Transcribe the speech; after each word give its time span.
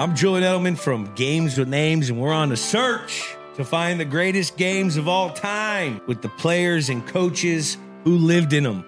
I'm 0.00 0.14
Julian 0.16 0.44
Edelman 0.44 0.78
from 0.78 1.12
Games 1.14 1.58
with 1.58 1.68
Names, 1.68 2.08
and 2.10 2.20
we're 2.20 2.32
on 2.32 2.52
a 2.52 2.56
search 2.56 3.34
to 3.56 3.64
find 3.64 4.00
the 4.00 4.04
greatest 4.04 4.56
games 4.56 4.96
of 4.96 5.08
all 5.08 5.30
time 5.30 6.00
with 6.06 6.22
the 6.22 6.28
players 6.28 6.88
and 6.88 7.06
coaches 7.06 7.76
who 8.04 8.16
lived 8.16 8.52
in 8.52 8.64
them. 8.64 8.84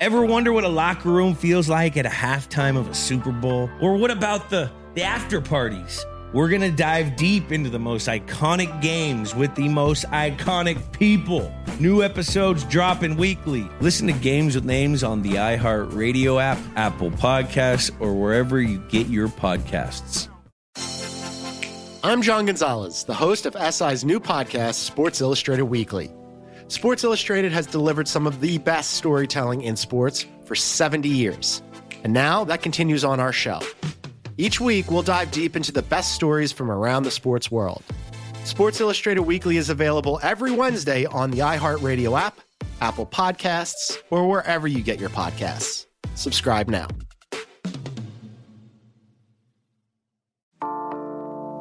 Ever 0.00 0.24
wonder 0.24 0.52
what 0.52 0.64
a 0.64 0.68
locker 0.68 1.10
room 1.10 1.34
feels 1.34 1.68
like 1.68 1.96
at 1.96 2.04
a 2.04 2.10
halftime 2.10 2.76
of 2.76 2.88
a 2.88 2.94
Super 2.94 3.32
Bowl? 3.32 3.70
Or 3.80 3.96
what 3.96 4.10
about 4.10 4.50
the, 4.50 4.70
the 4.94 5.02
after 5.02 5.40
parties? 5.40 6.04
We're 6.32 6.48
going 6.48 6.60
to 6.60 6.70
dive 6.70 7.16
deep 7.16 7.50
into 7.50 7.70
the 7.70 7.80
most 7.80 8.06
iconic 8.06 8.80
games 8.80 9.34
with 9.34 9.52
the 9.56 9.68
most 9.68 10.04
iconic 10.06 10.92
people. 10.92 11.52
New 11.80 12.04
episodes 12.04 12.62
dropping 12.64 13.16
weekly. 13.16 13.68
Listen 13.80 14.06
to 14.06 14.12
Games 14.12 14.54
with 14.54 14.64
Names 14.64 15.02
on 15.02 15.22
the 15.22 15.30
iHeartRadio 15.30 16.40
app, 16.40 16.58
Apple 16.76 17.10
Podcasts, 17.10 17.90
or 18.00 18.14
wherever 18.14 18.60
you 18.60 18.78
get 18.88 19.08
your 19.08 19.26
podcasts. 19.26 20.28
I'm 22.04 22.22
John 22.22 22.46
Gonzalez, 22.46 23.02
the 23.02 23.14
host 23.14 23.44
of 23.44 23.56
SI's 23.74 24.04
new 24.04 24.20
podcast, 24.20 24.74
Sports 24.74 25.20
Illustrated 25.20 25.64
Weekly. 25.64 26.12
Sports 26.68 27.02
Illustrated 27.02 27.50
has 27.50 27.66
delivered 27.66 28.06
some 28.06 28.28
of 28.28 28.40
the 28.40 28.58
best 28.58 28.92
storytelling 28.92 29.62
in 29.62 29.74
sports 29.74 30.26
for 30.44 30.54
70 30.54 31.08
years. 31.08 31.60
And 32.04 32.12
now 32.12 32.44
that 32.44 32.62
continues 32.62 33.02
on 33.02 33.18
our 33.18 33.32
show. 33.32 33.60
Each 34.36 34.60
week, 34.60 34.90
we'll 34.90 35.02
dive 35.02 35.30
deep 35.30 35.56
into 35.56 35.72
the 35.72 35.82
best 35.82 36.14
stories 36.14 36.52
from 36.52 36.70
around 36.70 37.02
the 37.02 37.10
sports 37.10 37.50
world. 37.50 37.82
Sports 38.44 38.80
Illustrated 38.80 39.22
Weekly 39.22 39.56
is 39.56 39.68
available 39.68 40.18
every 40.22 40.50
Wednesday 40.50 41.04
on 41.06 41.30
the 41.30 41.38
iHeartRadio 41.38 42.18
app, 42.18 42.40
Apple 42.80 43.06
Podcasts, 43.06 43.98
or 44.10 44.28
wherever 44.28 44.66
you 44.66 44.82
get 44.82 44.98
your 44.98 45.10
podcasts. 45.10 45.86
Subscribe 46.14 46.68
now. 46.68 46.88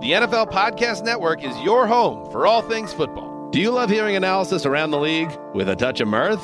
The 0.01 0.13
NFL 0.13 0.49
Podcast 0.49 1.03
Network 1.03 1.43
is 1.43 1.55
your 1.59 1.85
home 1.85 2.31
for 2.31 2.47
all 2.47 2.61
things 2.61 2.93
football. 2.93 3.49
Do 3.51 3.59
you 3.59 3.71
love 3.71 3.89
hearing 3.89 4.15
analysis 4.15 4.65
around 4.65 4.91
the 4.91 4.99
league 4.99 5.29
with 5.53 5.67
a 5.67 5.75
touch 5.75 5.99
of 5.99 6.07
mirth? 6.07 6.41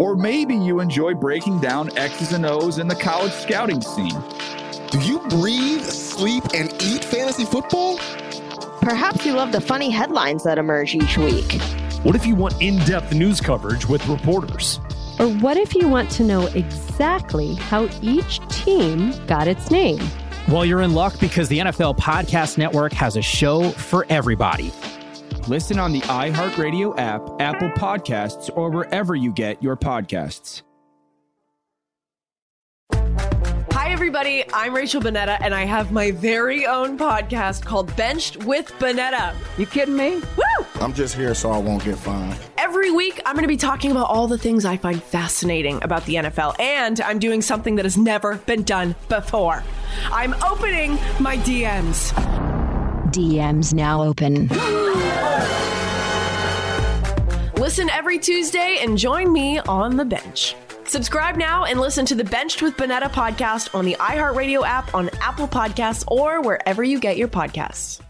Or 0.00 0.16
maybe 0.16 0.56
you 0.56 0.80
enjoy 0.80 1.12
breaking 1.12 1.60
down 1.60 1.94
X's 1.98 2.32
and 2.32 2.46
O's 2.46 2.78
in 2.78 2.88
the 2.88 2.94
college 2.94 3.32
scouting 3.32 3.82
scene. 3.82 4.18
Do 4.90 4.98
you 4.98 5.20
breathe, 5.28 5.84
sleep, 5.84 6.42
and 6.52 6.72
eat 6.82 7.04
fantasy 7.04 7.44
football? 7.44 7.98
Perhaps 8.80 9.24
you 9.24 9.34
love 9.34 9.52
the 9.52 9.60
funny 9.60 9.88
headlines 9.88 10.42
that 10.42 10.58
emerge 10.58 10.96
each 10.96 11.16
week. 11.16 11.60
What 12.02 12.16
if 12.16 12.26
you 12.26 12.34
want 12.34 12.60
in 12.60 12.78
depth 12.86 13.14
news 13.14 13.40
coverage 13.40 13.86
with 13.86 14.04
reporters? 14.08 14.80
Or 15.20 15.28
what 15.28 15.56
if 15.56 15.76
you 15.76 15.86
want 15.86 16.10
to 16.12 16.24
know 16.24 16.46
exactly 16.48 17.54
how 17.54 17.88
each 18.02 18.40
team 18.48 19.12
got 19.26 19.46
its 19.46 19.70
name? 19.70 20.00
Well, 20.48 20.64
you're 20.64 20.80
in 20.80 20.92
luck 20.92 21.20
because 21.20 21.48
the 21.48 21.60
NFL 21.60 21.96
Podcast 21.96 22.58
Network 22.58 22.92
has 22.94 23.16
a 23.16 23.22
show 23.22 23.70
for 23.70 24.06
everybody. 24.08 24.72
Listen 25.46 25.78
on 25.78 25.92
the 25.92 26.00
iHeartRadio 26.00 26.98
app, 26.98 27.22
Apple 27.40 27.70
Podcasts, 27.70 28.50
or 28.56 28.70
wherever 28.70 29.14
you 29.14 29.32
get 29.32 29.62
your 29.62 29.76
podcasts. 29.76 30.62
Everybody. 34.00 34.42
I'm 34.54 34.74
Rachel 34.74 35.02
Bonnetta, 35.02 35.36
and 35.42 35.54
I 35.54 35.66
have 35.66 35.92
my 35.92 36.10
very 36.10 36.66
own 36.66 36.96
podcast 36.96 37.66
called 37.66 37.94
Benched 37.96 38.42
with 38.44 38.66
Bonnetta. 38.78 39.36
You 39.58 39.66
kidding 39.66 39.94
me? 39.94 40.22
Woo! 40.38 40.66
I'm 40.76 40.94
just 40.94 41.14
here 41.14 41.34
so 41.34 41.50
I 41.50 41.58
won't 41.58 41.84
get 41.84 41.98
fined. 41.98 42.40
Every 42.56 42.90
week, 42.90 43.20
I'm 43.26 43.34
going 43.34 43.44
to 43.44 43.48
be 43.48 43.58
talking 43.58 43.90
about 43.90 44.08
all 44.08 44.26
the 44.26 44.38
things 44.38 44.64
I 44.64 44.78
find 44.78 45.02
fascinating 45.02 45.82
about 45.82 46.06
the 46.06 46.14
NFL, 46.14 46.58
and 46.58 46.98
I'm 47.02 47.18
doing 47.18 47.42
something 47.42 47.74
that 47.74 47.84
has 47.84 47.98
never 47.98 48.36
been 48.36 48.62
done 48.62 48.94
before. 49.10 49.62
I'm 50.10 50.32
opening 50.44 50.92
my 51.20 51.36
DMs. 51.36 52.14
DMs 53.12 53.74
now 53.74 54.02
open. 54.02 54.48
Listen 57.60 57.90
every 57.90 58.18
Tuesday 58.18 58.78
and 58.80 58.96
join 58.96 59.30
me 59.30 59.58
on 59.58 59.98
the 59.98 60.06
bench. 60.06 60.56
Subscribe 60.90 61.36
now 61.36 61.66
and 61.66 61.78
listen 61.78 62.04
to 62.06 62.16
the 62.16 62.24
Benched 62.24 62.62
with 62.62 62.76
Bonnetta 62.76 63.12
podcast 63.12 63.72
on 63.76 63.84
the 63.84 63.94
iHeartRadio 64.00 64.66
app, 64.66 64.92
on 64.92 65.08
Apple 65.20 65.46
Podcasts, 65.46 66.02
or 66.08 66.42
wherever 66.42 66.82
you 66.82 66.98
get 66.98 67.16
your 67.16 67.28
podcasts. 67.28 68.00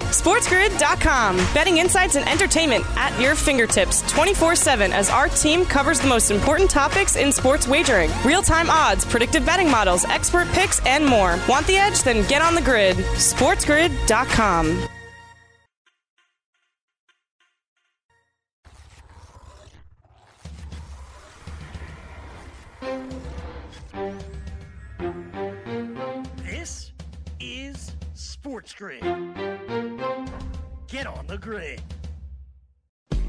SportsGrid.com. 0.00 1.36
Betting 1.52 1.76
insights 1.76 2.16
and 2.16 2.26
entertainment 2.26 2.82
at 2.96 3.20
your 3.20 3.34
fingertips 3.34 4.00
24 4.10 4.56
7 4.56 4.90
as 4.90 5.10
our 5.10 5.28
team 5.28 5.66
covers 5.66 6.00
the 6.00 6.08
most 6.08 6.30
important 6.30 6.70
topics 6.70 7.16
in 7.16 7.30
sports 7.30 7.68
wagering 7.68 8.10
real 8.24 8.40
time 8.40 8.70
odds, 8.70 9.04
predictive 9.04 9.44
betting 9.44 9.70
models, 9.70 10.06
expert 10.06 10.48
picks, 10.52 10.80
and 10.86 11.04
more. 11.04 11.38
Want 11.46 11.66
the 11.66 11.76
edge? 11.76 12.02
Then 12.04 12.26
get 12.26 12.40
on 12.40 12.54
the 12.54 12.62
grid. 12.62 12.96
SportsGrid.com. 12.96 14.88
Sports 28.44 28.74
Grid. 28.74 29.00
Get 30.86 31.06
on 31.06 31.26
the 31.26 31.38
grid. 31.40 31.80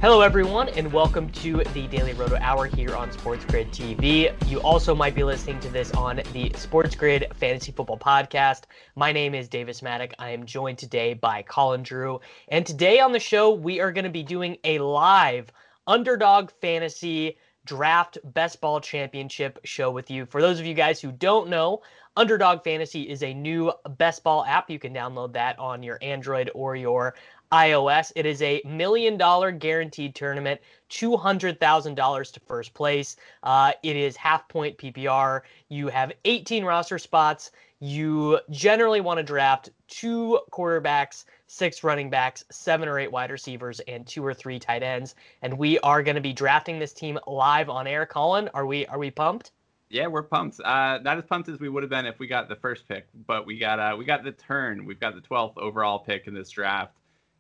Hello, 0.02 0.20
everyone, 0.20 0.68
and 0.68 0.92
welcome 0.92 1.30
to 1.30 1.64
the 1.74 1.88
Daily 1.88 2.12
Roto 2.12 2.36
Hour 2.42 2.66
here 2.66 2.94
on 2.98 3.14
Sports 3.14 3.46
Grid 3.46 3.72
TV. 3.72 4.34
You 4.50 4.60
also 4.60 4.94
might 4.94 5.16
be 5.16 5.24
listening 5.24 5.62
to 5.62 5.70
this 5.70 5.94
on 5.94 6.22
the 6.34 6.52
Sports 6.56 6.96
Grid 6.98 7.28
Fantasy 7.36 7.72
Football 7.72 7.98
Podcast. 7.98 8.64
My 8.98 9.14
name 9.14 9.34
is 9.34 9.48
Davis 9.48 9.80
Mattek. 9.80 10.12
I 10.20 10.32
am 10.32 10.46
joined 10.46 10.80
today 10.80 11.14
by 11.14 11.44
Colin 11.44 11.82
Drew. 11.82 12.20
And 12.50 12.66
today 12.66 13.00
on 13.00 13.14
the 13.14 13.20
show, 13.22 13.54
we 13.54 13.80
are 13.80 13.94
going 13.94 14.04
to 14.04 14.10
be 14.10 14.22
doing 14.22 14.58
a 14.66 14.80
live 14.80 15.50
underdog 15.88 16.52
fantasy 16.60 17.38
draft 17.64 18.18
best 18.24 18.62
ball 18.62 18.80
championship 18.80 19.60
show 19.64 19.92
with 19.92 20.12
you. 20.12 20.26
For 20.26 20.42
those 20.42 20.60
of 20.60 20.66
you 20.66 20.74
guys 20.74 21.02
who 21.02 21.12
don't 21.12 21.50
know, 21.50 21.82
Underdog 22.18 22.64
Fantasy 22.64 23.10
is 23.10 23.24
a 23.24 23.34
new 23.34 23.74
best 23.98 24.24
ball 24.24 24.46
app. 24.46 24.70
You 24.70 24.80
can 24.80 24.94
download 24.94 25.34
that 25.34 25.60
on 25.60 25.84
your 25.84 26.00
Android 26.02 26.50
or 26.56 26.78
your 26.78 27.14
iOS. 27.52 28.14
It 28.16 28.26
is 28.26 28.42
a 28.42 28.62
million 28.64 29.18
dollar 29.18 29.52
guaranteed 29.52 30.16
tournament, 30.16 30.62
$200,000 30.90 32.34
to 32.34 32.40
first 32.40 32.74
place. 32.74 33.18
Uh, 33.44 33.74
it 33.84 33.98
is 33.98 34.16
half 34.16 34.48
point 34.48 34.78
PPR. 34.78 35.42
You 35.68 35.90
have 35.90 36.14
18 36.24 36.64
roster 36.64 36.98
spots. 36.98 37.52
You 37.82 38.40
generally 38.50 39.02
want 39.02 39.18
to 39.18 39.24
draft 39.24 39.70
two 39.90 40.40
quarterbacks, 40.52 41.26
six 41.48 41.84
running 41.84 42.10
backs, 42.10 42.46
seven 42.50 42.88
or 42.88 42.98
eight 42.98 43.12
wide 43.12 43.30
receivers, 43.30 43.82
and 43.82 44.08
two 44.08 44.26
or 44.26 44.34
three 44.34 44.58
tight 44.58 44.84
ends. 44.84 45.16
And 45.42 45.58
we 45.58 45.80
are 45.80 46.02
going 46.02 46.16
to 46.16 46.22
be 46.22 46.32
drafting 46.32 46.80
this 46.80 46.94
team 46.94 47.20
live 47.28 47.70
on 47.70 47.88
air. 47.88 48.06
Colin, 48.06 48.50
are 48.54 48.66
we 48.66 48.86
are 48.88 48.98
we 48.98 49.12
pumped? 49.12 49.52
Yeah, 49.90 50.08
we're 50.08 50.24
pumped. 50.24 50.60
Uh, 50.60 51.00
not 51.04 51.18
as 51.18 51.26
pumped 51.26 51.48
as 51.48 51.60
we 51.60 51.70
would 51.70 51.84
have 51.84 51.90
been 51.90 52.06
if 52.06 52.18
we 52.18 52.28
got 52.28 52.50
the 52.50 52.56
first 52.56 52.88
pick, 52.88 53.08
but 53.28 53.46
we 53.46 53.58
got 53.58 53.80
uh, 53.80 53.96
we 53.98 54.06
got 54.06 54.24
the 54.24 54.32
turn. 54.32 54.86
We've 54.86 55.00
got 55.00 55.16
the 55.16 55.22
12th 55.22 55.58
overall 55.58 56.00
pick 56.00 56.28
in 56.28 56.34
this 56.34 56.50
draft, 56.50 56.96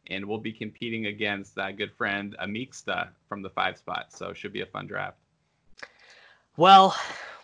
and 0.07 0.25
we'll 0.25 0.37
be 0.37 0.53
competing 0.53 1.07
against 1.07 1.55
that 1.55 1.77
good 1.77 1.91
friend 1.93 2.35
Amiksta 2.41 3.09
from 3.27 3.41
the 3.41 3.49
five 3.49 3.77
spot. 3.77 4.13
So 4.13 4.33
should 4.33 4.53
be 4.53 4.61
a 4.61 4.65
fun 4.65 4.85
draft. 4.85 5.17
Well, 6.55 6.95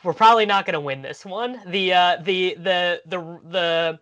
we're 0.04 0.14
probably 0.14 0.46
not 0.46 0.66
going 0.66 0.74
to 0.76 0.80
win 0.80 1.02
this 1.02 1.26
one. 1.26 1.60
The 1.68 1.94
uh, 1.94 2.18
the 2.22 2.56
the 2.60 3.02
the 3.06 3.40
the 3.50 4.00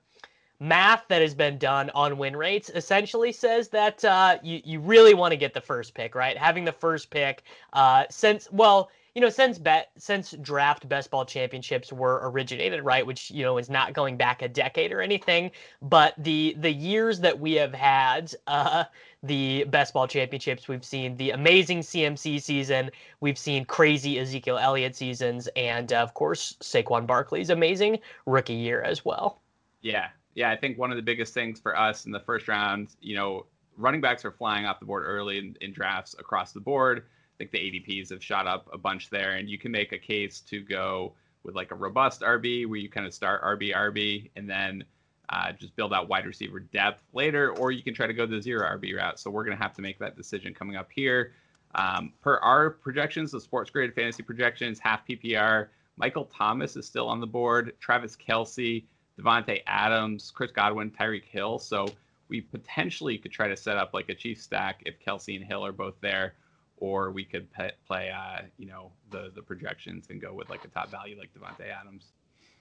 math 0.60 1.07
that 1.07 1.22
has 1.22 1.34
been 1.34 1.57
done 1.57 1.90
on 1.95 2.18
win 2.18 2.36
rates 2.36 2.69
essentially 2.75 3.31
says 3.31 3.69
that 3.69 4.04
uh, 4.04 4.38
you 4.44 4.62
you 4.63 4.80
really 4.80 5.13
want 5.13 5.31
to 5.31 5.38
get 5.38 5.54
the 5.54 5.62
first 5.62 5.94
pick, 5.94 6.13
right? 6.13 6.38
Having 6.38 6.66
the 6.66 6.72
first 6.72 7.10
pick, 7.10 7.44
uh, 7.74 8.04
since 8.10 8.52
well, 8.52 8.90
you 9.15 9.21
know, 9.21 9.29
since 9.29 9.57
bet 9.57 9.91
since 9.97 10.31
draft 10.41 10.88
best 10.88 11.09
ball 11.11 11.25
championships 11.25 11.91
were 11.91 12.19
originated, 12.23 12.83
right, 12.83 13.06
which 13.06 13.31
you 13.31 13.44
know 13.44 13.57
is 13.57 13.69
not 13.69 13.94
going 13.94 14.17
back 14.17 14.41
a 14.41 14.47
decade 14.47 14.91
or 14.91 15.01
anything, 15.01 15.51
but 15.81 16.13
the 16.17 16.56
the 16.59 16.71
years 16.71 17.19
that 17.19 17.39
we 17.39 17.53
have 17.53 17.73
had 17.73 18.33
uh, 18.47 18.83
the 19.23 19.65
best 19.65 19.94
ball 19.94 20.07
championships, 20.07 20.67
we've 20.67 20.85
seen 20.85 21.17
the 21.17 21.31
amazing 21.31 21.79
CMC 21.79 22.41
season, 22.41 22.91
we've 23.19 23.38
seen 23.38 23.65
crazy 23.65 24.19
Ezekiel 24.19 24.57
Elliott 24.57 24.95
seasons, 24.95 25.50
and 25.56 25.91
of 25.94 26.13
course 26.13 26.56
Saquon 26.61 27.07
Barkley's 27.07 27.50
amazing 27.50 28.00
rookie 28.25 28.53
year 28.53 28.81
as 28.81 29.03
well. 29.03 29.41
Yeah, 29.81 30.09
Yeah, 30.35 30.51
I 30.51 30.56
think 30.56 30.77
one 30.77 30.91
of 30.91 30.97
the 30.97 31.03
biggest 31.03 31.33
things 31.33 31.59
for 31.59 31.77
us 31.77 32.06
in 32.06 32.11
the 32.11 32.19
first 32.19 32.47
round, 32.47 32.95
you 33.01 33.15
know, 33.15 33.45
running 33.77 34.01
backs 34.01 34.25
are 34.25 34.31
flying 34.31 34.65
off 34.65 34.79
the 34.79 34.85
board 34.85 35.03
early 35.06 35.38
in, 35.38 35.56
in 35.61 35.73
drafts 35.73 36.15
across 36.19 36.51
the 36.51 36.59
board. 36.59 37.06
Think 37.39 37.51
the 37.51 37.57
ADPs 37.57 38.09
have 38.12 38.24
shot 38.24 38.45
up 38.45 38.69
a 38.71 38.77
bunch 38.77 39.09
there, 39.09 39.38
and 39.38 39.50
you 39.50 39.57
can 39.57 39.71
make 39.71 39.91
a 39.94 39.97
case 39.97 40.41
to 40.41 40.62
go 40.62 41.13
with 41.44 41.56
like 41.56 41.71
a 41.71 41.75
robust 41.75 42.21
RB 42.21 42.68
where 42.68 42.77
you 42.77 42.89
kind 42.89 43.07
of 43.07 43.13
start 43.13 43.41
RB 43.41 43.74
RB 43.74 44.30
and 44.36 44.47
then 44.47 44.83
uh, 45.30 45.51
just 45.53 45.75
build 45.75 45.94
out 45.94 46.09
wide 46.09 46.25
receiver 46.25 46.59
depth 46.59 47.03
later, 47.13 47.56
or 47.57 47.71
you 47.71 47.81
can 47.81 47.94
try 47.94 48.07
to 48.07 48.13
go 48.13 48.25
the 48.25 48.41
zero 48.41 48.68
RB 48.77 48.95
route. 48.95 49.19
So 49.19 49.31
we're 49.31 49.45
going 49.45 49.56
to 49.56 49.63
have 49.63 49.74
to 49.75 49.81
make 49.81 49.97
that 50.00 50.18
decision 50.18 50.53
coming 50.53 50.75
up 50.75 50.89
here. 50.94 51.31
Um, 51.75 52.13
per 52.21 52.38
our 52.38 52.71
projections, 52.71 53.31
the 53.31 53.39
Sports 53.39 53.69
Grid 53.69 53.94
fantasy 53.94 54.24
projections, 54.24 54.80
half 54.80 55.07
PPR, 55.07 55.68
Michael 55.97 56.25
Thomas 56.25 56.75
is 56.75 56.85
still 56.85 57.07
on 57.07 57.19
the 57.19 57.27
board, 57.27 57.74
Travis 57.80 58.15
Kelce, 58.15 58.85
Davante 59.19 59.62
Adams, 59.68 60.31
Chris 60.31 60.51
Godwin, 60.51 60.89
Tyreek 60.92 61.25
Hill. 61.25 61.59
So 61.59 61.88
we 62.30 62.42
potentially 62.42 63.18
could 63.18 63.31
try 63.31 63.47
to 63.47 63.57
set 63.57 63.77
up 63.77 63.94
like 63.94 64.09
a 64.09 64.15
chief 64.15 64.42
stack 64.42 64.81
if 64.85 64.95
Kelce 65.00 65.35
and 65.35 65.45
Hill 65.45 65.65
are 65.65 65.71
both 65.71 65.95
there, 66.01 66.35
or 66.80 67.12
we 67.12 67.24
could 67.24 67.48
play, 67.88 68.12
uh, 68.12 68.42
you 68.58 68.66
know, 68.66 68.92
the 69.12 69.31
the 69.36 69.42
projections 69.42 70.08
and 70.10 70.22
go 70.22 70.34
with 70.34 70.50
like 70.50 70.64
a 70.66 70.68
top 70.70 70.90
value 70.90 71.18
like 71.18 71.30
Davante 71.34 71.70
Adams. 71.70 72.12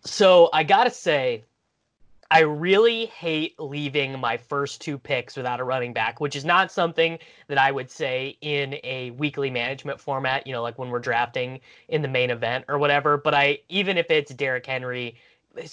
So 0.04 0.50
I 0.52 0.64
gotta 0.64 0.90
say, 0.90 1.44
I 2.30 2.40
really 2.40 3.06
hate 3.06 3.58
leaving 3.58 4.18
my 4.18 4.36
first 4.36 4.82
two 4.82 4.98
picks 4.98 5.36
without 5.36 5.60
a 5.60 5.64
running 5.64 5.94
back, 5.94 6.20
which 6.20 6.36
is 6.36 6.44
not 6.44 6.70
something 6.70 7.18
that 7.46 7.56
I 7.56 7.72
would 7.72 7.90
say 7.90 8.36
in 8.42 8.76
a 8.84 9.12
weekly 9.12 9.50
management 9.50 9.98
format, 9.98 10.46
you 10.46 10.52
know, 10.52 10.62
like 10.62 10.78
when 10.78 10.90
we're 10.90 10.98
drafting 10.98 11.60
in 11.88 12.02
the 12.02 12.08
main 12.08 12.30
event 12.30 12.66
or 12.68 12.78
whatever. 12.78 13.16
But 13.16 13.34
I, 13.34 13.60
even 13.70 13.96
if 13.96 14.10
it's 14.10 14.32
Derrick 14.34 14.66
Henry, 14.66 15.16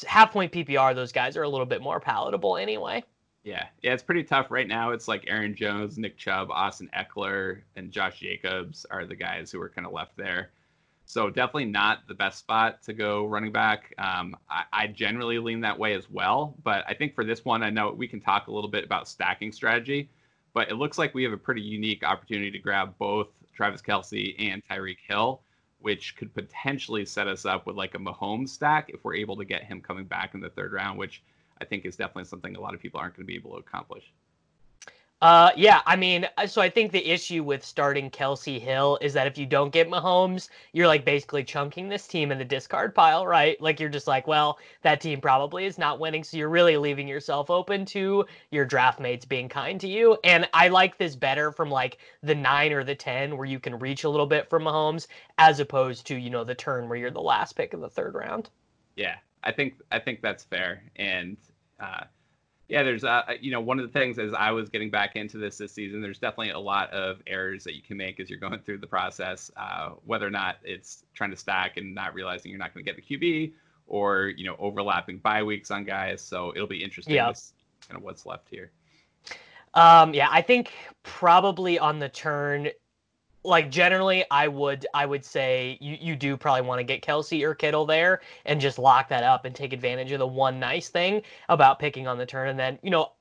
half 0.08 0.32
point 0.32 0.54
PPR, 0.54 0.96
those 0.96 1.12
guys 1.12 1.36
are 1.36 1.44
a 1.44 1.50
little 1.50 1.66
bit 1.66 1.82
more 1.82 2.00
palatable 2.00 2.56
anyway. 2.56 3.04
Yeah, 3.46 3.68
yeah, 3.84 3.94
it's 3.94 4.02
pretty 4.02 4.24
tough 4.24 4.50
right 4.50 4.68
now. 4.68 4.90
It's 4.90 5.08
like 5.08 5.26
Aaron 5.28 5.56
Jones, 5.56 6.00
Nick 6.00 6.18
Chubb, 6.18 6.50
Austin 6.50 6.90
Ekeler, 6.98 7.62
and 7.76 7.92
Josh 7.92 8.20
Jacobs 8.20 8.88
are 8.90 9.06
the 9.06 9.16
guys 9.16 9.52
who 9.52 9.62
are 9.62 9.70
kind 9.70 9.86
of 9.86 9.94
left 9.94 10.18
there. 10.18 10.50
So 11.06 11.30
definitely 11.30 11.66
not 11.66 12.08
the 12.08 12.16
best 12.16 12.40
spot 12.40 12.82
to 12.84 12.94
go 12.94 13.28
running 13.28 13.52
back. 13.52 13.94
Um, 14.00 14.36
I, 14.50 14.64
I, 14.74 14.88
generally 14.88 15.38
lean 15.38 15.62
that 15.62 15.78
way 15.78 15.94
as 15.94 16.10
well, 16.10 16.56
but 16.64 16.84
I 16.88 16.96
think 16.96 17.14
for 17.14 17.24
this 17.24 17.46
one, 17.46 17.62
I 17.62 17.70
know 17.70 17.92
we 17.92 18.08
can 18.08 18.20
talk 18.20 18.48
a 18.48 18.52
little 18.52 18.70
bit 18.70 18.84
about 18.84 19.08
stacking 19.08 19.52
strategy. 19.52 20.10
But 20.56 20.72
it 20.72 20.76
looks 20.76 20.98
like 20.98 21.14
we 21.14 21.24
have 21.24 21.34
a 21.34 21.38
pretty 21.38 21.62
unique 21.62 22.04
opportunity 22.04 22.50
to 22.50 22.58
grab 22.58 22.98
both 22.98 23.28
Travis 23.54 23.82
Kelce 23.84 24.34
and 24.40 24.64
Tyreek 24.68 24.98
Hill, 25.08 25.42
which 25.80 26.16
could 26.16 26.34
potentially 26.34 27.06
set 27.06 27.28
us 27.28 27.46
up 27.46 27.68
with 27.68 27.76
like 27.76 27.94
a 27.94 28.00
Mahomes 28.00 28.50
stack 28.50 28.90
if 28.90 29.04
we're 29.04 29.16
able 29.16 29.36
to 29.36 29.46
get 29.46 29.66
him 29.66 29.82
coming 29.82 30.06
back 30.06 30.34
in 30.34 30.40
the 30.40 30.50
third 30.50 30.74
round, 30.74 30.98
which 30.98 31.22
I 31.62 31.66
think 31.66 31.86
is 31.86 31.96
definitely 31.96 32.26
something 32.26 32.56
a 32.56 32.62
lot 32.62 32.74
of 32.74 32.82
people 32.82 33.00
aren't 33.00 33.16
going 33.16 33.26
to 33.26 33.28
be 33.28 33.36
able 33.36 33.52
to 33.52 33.58
accomplish. 33.58 34.04
Uh, 35.22 35.50
yeah, 35.56 35.82
I 35.86 35.96
mean, 35.96 36.28
uh, 36.38 36.46
so 36.46 36.62
I 36.62 36.70
think 36.70 36.92
the 36.92 37.10
issue 37.10 37.42
with 37.42 37.64
starting 37.64 38.12
Kelce 38.12 38.60
Hill 38.60 39.00
is 39.02 39.14
that 39.14 39.28
if 39.28 39.38
you 39.38 39.46
don't 39.46 39.72
get 39.72 39.90
Mahomes, 39.90 40.50
you're 40.74 40.88
like 40.88 41.06
basically 41.06 41.44
chunking 41.44 41.88
this 41.88 42.06
team 42.06 42.34
in 42.34 42.38
the 42.38 42.44
discard 42.44 42.94
pile, 42.94 43.26
right? 43.26 43.60
Like 43.62 43.80
you're 43.80 43.90
just 43.90 44.08
like, 44.08 44.28
well, 44.28 44.60
that 44.82 45.00
team 45.00 45.22
probably 45.22 45.66
is 45.66 45.78
not 45.78 46.02
winning, 46.02 46.24
so 46.24 46.36
you're 46.36 46.50
really 46.50 46.76
leaving 46.76 47.08
yourself 47.08 47.50
open 47.50 47.86
to 47.86 48.26
your 48.52 48.66
draft 48.66 49.00
mates 49.00 49.24
being 49.24 49.48
kind 49.48 49.80
to 49.80 49.88
you. 49.88 50.18
And 50.26 50.50
I 50.54 50.68
like 50.68 50.98
this 50.98 51.16
better 51.16 51.52
from 51.54 51.72
like 51.72 51.98
the 52.22 52.36
nine 52.36 52.74
or 52.74 52.84
the 52.84 52.94
ten, 52.94 53.38
where 53.38 53.48
you 53.48 53.60
can 53.60 53.80
reach 53.80 54.04
a 54.04 54.10
little 54.10 54.28
bit 54.28 54.50
from 54.50 54.64
Mahomes, 54.64 55.08
as 55.38 55.62
opposed 55.62 56.06
to 56.08 56.18
you 56.18 56.30
know 56.30 56.44
the 56.44 56.56
turn 56.56 56.90
where 56.90 56.98
you're 56.98 57.10
the 57.10 57.22
last 57.22 57.54
pick 57.54 57.74
of 57.74 57.80
the 57.80 57.90
third 57.90 58.16
round. 58.16 58.50
Yeah, 58.98 59.16
I 59.46 59.52
think 59.52 59.76
I 59.92 60.00
think 60.00 60.22
that's 60.22 60.44
fair, 60.44 60.84
and. 60.96 61.38
Uh, 61.80 62.06
yeah, 62.68 62.82
there's 62.82 63.04
uh, 63.04 63.22
you 63.40 63.52
know 63.52 63.62
one 63.62 63.80
of 63.80 63.86
the 63.86 63.92
things 63.92 64.18
as 64.18 64.34
I 64.34 64.52
was 64.52 64.70
getting 64.70 64.90
back 64.90 65.16
into 65.16 65.38
this 65.38 65.58
this 65.58 65.72
season, 65.72 66.02
there's 66.02 66.18
definitely 66.18 66.50
a 66.50 66.60
lot 66.60 66.90
of 66.92 67.22
errors 67.28 67.64
that 67.64 67.76
you 67.76 67.82
can 67.82 67.96
make 67.96 68.20
as 68.20 68.30
you're 68.30 68.40
going 68.40 68.60
through 68.60 68.80
the 68.80 68.88
process. 68.88 69.52
Uh, 69.56 69.92
whether 70.06 70.26
or 70.26 70.32
not 70.32 70.58
it's 70.64 71.06
trying 71.14 71.30
to 71.30 71.38
stack 71.38 71.78
and 71.78 71.94
not 71.94 72.16
realizing 72.16 72.50
you're 72.50 72.60
not 72.60 72.74
going 72.74 72.84
to 72.84 72.92
get 72.92 73.08
the 73.08 73.18
QB, 73.18 73.54
or 73.86 74.34
you 74.36 74.46
know 74.46 74.56
overlapping 74.58 75.20
bye 75.20 75.44
weeks 75.44 75.70
on 75.70 75.84
guys. 75.84 76.22
So 76.22 76.54
it'll 76.56 76.68
be 76.68 76.84
interesting 76.84 77.16
yeah. 77.16 77.28
to 77.28 77.36
see 77.36 77.54
kind 77.88 77.98
of 77.98 78.04
what's 78.04 78.26
left 78.26 78.50
here. 78.50 78.72
Um, 79.76 80.14
yeah, 80.14 80.30
I 80.32 80.42
think 80.42 80.72
probably 81.04 81.78
on 81.78 82.00
the 82.00 82.10
turn 82.10 82.70
like 83.46 83.70
generally 83.70 84.26
I 84.32 84.48
would 84.48 84.86
I 84.94 85.06
would 85.06 85.24
say 85.24 85.78
you, 85.80 85.98
you 86.00 86.16
do 86.16 86.36
probably 86.36 86.64
want 86.64 86.80
to 86.80 86.84
get 86.84 87.02
Kelce 87.02 87.44
or 87.44 87.56
Kittle 87.56 87.86
there 87.86 88.22
and 88.46 88.60
just 88.60 88.80
lock 88.80 89.10
that 89.10 89.24
up 89.24 89.46
and 89.46 89.56
take 89.56 89.74
advantage 89.74 90.12
of 90.12 90.20
the 90.20 90.28
one 90.28 90.60
nice 90.60 90.90
thing 90.90 91.22
about 91.50 91.80
picking 91.80 92.08
on 92.08 92.18
the 92.18 92.26
turn. 92.26 92.50
And 92.50 92.60
then, 92.60 92.80
you 92.82 92.90
know, 92.90 93.12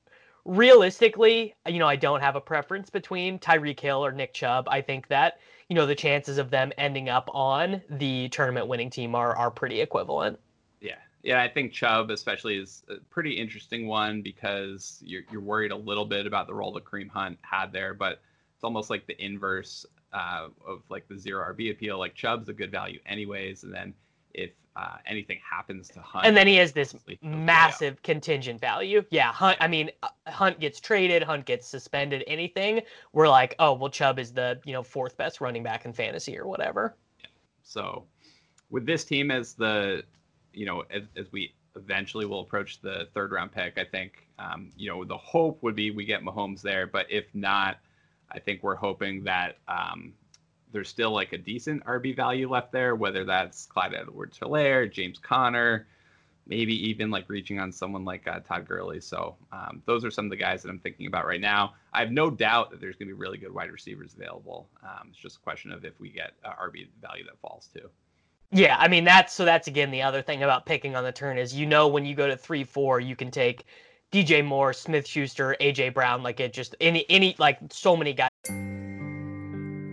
realistically, 0.45 1.55
you 1.67 1.79
know, 1.79 1.87
I 1.87 1.97
don't 1.97 2.21
have 2.21 2.37
a 2.37 2.41
preference 2.41 2.91
between 2.91 3.39
Tyreek 3.39 3.81
Hill 3.81 4.05
or 4.05 4.13
Nick 4.13 4.35
Chubb. 4.35 4.67
I 4.69 4.81
think 4.81 5.09
that, 5.09 5.39
you 5.69 5.77
know, 5.77 5.87
the 5.87 5.95
chances 5.95 6.39
of 6.39 6.51
them 6.51 6.73
ending 6.79 7.09
up 7.09 7.31
on 7.33 7.83
the 7.91 8.29
tournament 8.31 8.67
winning 8.67 8.91
team 8.91 9.15
are 9.15 9.37
are 9.37 9.51
pretty 9.51 9.81
equivalent. 9.81 10.39
Yeah. 10.81 10.97
Yeah, 11.23 11.43
I 11.43 11.49
think 11.49 11.73
Chubb 11.73 12.11
especially 12.11 12.57
is 12.57 12.85
a 12.89 12.97
pretty 13.11 13.33
interesting 13.33 13.87
one 13.87 14.23
because 14.23 15.03
you're 15.05 15.23
you're 15.31 15.41
worried 15.41 15.73
a 15.73 15.77
little 15.77 16.05
bit 16.07 16.27
about 16.27 16.47
the 16.47 16.55
role 16.55 16.73
that 16.73 16.85
Kareem 16.85 17.11
Hunt 17.11 17.39
had 17.43 17.73
there, 17.73 17.95
but 17.95 18.21
it's 18.55 18.65
almost 18.65 18.89
like 18.89 19.07
the 19.07 19.23
inverse 19.23 19.85
uh, 20.15 20.49
of 20.67 20.83
like 20.89 21.07
the 21.09 21.19
zero 21.19 21.53
RB 21.53 21.71
appeal. 21.71 21.99
Like 21.99 22.15
Chubb's 22.15 22.49
a 22.49 22.53
good 22.53 22.71
value 22.71 23.01
anyways, 23.05 23.65
and 23.65 23.75
then 23.75 23.93
if 24.33 24.51
uh, 24.77 24.97
anything 25.07 25.39
happens 25.49 25.89
to 25.89 26.01
Hunt, 26.01 26.25
and 26.25 26.37
then 26.37 26.47
he 26.47 26.57
has 26.57 26.73
this 26.73 26.95
massive 27.21 28.03
contingent 28.03 28.61
value. 28.61 29.05
Yeah, 29.11 29.33
Hunt. 29.33 29.59
I 29.61 29.69
mean, 29.69 29.91
uh, 30.03 30.09
Hunt 30.29 30.61
gets 30.61 30.81
traded, 30.81 31.23
Hunt 31.23 31.45
gets 31.45 31.67
suspended. 31.67 32.25
Anything, 32.27 32.81
we're 33.13 33.29
like, 33.29 33.55
oh 33.59 33.75
well, 33.75 33.91
Chubb 33.91 34.19
is 34.19 34.33
the 34.33 34.61
you 34.65 34.73
know 34.73 34.83
fourth 34.83 35.17
best 35.17 35.41
running 35.41 35.63
back 35.63 35.85
in 35.85 35.93
fantasy 35.93 36.39
or 36.39 36.47
whatever. 36.47 36.97
Yeah. 37.21 37.27
So, 37.63 38.05
with 38.71 38.87
this 38.87 39.05
team 39.05 39.31
as 39.31 39.55
the, 39.55 40.05
you 40.53 40.67
know, 40.67 40.85
as, 40.91 41.03
as 41.17 41.31
we 41.33 41.55
eventually 41.77 42.25
will 42.25 42.41
approach 42.41 42.81
the 42.81 43.09
third 43.15 43.33
round 43.33 43.51
pick, 43.51 43.79
I 43.79 43.85
think, 43.85 44.29
um, 44.39 44.71
you 44.77 44.89
know, 44.89 45.05
the 45.05 45.17
hope 45.17 45.61
would 45.63 45.75
be 45.75 45.91
we 45.91 46.05
get 46.05 46.23
Mahomes 46.23 46.63
there, 46.63 46.87
but 46.87 47.07
if 47.11 47.25
not 47.35 47.79
I 48.31 48.39
think 48.39 48.63
we're 48.63 48.75
hoping 48.75 49.25
that 49.25 49.59
um, 49.69 50.15
there's 50.73 50.89
still 50.89 51.13
like 51.13 51.33
a 51.33 51.39
decent 51.39 51.85
RB 51.85 52.17
value 52.17 52.51
left 52.51 52.73
there, 52.73 52.97
whether 52.97 53.25
that's 53.25 53.67
Clyde 53.67 53.95
Edwards 53.95 54.39
Helaire, 54.39 54.91
James 54.91 55.19
Conner, 55.19 55.87
maybe 56.47 56.75
even 56.89 57.11
like 57.11 57.25
reaching 57.29 57.59
on 57.59 57.73
someone 57.73 58.05
like 58.05 58.27
uh, 58.27 58.41
Todd 58.41 58.67
Gurley. 58.67 59.01
So 59.01 59.37
um, 59.53 59.83
those 59.87 60.05
are 60.05 60.11
some 60.11 60.27
of 60.27 60.31
the 60.31 60.37
guys 60.37 60.63
that 60.63 60.69
I'm 60.69 60.81
thinking 60.81 61.07
about 61.07 61.27
right 61.27 61.41
now. 61.41 61.75
I 61.93 62.01
have 62.01 62.11
no 62.11 62.29
doubt 62.29 62.71
that 62.71 62.81
there's 62.81 62.97
going 62.97 63.09
to 63.09 63.15
be 63.15 63.19
really 63.19 63.39
good 63.39 63.55
wide 63.55 63.71
receivers 63.71 64.15
available. 64.15 64.69
Um, 64.83 65.09
it's 65.11 65.19
just 65.19 65.37
a 65.37 65.41
question 65.41 65.73
of 65.73 65.85
if 65.85 65.99
we 66.01 66.11
get 66.11 66.33
uh, 66.45 66.51
RB 66.51 66.89
value 67.01 67.25
that 67.25 67.39
falls 67.41 67.69
too. 67.73 67.89
Yeah, 68.51 68.77
I 68.79 68.87
mean 68.87 69.05
that's 69.05 69.33
so 69.33 69.45
that's 69.45 69.67
again 69.67 69.91
the 69.91 70.03
other 70.03 70.23
thing 70.23 70.43
about 70.45 70.65
picking 70.65 70.95
on 70.95 71.03
the 71.03 71.11
turn 71.11 71.39
is 71.39 71.55
you 71.55 71.67
know 71.67 71.89
when 71.89 72.05
you 72.05 72.15
go 72.15 72.29
to 72.29 72.37
three 72.37 72.63
four 72.63 73.01
you 73.01 73.17
can 73.17 73.31
take 73.31 73.65
DJ 74.15 74.45
Moore, 74.45 74.73
Smith 74.73 75.09
Schuster, 75.09 75.57
AJ 75.61 75.93
Brown, 75.93 76.23
like 76.23 76.39
it 76.39 76.53
just 76.53 76.77
any 76.81 77.05
any 77.11 77.35
like 77.41 77.59
so 77.73 77.97
many 77.97 78.13
guys. 78.13 78.29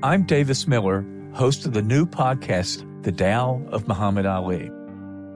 I'm 0.03 0.25
Davis 0.27 0.67
Miller, 0.67 1.03
host 1.33 1.65
of 1.65 1.73
the 1.73 1.81
new 1.81 2.05
podcast, 2.05 2.85
The 3.01 3.11
Tao 3.11 3.59
of 3.71 3.87
Muhammad 3.87 4.27
Ali. 4.27 4.69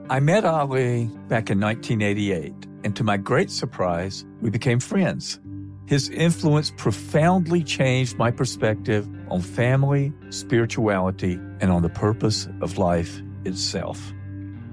I 0.08 0.20
met 0.20 0.44
Ali 0.44 1.06
back 1.26 1.50
in 1.50 1.58
1988, 1.58 2.54
and 2.84 2.94
to 2.94 3.02
my 3.02 3.16
great 3.16 3.50
surprise, 3.50 4.24
we 4.40 4.50
became 4.50 4.78
friends. 4.78 5.40
His 5.86 6.08
influence 6.10 6.70
profoundly 6.76 7.64
changed 7.64 8.16
my 8.18 8.30
perspective 8.30 9.08
on 9.32 9.40
family, 9.40 10.12
spirituality, 10.30 11.40
and 11.60 11.72
on 11.72 11.82
the 11.82 11.88
purpose 11.88 12.46
of 12.60 12.78
life 12.78 13.20
itself. 13.44 14.12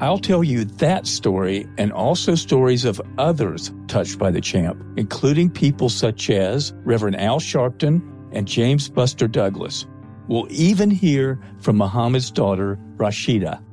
I'll 0.03 0.19
tell 0.19 0.43
you 0.43 0.65
that 0.65 1.07
story 1.07 1.65
and 1.77 1.93
also 1.93 2.35
stories 2.35 2.83
of 2.83 3.01
others 3.17 3.71
touched 3.87 4.19
by 4.19 4.31
the 4.31 4.41
champ, 4.41 4.83
including 4.97 5.49
people 5.49 5.87
such 5.87 6.29
as 6.29 6.73
Reverend 6.83 7.21
Al 7.21 7.39
Sharpton 7.39 8.01
and 8.33 8.45
James 8.45 8.89
Buster 8.89 9.29
Douglas. 9.29 9.85
We'll 10.27 10.47
even 10.49 10.91
hear 10.91 11.39
from 11.61 11.77
Muhammad's 11.77 12.31
daughter, 12.31 12.77
Rashida. 12.97 13.63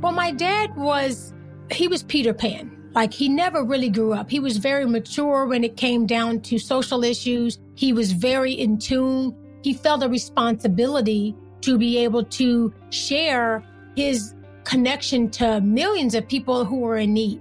Well, 0.00 0.12
my 0.12 0.30
dad 0.30 0.74
was, 0.76 1.34
he 1.70 1.88
was 1.88 2.02
Peter 2.04 2.32
Pan. 2.32 2.74
Like 2.94 3.12
he 3.12 3.28
never 3.28 3.62
really 3.62 3.90
grew 3.90 4.14
up. 4.14 4.30
He 4.30 4.40
was 4.40 4.56
very 4.56 4.86
mature 4.86 5.44
when 5.44 5.62
it 5.62 5.76
came 5.76 6.06
down 6.06 6.40
to 6.40 6.58
social 6.58 7.04
issues. 7.04 7.58
He 7.74 7.92
was 7.92 8.12
very 8.12 8.54
in 8.54 8.78
tune. 8.78 9.36
He 9.62 9.74
felt 9.74 10.02
a 10.02 10.08
responsibility 10.08 11.36
to 11.60 11.76
be 11.76 11.98
able 11.98 12.24
to 12.24 12.72
share 12.88 13.62
his 13.94 14.34
connection 14.64 15.30
to 15.30 15.60
millions 15.60 16.14
of 16.14 16.26
people 16.26 16.64
who 16.64 16.86
are 16.86 16.96
in 16.96 17.12
need. 17.14 17.40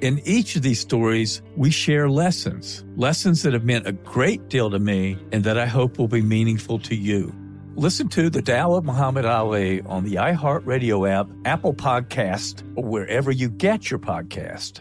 In 0.00 0.20
each 0.24 0.56
of 0.56 0.62
these 0.62 0.80
stories, 0.80 1.40
we 1.56 1.70
share 1.70 2.10
lessons, 2.10 2.84
lessons 2.96 3.42
that 3.42 3.54
have 3.54 3.64
meant 3.64 3.86
a 3.86 3.92
great 3.92 4.48
deal 4.48 4.70
to 4.70 4.78
me 4.78 5.16
and 5.32 5.42
that 5.44 5.56
I 5.56 5.66
hope 5.66 5.98
will 5.98 6.08
be 6.08 6.20
meaningful 6.20 6.78
to 6.80 6.94
you. 6.94 7.34
Listen 7.76 8.08
to 8.10 8.28
The 8.30 8.42
Tao 8.42 8.74
of 8.74 8.84
Muhammad 8.84 9.24
Ali 9.24 9.82
on 9.82 10.04
the 10.04 10.16
iHeartRadio 10.16 11.10
app, 11.10 11.28
Apple 11.44 11.74
Podcast, 11.74 12.62
or 12.76 12.84
wherever 12.84 13.30
you 13.30 13.48
get 13.48 13.90
your 13.90 13.98
podcast. 13.98 14.80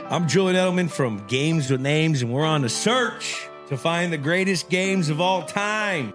I'm 0.00 0.28
Julian 0.28 0.56
Edelman 0.56 0.90
from 0.90 1.26
Games 1.26 1.70
with 1.70 1.80
Names, 1.80 2.22
and 2.22 2.32
we're 2.32 2.44
on 2.44 2.64
a 2.64 2.68
search 2.68 3.48
to 3.68 3.76
find 3.76 4.12
the 4.12 4.18
greatest 4.18 4.70
games 4.70 5.08
of 5.08 5.20
all 5.20 5.42
time. 5.42 6.14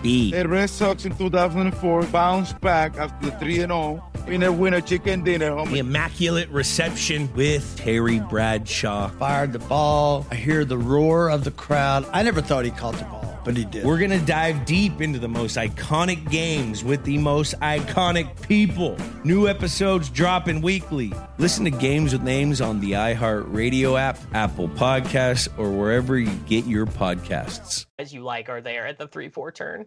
Papi. 0.01 0.31
The 0.31 0.47
Red 0.47 0.69
Sox 0.69 1.05
in 1.05 1.15
2004 1.15 2.03
bounced 2.03 2.59
back 2.61 2.97
after 2.97 3.27
the 3.27 3.37
3 3.37 3.55
0. 3.55 4.03
Winner, 4.27 4.51
winner, 4.51 4.81
chicken 4.81 5.23
dinner. 5.23 5.65
The 5.65 5.79
Immaculate 5.79 6.49
Reception 6.49 7.29
with 7.33 7.75
Terry 7.77 8.19
Bradshaw. 8.19 9.09
Fired 9.09 9.53
the 9.53 9.59
ball. 9.59 10.25
I 10.31 10.35
hear 10.35 10.63
the 10.63 10.77
roar 10.77 11.29
of 11.29 11.43
the 11.43 11.51
crowd. 11.51 12.05
I 12.13 12.23
never 12.23 12.41
thought 12.41 12.65
he 12.65 12.71
caught 12.71 12.95
the 12.95 13.05
ball, 13.05 13.39
but 13.43 13.57
he 13.57 13.65
did. 13.65 13.85
We're 13.85 13.97
going 13.97 14.11
to 14.11 14.25
dive 14.25 14.65
deep 14.65 15.01
into 15.01 15.19
the 15.19 15.27
most 15.27 15.57
iconic 15.57 16.29
games 16.29 16.83
with 16.83 17.03
the 17.03 17.17
most 17.17 17.59
iconic 17.59 18.41
people. 18.47 18.97
New 19.23 19.47
episodes 19.47 20.09
dropping 20.09 20.61
weekly. 20.61 21.13
Listen 21.37 21.65
to 21.65 21.71
Games 21.71 22.13
with 22.13 22.23
Names 22.23 22.61
on 22.61 22.79
the 22.79 22.91
iHeartRadio 22.91 23.99
app, 23.99 24.17
Apple 24.33 24.69
Podcasts, 24.69 25.47
or 25.57 25.71
wherever 25.71 26.17
you 26.17 26.33
get 26.47 26.65
your 26.65 26.85
podcasts. 26.85 27.85
As 27.99 28.13
you 28.13 28.21
like 28.21 28.49
are 28.49 28.61
there 28.61 28.87
at 28.87 28.97
the 28.97 29.07
three 29.07 29.29
four 29.29 29.51
turn. 29.51 29.85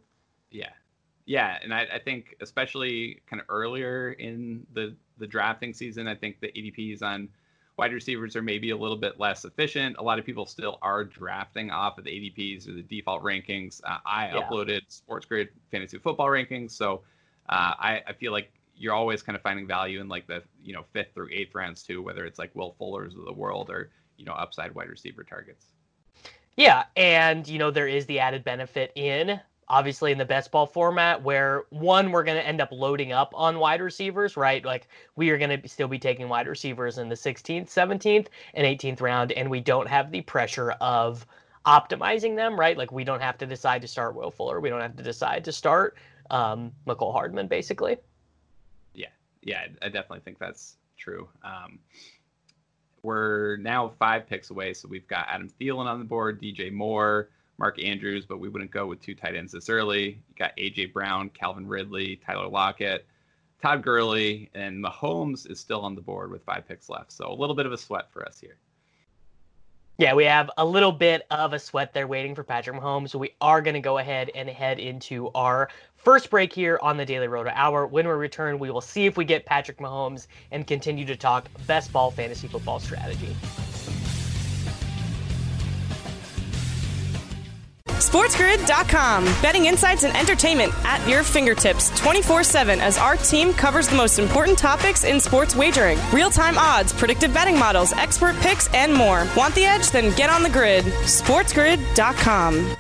Yeah, 0.51 0.71
yeah, 1.27 1.59
and 1.63 1.73
I, 1.73 1.87
I 1.95 1.99
think 1.99 2.37
especially 2.41 3.23
kind 3.27 3.41
of 3.41 3.47
earlier 3.49 4.13
in 4.13 4.67
the 4.73 4.97
the 5.19 5.27
drafting 5.27 5.73
season, 5.73 6.09
I 6.09 6.15
think 6.15 6.41
the 6.41 6.49
ADPs 6.49 7.03
on 7.03 7.29
wide 7.77 7.93
receivers 7.93 8.37
are 8.37 8.43
maybe 8.43 8.71
a 8.71 8.77
little 8.77 8.97
bit 8.97 9.19
less 9.19 9.45
efficient. 9.45 9.97
A 9.99 10.03
lot 10.03 10.19
of 10.19 10.25
people 10.25 10.47
still 10.47 10.79
are 10.83 11.05
drafting 11.05 11.71
off 11.71 11.99
of 11.99 12.05
the 12.05 12.11
ADPs 12.11 12.69
or 12.69 12.73
the 12.73 12.83
default 12.83 13.23
rankings. 13.23 13.81
Uh, 13.85 13.99
I 14.07 14.29
Yeah. 14.29 14.49
uploaded 14.49 14.83
Sports 14.89 15.27
Grid 15.27 15.49
fantasy 15.71 15.99
football 15.99 16.29
rankings, 16.29 16.71
so 16.73 17.03
uh, 17.49 17.75
I, 17.79 18.03
I 18.07 18.13
feel 18.13 18.33
like 18.33 18.53
you're 18.77 18.95
always 18.95 19.23
kind 19.23 19.37
of 19.37 19.43
finding 19.43 19.67
value 19.67 20.01
in 20.01 20.09
like 20.09 20.27
the 20.27 20.43
you 20.63 20.73
know 20.73 20.85
fifth 20.93 21.15
through 21.15 21.29
eighth 21.33 21.55
rounds 21.55 21.83
too, 21.83 22.03
whether 22.03 22.25
it's 22.25 22.39
like 22.39 22.55
Will 22.55 22.75
Fuller's 22.79 23.15
of 23.15 23.25
the 23.25 23.33
world 23.33 23.71
or 23.71 23.91
you 24.17 24.25
know 24.25 24.33
upside 24.33 24.75
wide 24.75 24.89
receiver 24.89 25.25
targets. 25.25 25.67
Yeah, 26.57 26.85
and 26.97 27.47
you 27.49 27.59
know 27.59 27.71
there 27.71 27.89
is 27.89 28.07
the 28.07 28.21
added 28.21 28.45
benefit 28.45 28.93
in 28.95 29.41
obviously 29.69 30.13
in 30.13 30.19
the 30.19 30.25
best 30.25 30.51
ball 30.51 30.67
format 30.67 31.23
where 31.23 31.65
one 31.71 32.11
we're 32.13 32.25
going 32.25 32.37
to 32.37 32.47
end 32.47 32.61
up 32.61 32.71
loading 32.73 33.13
up 33.13 33.33
on 33.35 33.59
wide 33.59 33.81
receivers, 33.81 34.37
right? 34.37 34.65
Like 34.65 34.89
we 35.17 35.31
are 35.31 35.39
going 35.39 35.61
to 35.61 35.69
still 35.69 35.89
be 35.89 35.99
taking 35.99 36.29
wide 36.29 36.47
receivers 36.47 36.99
in 36.99 37.09
the 37.09 37.15
16th, 37.15 37.67
17th, 37.67 38.27
and 38.55 38.67
18th 38.67 39.01
round 39.01 39.33
and 39.33 39.51
we 39.51 39.61
don't 39.61 39.89
have 39.89 40.11
the 40.11 40.21
pressure 40.23 40.73
of 40.81 41.27
optimizing 41.67 42.37
them, 42.37 42.59
right? 42.59 42.77
Like 42.77 42.93
we 42.93 43.05
don't 43.05 43.23
have 43.23 43.39
to 43.39 43.47
decide 43.47 43.83
to 43.83 43.89
start 43.89 44.15
Will 44.15 44.31
Fuller, 44.31 44.61
we 44.61 44.69
don't 44.69 44.83
have 44.83 44.97
to 44.97 45.03
decide 45.03 45.45
to 45.45 45.53
start 45.53 45.97
um 46.31 46.73
Hardman 46.89 47.49
basically. 47.49 47.97
Yeah, 48.95 49.09
yeah, 49.43 49.67
I 49.83 49.87
I 49.87 49.89
definitely 49.89 50.21
think 50.21 50.39
that's 50.39 50.77
true. 50.97 51.29
Um, 51.43 51.79
we're 53.03 53.59
now 53.59 53.93
five 53.99 54.27
picks 54.27 54.51
away, 54.51 54.73
so 54.73 54.89
we've 54.89 55.07
got 55.07 55.27
Adam 55.29 55.51
Thielen 55.61 55.85
on 55.85 55.99
the 55.99 56.05
board, 56.07 56.41
DJ 56.41 56.73
Moore, 56.73 57.29
Mark 57.59 57.83
Andrews, 57.83 58.27
but 58.27 58.39
we 58.39 58.49
wouldn't 58.49 58.71
go 58.71 58.87
with 58.87 59.01
two 59.01 59.15
tight 59.15 59.35
ends 59.35 59.53
this 59.53 59.69
early. 59.69 60.21
You 60.29 60.35
got 60.39 60.57
AJ 60.57 60.93
Brown, 60.93 61.29
Calvin 61.31 61.67
Ridley, 61.67 62.21
Tyler 62.25 62.49
Lockett, 62.49 63.07
Todd 63.63 63.83
Gurley, 63.83 64.51
and 64.55 64.83
Mahomes 64.85 65.51
is 65.51 65.59
still 65.59 65.81
on 65.81 65.95
the 65.95 66.01
board 66.01 66.31
with 66.31 66.43
five 66.45 66.67
picks 66.67 66.89
left. 66.89 67.13
So 67.13 67.31
a 67.31 67.35
little 67.35 67.55
bit 67.55 67.67
of 67.67 67.73
a 67.73 67.79
sweat 67.79 68.11
for 68.13 68.27
us 68.27 68.41
here. 68.41 68.57
Yeah, 69.97 70.15
we 70.15 70.25
have 70.25 70.51
a 70.59 70.65
little 70.65 70.91
bit 70.91 71.25
of 71.31 71.53
a 71.53 71.59
sweat 71.59 71.95
there 71.95 72.09
waiting 72.09 72.35
for 72.35 72.43
Patrick 72.43 72.77
Mahomes. 72.77 73.11
So 73.11 73.19
we 73.19 73.31
are 73.41 73.63
going 73.63 73.75
to 73.75 73.81
go 73.81 73.99
ahead 73.99 74.29
and 74.35 74.49
head 74.49 74.81
into 74.81 75.31
our 75.37 75.69
first 75.97 76.31
break 76.31 76.53
here 76.53 76.81
on 76.83 76.97
the 76.97 77.07
Daily 77.07 77.29
Roto 77.29 77.53
Hour. 77.55 77.87
When 77.87 78.07
we 78.09 78.13
return, 78.13 78.59
we 78.59 78.73
will 78.73 78.81
see 78.81 79.07
if 79.07 79.17
we 79.17 79.25
get 79.25 79.47
Patrick 79.47 79.79
Mahomes 79.79 80.27
and 80.51 80.67
continue 80.67 81.05
to 81.07 81.15
talk 81.15 81.49
best 81.69 81.93
ball 81.93 82.11
fantasy 82.11 82.49
football 82.49 82.81
strategy. 82.81 83.37
SportsGrid.com. 87.97 89.25
Betting 89.43 89.67
insights 89.67 90.05
and 90.05 90.17
entertainment 90.17 90.73
at 90.85 91.07
your 91.09 91.23
fingertips 91.23 91.91
24 91.99 92.45
7 92.45 92.81
as 92.81 92.99
our 92.99 93.17
team 93.17 93.53
covers 93.53 93.89
the 93.89 93.97
most 93.97 94.19
important 94.19 94.59
topics 94.59 95.05
in 95.05 95.21
sports 95.21 95.57
wagering 95.57 95.99
real 96.13 96.31
time 96.31 96.59
odds, 96.59 96.93
predictive 96.93 97.33
betting 97.33 97.59
models, 97.59 97.93
expert 97.93 98.37
picks, 98.37 98.73
and 98.75 98.93
more. 98.93 99.27
Want 99.37 99.55
the 99.55 99.65
edge? 99.65 99.91
Then 99.91 100.15
get 100.17 100.31
on 100.31 100.43
the 100.43 100.51
grid. 100.51 100.85
SportsGrid.com. 100.85 102.77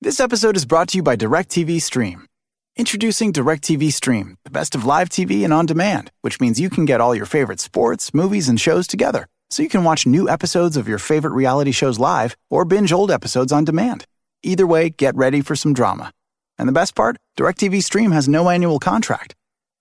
This 0.00 0.20
episode 0.20 0.56
is 0.56 0.66
brought 0.66 0.88
to 0.90 0.98
you 0.98 1.02
by 1.02 1.16
DirecTV 1.16 1.80
Stream. 1.82 2.26
Introducing 2.76 3.32
DirecTV 3.32 3.90
Stream, 3.92 4.36
the 4.44 4.50
best 4.50 4.74
of 4.74 4.84
live 4.84 5.08
TV 5.08 5.42
and 5.44 5.52
on 5.52 5.64
demand, 5.64 6.10
which 6.20 6.40
means 6.40 6.60
you 6.60 6.68
can 6.68 6.84
get 6.84 7.00
all 7.00 7.14
your 7.14 7.24
favorite 7.24 7.58
sports, 7.58 8.12
movies, 8.12 8.48
and 8.48 8.60
shows 8.60 8.86
together. 8.86 9.26
So 9.50 9.62
you 9.62 9.68
can 9.68 9.84
watch 9.84 10.06
new 10.06 10.28
episodes 10.28 10.76
of 10.76 10.88
your 10.88 10.98
favorite 10.98 11.32
reality 11.32 11.72
shows 11.72 11.98
live 11.98 12.36
or 12.50 12.64
binge 12.64 12.92
old 12.92 13.10
episodes 13.10 13.52
on 13.52 13.64
demand. 13.64 14.04
Either 14.42 14.66
way, 14.66 14.90
get 14.90 15.14
ready 15.16 15.40
for 15.40 15.56
some 15.56 15.72
drama. 15.72 16.12
And 16.58 16.68
the 16.68 16.72
best 16.72 16.94
part? 16.94 17.16
DirecTV 17.38 17.82
Stream 17.82 18.12
has 18.12 18.28
no 18.28 18.48
annual 18.48 18.78
contract. 18.78 19.34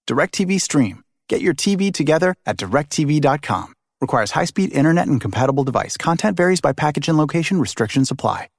DirecTV 0.07 0.61
Stream. 0.61 1.03
Get 1.29 1.41
your 1.41 1.53
TV 1.53 1.93
together 1.93 2.35
at 2.45 2.57
directv.com. 2.57 3.73
Requires 4.01 4.31
high-speed 4.31 4.73
internet 4.73 5.07
and 5.07 5.19
compatible 5.19 5.63
device. 5.63 5.97
Content 5.97 6.37
varies 6.37 6.61
by 6.61 6.73
package 6.73 7.07
and 7.07 7.17
location. 7.17 7.59
Restrictions 7.59 8.11
apply. 8.11 8.49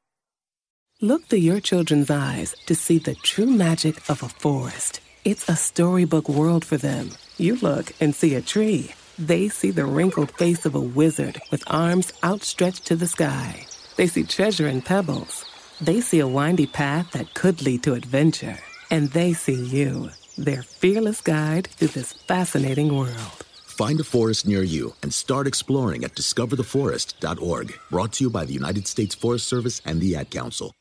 Look 1.02 1.26
through 1.26 1.40
your 1.40 1.60
children's 1.60 2.10
eyes 2.10 2.56
to 2.64 2.74
see 2.74 2.96
the 2.98 3.14
true 3.14 3.44
magic 3.44 3.96
of 4.08 4.22
a 4.22 4.30
forest. 4.30 5.00
It's 5.26 5.46
a 5.46 5.54
storybook 5.54 6.26
world 6.26 6.64
for 6.64 6.78
them. 6.78 7.10
You 7.36 7.56
look 7.56 7.92
and 8.00 8.14
see 8.14 8.34
a 8.34 8.40
tree. 8.40 8.94
They 9.18 9.48
see 9.48 9.70
the 9.70 9.86
wrinkled 9.86 10.30
face 10.32 10.66
of 10.66 10.74
a 10.74 10.80
wizard 10.80 11.40
with 11.50 11.64
arms 11.66 12.12
outstretched 12.22 12.86
to 12.86 12.96
the 12.96 13.06
sky. 13.06 13.66
They 13.96 14.06
see 14.08 14.24
treasure 14.24 14.68
in 14.68 14.82
pebbles. 14.82 15.44
They 15.80 16.02
see 16.02 16.20
a 16.20 16.28
windy 16.28 16.66
path 16.66 17.12
that 17.12 17.32
could 17.32 17.62
lead 17.62 17.82
to 17.84 17.94
adventure. 17.94 18.58
And 18.90 19.08
they 19.10 19.32
see 19.32 19.54
you, 19.54 20.10
their 20.36 20.62
fearless 20.62 21.22
guide 21.22 21.68
through 21.68 21.88
this 21.88 22.12
fascinating 22.12 22.94
world. 22.94 23.44
Find 23.66 23.98
a 24.00 24.04
forest 24.04 24.46
near 24.46 24.62
you 24.62 24.94
and 25.02 25.12
start 25.12 25.46
exploring 25.46 26.04
at 26.04 26.14
discovertheforest.org. 26.14 27.74
Brought 27.90 28.12
to 28.14 28.24
you 28.24 28.30
by 28.30 28.44
the 28.44 28.54
United 28.54 28.86
States 28.86 29.14
Forest 29.14 29.48
Service 29.48 29.80
and 29.84 30.00
the 30.00 30.16
Ad 30.16 30.30
Council. 30.30 30.72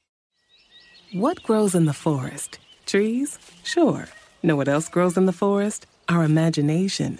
What 1.14 1.42
grows 1.44 1.74
in 1.74 1.86
the 1.86 1.94
forest? 1.94 2.60
Trees? 2.86 3.40
Sure. 3.64 4.08
Know 4.44 4.56
what 4.56 4.68
else 4.68 4.90
grows 4.90 5.18
in 5.18 5.26
the 5.26 5.34
forest? 5.34 5.86
Our 6.08 6.24
imagination, 6.24 7.20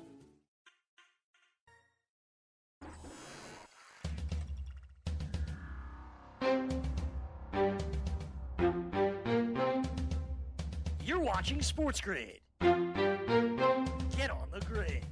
Watching 11.51 11.63
Sports 11.63 11.99
Grid. 11.99 12.39
Get 12.61 14.31
on 14.31 14.47
the 14.53 14.61
grid. 14.65 15.03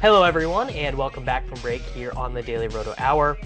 Hello, 0.00 0.22
everyone, 0.22 0.70
and 0.70 0.96
welcome 0.96 1.24
back 1.24 1.44
from 1.48 1.60
break 1.60 1.82
here 1.82 2.12
on 2.16 2.34
the 2.34 2.42
Daily 2.42 2.68
Roto 2.68 2.94
Hour. 2.98 3.36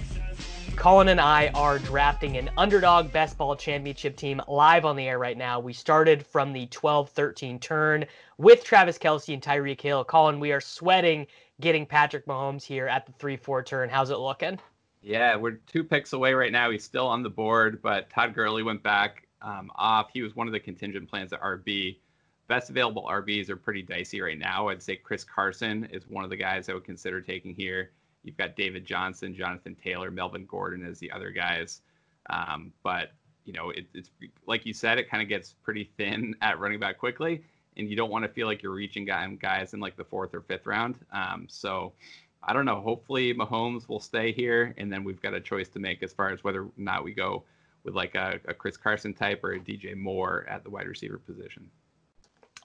Colin 0.77 1.09
and 1.09 1.19
I 1.19 1.49
are 1.55 1.79
drafting 1.79 2.37
an 2.37 2.51
underdog 2.59 3.11
best 3.11 3.39
ball 3.39 3.57
championship 3.57 4.19
team 4.19 4.43
live 4.47 4.85
on 4.85 4.95
the 4.97 5.09
air 5.09 5.19
right 5.19 5.39
now. 5.39 5.61
We 5.61 5.73
started 5.73 6.27
from 6.27 6.53
the 6.53 6.67
12 6.67 7.09
13 7.09 7.59
turn 7.59 8.05
with 8.37 8.63
Travis 8.63 8.99
Kelce 8.99 9.33
and 9.33 9.43
Tyreek 9.43 9.81
Hill. 9.81 10.05
Colin, 10.05 10.41
we 10.41 10.53
are 10.53 10.61
sweating 10.61 11.27
getting 11.63 11.87
Patrick 11.87 12.27
Mahomes 12.27 12.65
here 12.65 12.87
at 12.87 13.07
the 13.07 13.13
3 13.13 13.39
4 13.39 13.63
turn. 13.63 13.89
How's 13.89 14.11
it 14.11 14.19
looking? 14.19 14.59
Yeah, 15.01 15.37
we're 15.37 15.53
two 15.53 15.85
picks 15.85 16.13
away 16.13 16.35
right 16.35 16.53
now. 16.53 16.71
He's 16.71 16.85
still 16.85 17.07
on 17.07 17.23
the 17.23 17.31
board, 17.31 17.81
but 17.81 18.11
Todd 18.11 18.35
Gurley 18.35 18.63
went 18.63 18.83
back 18.83 19.27
um, 19.43 19.71
off. 19.77 20.11
He 20.13 20.23
was 20.23 20.35
one 20.35 20.47
of 20.47 20.53
the 20.53 20.61
contingent 20.61 21.09
plans 21.09 21.33
at 21.33 21.41
RB. 21.41 21.99
Best 22.49 22.71
available 22.71 23.07
RBs 23.09 23.49
are 23.49 23.57
pretty 23.57 23.83
dicey 23.83 24.21
right 24.21 24.39
now. 24.39 24.69
I'd 24.69 24.83
say 24.83 24.97
Chris 24.97 25.25
Carson 25.25 25.89
is 25.93 26.09
one 26.09 26.25
of 26.25 26.31
the 26.31 26.37
guys 26.37 26.69
I 26.69 26.75
would 26.75 26.85
consider 26.85 27.21
taking 27.21 27.55
here. 27.55 27.91
You've 28.25 28.37
got 28.37 28.57
David 28.57 28.85
Johnson, 28.85 29.35
Jonathan 29.35 29.75
Taylor, 29.75 30.11
Melvin 30.11 30.47
Gordon 30.47 30.87
as 30.87 30.99
the 30.99 31.11
other 31.11 31.31
guys. 31.31 31.81
Um, 32.31 32.73
but 32.83 33.13
you 33.45 33.53
know, 33.53 33.71
it, 33.71 33.87
it's 33.95 34.11
like 34.47 34.65
you 34.65 34.73
said, 34.73 34.99
it 34.99 35.11
kind 35.11 35.23
of 35.23 35.29
gets 35.29 35.55
pretty 35.63 35.91
thin 35.97 36.37
at 36.43 36.59
running 36.59 36.79
back 36.79 36.99
quickly, 36.99 37.43
and 37.77 37.89
you 37.89 37.97
don't 37.97 38.11
want 38.11 38.25
to 38.25 38.29
feel 38.29 38.47
like 38.47 38.63
you're 38.63 38.73
reaching 38.73 39.05
guys 39.05 39.75
in 39.75 39.81
like 39.81 39.97
the 39.97 40.05
fourth 40.05 40.35
or 40.35 40.43
fifth 40.43 40.67
round. 40.67 40.99
Um, 41.13 41.47
so 41.49 41.93
I 42.43 42.53
don't 42.53 42.65
know. 42.65 42.81
Hopefully, 42.81 43.35
Mahomes 43.35 43.89
will 43.89 44.01
stay 44.01 44.33
here, 44.33 44.75
and 44.77 44.93
then 44.93 45.05
we've 45.05 45.21
got 45.21 45.35
a 45.35 45.41
choice 45.41 45.69
to 45.71 45.79
make 45.79 46.03
as 46.03 46.13
far 46.13 46.31
as 46.31 46.45
whether 46.45 46.63
or 46.63 46.71
not 46.77 47.05
we 47.05 47.13
go 47.13 47.45
with 47.85 47.95
like 47.95 48.15
a, 48.15 48.41
a 48.47 48.55
Chris 48.55 48.77
Carson 48.77 49.15
type 49.15 49.43
or 49.45 49.53
a 49.53 49.59
DJ 49.59 49.97
Moore 49.97 50.47
at 50.49 50.65
the 50.65 50.71
wide 50.71 50.87
receiver 50.87 51.19
position. 51.19 51.69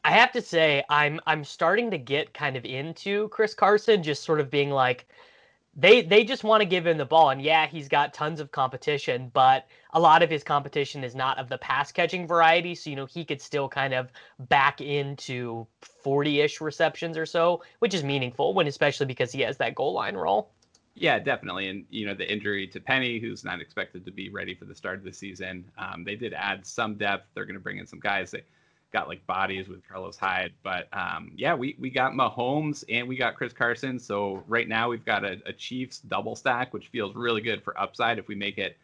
I 0.03 0.11
have 0.11 0.31
to 0.33 0.41
say, 0.41 0.83
I'm 0.89 1.19
I'm 1.27 1.43
starting 1.43 1.91
to 1.91 1.97
get 1.97 2.33
kind 2.33 2.55
of 2.55 2.65
into 2.65 3.27
Chris 3.29 3.53
Carson, 3.53 4.03
just 4.03 4.23
sort 4.23 4.39
of 4.39 4.49
being 4.49 4.69
like, 4.69 5.07
they 5.77 6.01
they 6.01 6.23
just 6.23 6.43
want 6.43 6.59
to 6.61 6.65
give 6.65 6.85
him 6.85 6.97
the 6.97 7.05
ball 7.05 7.29
and 7.29 7.41
yeah 7.41 7.67
he's 7.67 7.87
got 7.87 8.13
tons 8.13 8.39
of 8.39 8.51
competition 8.51 9.29
but 9.33 9.67
a 9.93 9.99
lot 9.99 10.23
of 10.23 10.29
his 10.29 10.43
competition 10.43 11.03
is 11.03 11.15
not 11.15 11.37
of 11.37 11.47
the 11.49 11.57
pass 11.59 11.91
catching 11.91 12.27
variety 12.27 12.73
so 12.73 12.89
you 12.89 12.95
know 12.95 13.05
he 13.05 13.23
could 13.23 13.41
still 13.41 13.69
kind 13.69 13.93
of 13.93 14.11
back 14.49 14.81
into 14.81 15.65
40ish 16.03 16.59
receptions 16.59 17.15
or 17.17 17.25
so 17.25 17.61
which 17.79 17.93
is 17.93 18.03
meaningful 18.03 18.53
when 18.53 18.67
especially 18.67 19.05
because 19.05 19.31
he 19.31 19.41
has 19.41 19.57
that 19.57 19.75
goal 19.75 19.93
line 19.93 20.15
role 20.15 20.51
yeah 20.99 21.19
definitely 21.19 21.67
and 21.67 21.85
you 21.89 22.05
know 22.05 22.13
the 22.13 22.29
injury 22.31 22.67
to 22.67 22.79
Penny 22.79 23.19
who's 23.19 23.43
not 23.43 23.61
expected 23.61 24.05
to 24.05 24.11
be 24.11 24.29
ready 24.29 24.53
for 24.53 24.65
the 24.65 24.75
start 24.75 24.97
of 24.97 25.03
the 25.03 25.13
season 25.13 25.63
um, 25.77 26.03
they 26.03 26.15
did 26.15 26.33
add 26.33 26.65
some 26.65 26.95
depth 26.95 27.27
they're 27.33 27.45
going 27.45 27.55
to 27.55 27.61
bring 27.61 27.77
in 27.77 27.87
some 27.87 27.99
guys 27.99 28.31
that 28.31 28.45
got 28.93 29.07
like 29.07 29.25
bodies 29.27 29.67
with 29.67 29.87
Carlos 29.87 30.17
Hyde. 30.17 30.53
But 30.63 30.87
um, 30.93 31.31
yeah, 31.35 31.53
we, 31.53 31.75
we 31.79 31.89
got 31.89 32.13
Mahomes 32.13 32.83
and 32.89 33.07
we 33.07 33.17
got 33.17 33.35
Chris 33.35 33.53
Carson. 33.53 33.99
So 33.99 34.43
right 34.47 34.67
now 34.67 34.89
we've 34.89 35.05
got 35.05 35.23
a, 35.23 35.37
a, 35.45 35.53
Chiefs 35.53 35.99
double 35.99 36.35
stack, 36.35 36.73
which 36.73 36.87
feels 36.87 37.15
really 37.15 37.41
good 37.41 37.63
for 37.63 37.79
upside 37.79 38.17
if 38.17 38.27
we 38.27 38.35
make 38.35 38.57
it 38.57 38.77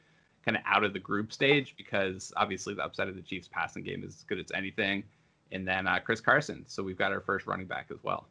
kind 0.45 0.57
of 0.57 0.63
out 0.65 0.83
of 0.83 0.93
the 0.93 0.99
group 0.99 1.31
stage, 1.31 1.73
because 1.77 2.33
obviously 2.35 2.73
the 2.73 2.83
upside 2.83 3.07
of 3.07 3.15
the 3.15 3.21
Chiefs 3.21 3.47
passing 3.51 3.83
game 3.83 4.03
is 4.03 4.15
as 4.15 4.23
good 4.23 4.39
as 4.39 4.51
anything. 4.53 5.03
And 5.51 5.67
then 5.67 5.87
uh, 5.87 5.99
Chris 5.99 6.19
Carson. 6.19 6.65
So 6.67 6.83
we've 6.83 6.97
got 6.97 7.11
our 7.11 7.21
first 7.21 7.47
running 7.47 7.67
back 7.67 7.87
as 7.91 8.03
well. 8.03 8.25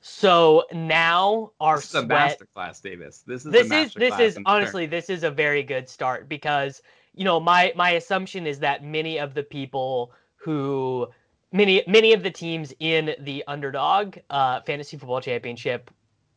So 0.00 0.64
now 0.72 1.52
our 1.60 1.76
this 1.76 1.88
is 1.88 1.94
a 1.94 2.02
masterclass, 2.02 2.80
Davis. 2.80 3.24
This 3.26 3.44
is 3.44 3.52
this 3.52 3.70
is 3.70 3.94
this 3.94 4.18
is 4.18 4.38
honestly 4.46 4.86
this 4.86 5.10
is 5.10 5.24
a 5.24 5.30
very 5.30 5.62
good 5.62 5.88
start 5.88 6.28
because 6.28 6.82
you 7.14 7.24
know 7.24 7.40
my 7.40 7.72
my 7.74 7.90
assumption 7.90 8.46
is 8.46 8.60
that 8.60 8.84
many 8.84 9.18
of 9.18 9.34
the 9.34 9.42
people 9.42 10.12
who 10.36 11.08
many 11.52 11.82
many 11.88 12.12
of 12.12 12.22
the 12.22 12.30
teams 12.30 12.72
in 12.78 13.14
the 13.20 13.42
underdog 13.48 14.18
uh, 14.30 14.60
fantasy 14.60 14.96
football 14.96 15.20
championship, 15.20 15.90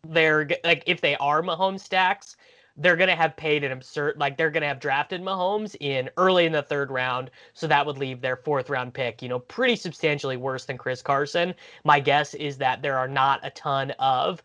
they're 0.08 0.50
like 0.64 0.84
if 0.88 1.00
they 1.00 1.16
are 1.18 1.44
Mahomes 1.44 1.82
stacks, 1.82 2.36
they're 2.82 2.96
gonna 2.96 3.16
have 3.16 3.38
paid 3.38 3.64
an 3.64 3.72
absurd 3.72 4.18
like 4.18 4.38
they're 4.38 4.50
gonna 4.50 4.68
have 4.68 4.80
drafted 4.80 5.22
Mahomes 5.22 5.76
in 5.80 6.10
early 6.18 6.46
in 6.46 6.52
the 6.52 6.64
third 6.64 6.90
round, 6.90 7.30
so 7.54 7.68
that 7.68 7.86
would 7.86 7.98
leave 7.98 8.22
their 8.22 8.36
fourth 8.36 8.70
round 8.70 8.94
pick, 8.94 9.22
you 9.22 9.30
know, 9.30 9.40
pretty 9.40 9.76
substantially 9.76 10.38
worse 10.38 10.66
than 10.66 10.78
Chris 10.78 11.02
Carson. 11.02 11.54
My 11.84 12.00
guess 12.00 12.34
is 12.34 12.58
that 12.58 12.82
there 12.82 12.98
are 12.98 13.08
not 13.08 13.40
a 13.44 13.52
ton 13.52 13.92
of 14.00 14.42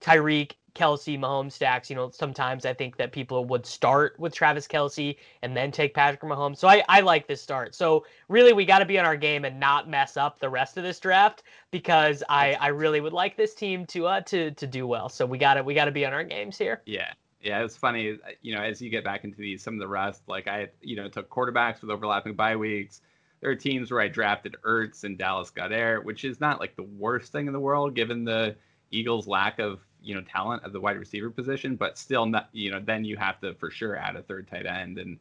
Tyreek 0.00 0.52
Kelce 0.74 1.18
Mahomes 1.18 1.52
stacks, 1.52 1.88
you 1.88 1.96
know, 1.96 2.10
sometimes 2.10 2.66
I 2.66 2.74
think 2.74 2.96
that 2.96 3.12
people 3.12 3.44
would 3.44 3.64
start 3.64 4.18
with 4.18 4.34
Travis 4.34 4.66
Kelce 4.66 5.16
and 5.42 5.56
then 5.56 5.70
take 5.70 5.94
Patrick 5.94 6.22
Mahomes. 6.22 6.58
So 6.58 6.68
I, 6.68 6.82
I 6.88 7.00
like 7.00 7.26
this 7.26 7.40
start. 7.40 7.74
So 7.74 8.04
really, 8.28 8.52
we 8.52 8.64
got 8.64 8.80
to 8.80 8.84
be 8.84 8.98
on 8.98 9.04
our 9.04 9.16
game 9.16 9.44
and 9.44 9.60
not 9.60 9.88
mess 9.88 10.16
up 10.16 10.40
the 10.40 10.48
rest 10.48 10.76
of 10.76 10.82
this 10.82 10.98
draft 10.98 11.44
because 11.70 12.22
I, 12.28 12.54
I 12.54 12.68
really 12.68 13.00
would 13.00 13.12
like 13.12 13.36
this 13.36 13.54
team 13.54 13.86
to 13.86 14.06
uh 14.06 14.20
to 14.22 14.50
to 14.52 14.66
do 14.66 14.86
well. 14.86 15.08
So 15.08 15.24
we 15.26 15.38
got 15.38 15.54
to 15.54 15.62
we 15.62 15.74
got 15.74 15.86
to 15.86 15.92
be 15.92 16.04
on 16.04 16.12
our 16.12 16.24
games 16.24 16.58
here. 16.58 16.82
Yeah. 16.86 17.12
Yeah, 17.40 17.62
it's 17.62 17.76
funny, 17.76 18.18
you 18.40 18.54
know, 18.54 18.62
as 18.62 18.80
you 18.80 18.88
get 18.88 19.04
back 19.04 19.22
into 19.24 19.36
these, 19.36 19.62
some 19.62 19.74
of 19.74 19.80
the 19.80 19.86
rest, 19.86 20.22
like 20.26 20.48
I, 20.48 20.68
you 20.80 20.96
know, 20.96 21.10
took 21.10 21.28
quarterbacks 21.28 21.82
with 21.82 21.90
overlapping 21.90 22.32
bye 22.32 22.56
weeks. 22.56 23.02
There 23.42 23.50
are 23.50 23.54
teams 23.54 23.90
where 23.90 24.00
I 24.00 24.08
drafted 24.08 24.56
Ertz 24.64 25.04
and 25.04 25.18
Dallas 25.18 25.50
Goedert, 25.50 26.04
which 26.04 26.24
is 26.24 26.40
not 26.40 26.58
like 26.58 26.74
the 26.74 26.84
worst 26.84 27.32
thing 27.32 27.46
in 27.46 27.52
the 27.52 27.60
world 27.60 27.94
given 27.94 28.24
the 28.24 28.56
Eagles' 28.90 29.26
lack 29.26 29.58
of 29.58 29.80
you 30.04 30.14
know 30.14 30.20
talent 30.22 30.62
at 30.64 30.72
the 30.72 30.80
wide 30.80 30.98
receiver 30.98 31.30
position, 31.30 31.76
but 31.76 31.98
still 31.98 32.26
not 32.26 32.48
you 32.52 32.70
know 32.70 32.80
then 32.80 33.04
you 33.04 33.16
have 33.16 33.40
to 33.40 33.54
for 33.54 33.70
sure 33.70 33.96
add 33.96 34.16
a 34.16 34.22
third 34.22 34.48
tight 34.48 34.66
end. 34.66 34.98
And 34.98 35.18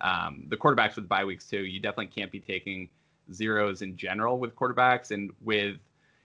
um, 0.00 0.44
the 0.48 0.56
quarterbacks 0.56 0.96
with 0.96 1.08
bye 1.08 1.24
weeks 1.24 1.48
too. 1.48 1.64
You 1.64 1.80
definitely 1.80 2.08
can't 2.08 2.30
be 2.30 2.40
taking 2.40 2.88
zeros 3.32 3.82
in 3.82 3.96
general 3.96 4.38
with 4.38 4.54
quarterbacks. 4.54 5.10
And 5.10 5.32
with 5.40 5.76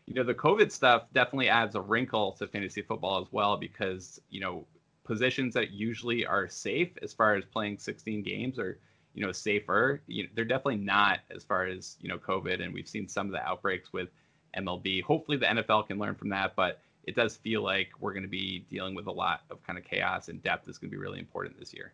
you 0.06 0.13
know 0.13 0.24
the 0.24 0.34
COVID 0.34 0.71
stuff 0.71 1.04
definitely 1.13 1.50
adds 1.50 1.76
a 1.76 1.82
wrinkle 1.82 2.34
to 2.34 2.47
fantasy 2.47 2.82
football 2.82 3.21
as 3.21 3.28
well 3.32 3.58
because 3.58 4.19
you 4.30 4.41
know 4.41 4.65
positions 5.04 5.54
that 5.54 5.71
usually 5.71 6.26
are 6.26 6.47
safe 6.47 6.89
as 7.02 7.13
far 7.13 7.36
as 7.36 7.43
playing 7.45 7.78
16 7.78 8.21
games 8.24 8.60
or 8.60 8.78
you 9.13 9.26
know 9.26 9.32
safer. 9.32 10.02
You 10.08 10.24
know, 10.24 10.30
they're 10.36 10.45
definitely 10.45 10.78
not 10.78 11.19
as 11.34 11.43
far 11.43 11.65
as 11.65 11.95
you 12.02 12.10
know 12.10 12.17
covid. 12.17 12.62
And 12.63 12.74
we've 12.74 12.89
seen 12.89 13.08
some 13.08 13.28
of 13.28 13.32
the 13.32 13.41
outbreaks 13.41 13.93
with 13.93 14.10
mlb 14.58 15.04
hopefully 15.04 15.38
the 15.38 15.45
nfl 15.45 15.88
can 15.88 15.97
learn 15.97 16.15
from 16.15 16.30
that 16.30 16.56
but 16.56 16.82
it 17.05 17.15
does 17.15 17.37
feel 17.37 17.63
like 17.63 17.89
we're 17.99 18.13
going 18.13 18.23
to 18.23 18.29
be 18.29 18.65
dealing 18.69 18.95
with 18.95 19.07
a 19.07 19.11
lot 19.11 19.41
of 19.49 19.65
kind 19.65 19.77
of 19.77 19.85
chaos 19.85 20.27
and 20.27 20.41
depth 20.43 20.67
is 20.67 20.77
going 20.77 20.89
to 20.89 20.95
be 20.95 21.01
really 21.01 21.19
important 21.19 21.59
this 21.59 21.73
year. 21.73 21.93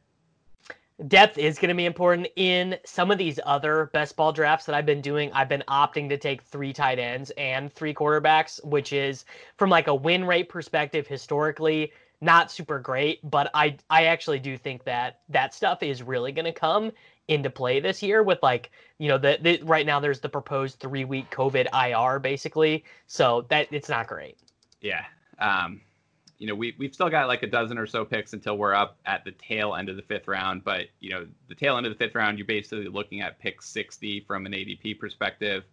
Depth 1.08 1.38
is 1.38 1.60
going 1.60 1.70
to 1.70 1.76
be 1.76 1.86
important 1.86 2.28
in 2.36 2.76
some 2.84 3.12
of 3.12 3.20
these 3.20 3.40
other 3.46 3.92
best 3.94 4.16
ball 4.16 4.32
drafts 4.32 4.66
that 4.66 4.74
I've 4.74 4.86
been 4.86 5.02
doing. 5.02 5.32
I've 5.32 5.48
been 5.48 5.64
opting 5.68 6.10
to 6.10 6.18
take 6.18 6.42
three 6.42 6.74
tight 6.74 6.98
ends 6.98 7.32
and 7.38 7.72
three 7.72 7.94
quarterbacks, 7.94 8.64
which 8.66 8.94
is 8.94 9.26
from 9.58 9.70
like 9.70 9.88
a 9.88 9.94
win 9.94 10.26
rate 10.26 10.50
perspective 10.50 11.06
historically 11.06 11.92
not 12.22 12.52
super 12.52 12.80
great, 12.80 13.20
but 13.30 13.50
I 13.54 13.78
I 13.90 14.06
actually 14.06 14.40
do 14.40 14.58
think 14.58 14.84
that 14.86 15.20
that 15.30 15.54
stuff 15.54 15.84
is 15.84 16.02
really 16.02 16.32
going 16.32 16.46
to 16.46 16.52
come 16.52 16.92
into 17.28 17.50
play 17.50 17.80
this 17.80 18.02
year 18.02 18.24
with 18.24 18.42
like 18.42 18.72
you 18.98 19.08
know 19.08 19.18
the, 19.18 19.38
the 19.42 19.62
right 19.64 19.86
now 19.86 20.00
there's 20.00 20.20
the 20.20 20.30
proposed 20.30 20.80
three 20.80 21.06
week 21.06 21.30
COVID 21.30 21.68
IR 21.74 22.20
basically, 22.20 22.84
so 23.06 23.46
that 23.50 23.68
it's 23.72 23.90
not 23.90 24.08
great. 24.08 24.38
Yeah. 24.82 25.06
Um, 25.40 25.82
you 26.38 26.48
know, 26.48 26.56
we, 26.56 26.76
we've 26.78 26.94
still 26.94 27.10
got 27.10 27.28
like 27.28 27.44
a 27.44 27.48
dozen 27.48 27.78
or 27.78 27.88
so 27.88 28.06
picks 28.06 28.34
until 28.34 28.58
we're 28.58 28.74
up 28.74 28.98
at 29.06 29.26
the 29.26 29.32
tail 29.32 29.76
end 29.76 29.90
of 29.90 29.96
the 29.96 30.02
fifth 30.04 30.28
round. 30.28 30.64
But, 30.64 30.88
you 31.00 31.10
know, 31.10 31.28
the 31.48 31.56
tail 31.56 31.78
end 31.78 31.88
of 31.88 31.92
the 31.92 31.98
fifth 31.98 32.16
round, 32.16 32.38
you're 32.38 32.46
basically 32.46 32.88
looking 32.88 33.22
at 33.22 33.40
pick 33.40 33.62
60 33.62 34.22
from 34.22 34.46
an 34.46 34.52
ADP 34.52 35.00
perspective. 35.00 35.64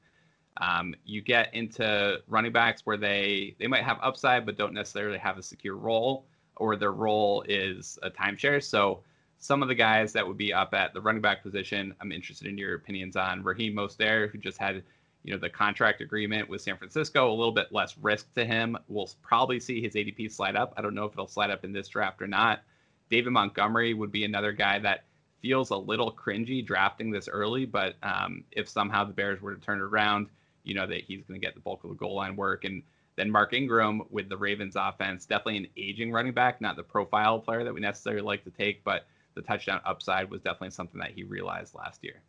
Um, 0.60 0.94
you 1.04 1.20
get 1.20 1.52
into 1.54 2.20
running 2.28 2.52
backs 2.52 2.82
where 2.84 2.96
they, 2.96 3.56
they 3.58 3.66
might 3.66 3.82
have 3.82 3.98
upside, 4.02 4.46
but 4.46 4.56
don't 4.56 4.72
necessarily 4.72 5.18
have 5.18 5.36
a 5.36 5.42
secure 5.42 5.76
role, 5.76 6.26
or 6.56 6.76
their 6.76 6.92
role 6.92 7.44
is 7.48 7.98
a 8.02 8.10
timeshare. 8.10 8.62
So 8.62 9.02
some 9.38 9.62
of 9.62 9.68
the 9.68 9.74
guys 9.74 10.12
that 10.12 10.26
would 10.26 10.38
be 10.38 10.52
up 10.54 10.72
at 10.72 10.94
the 10.94 11.00
running 11.00 11.20
back 11.20 11.42
position, 11.42 11.94
I'm 12.00 12.12
interested 12.12 12.46
in 12.46 12.56
your 12.56 12.76
opinions 12.76 13.16
on 13.16 13.42
Raheem 13.42 13.74
Mostert, 13.74 14.30
who 14.30 14.38
just 14.38 14.58
had 14.58 14.82
you 15.24 15.32
know 15.32 15.38
the 15.38 15.48
contract 15.48 16.02
agreement 16.02 16.48
with 16.48 16.60
San 16.60 16.76
Francisco, 16.76 17.30
a 17.30 17.34
little 17.34 17.52
bit 17.52 17.72
less 17.72 17.96
risk 17.98 18.32
to 18.34 18.44
him. 18.44 18.76
We'll 18.88 19.10
probably 19.22 19.58
see 19.58 19.80
his 19.80 19.94
ADP 19.94 20.30
slide 20.30 20.54
up. 20.54 20.74
I 20.76 20.82
don't 20.82 20.94
know 20.94 21.06
if 21.06 21.12
it'll 21.12 21.26
slide 21.26 21.50
up 21.50 21.64
in 21.64 21.72
this 21.72 21.88
draft 21.88 22.22
or 22.22 22.26
not. 22.26 22.62
David 23.10 23.30
Montgomery 23.32 23.94
would 23.94 24.12
be 24.12 24.24
another 24.24 24.52
guy 24.52 24.78
that 24.80 25.04
feels 25.40 25.70
a 25.70 25.76
little 25.76 26.12
cringy 26.12 26.64
drafting 26.64 27.10
this 27.10 27.28
early, 27.28 27.64
but 27.64 27.96
um, 28.02 28.44
if 28.52 28.68
somehow 28.68 29.04
the 29.04 29.12
Bears 29.12 29.40
were 29.40 29.54
to 29.54 29.60
turn 29.60 29.80
around, 29.80 30.28
you 30.62 30.74
know 30.74 30.86
that 30.86 31.02
he's 31.02 31.24
going 31.24 31.40
to 31.40 31.44
get 31.44 31.54
the 31.54 31.60
bulk 31.60 31.84
of 31.84 31.90
the 31.90 31.96
goal 31.96 32.14
line 32.14 32.36
work. 32.36 32.64
And 32.64 32.82
then 33.16 33.30
Mark 33.30 33.54
Ingram 33.54 34.02
with 34.10 34.28
the 34.28 34.36
Ravens 34.36 34.76
offense, 34.76 35.24
definitely 35.24 35.58
an 35.58 35.68
aging 35.76 36.12
running 36.12 36.32
back, 36.32 36.60
not 36.60 36.76
the 36.76 36.82
profile 36.82 37.38
player 37.38 37.64
that 37.64 37.72
we 37.72 37.80
necessarily 37.80 38.22
like 38.22 38.44
to 38.44 38.50
take, 38.50 38.84
but 38.84 39.06
the 39.34 39.42
touchdown 39.42 39.80
upside 39.84 40.30
was 40.30 40.42
definitely 40.42 40.70
something 40.70 41.00
that 41.00 41.12
he 41.12 41.22
realized 41.22 41.74
last 41.74 42.04
year. 42.04 42.20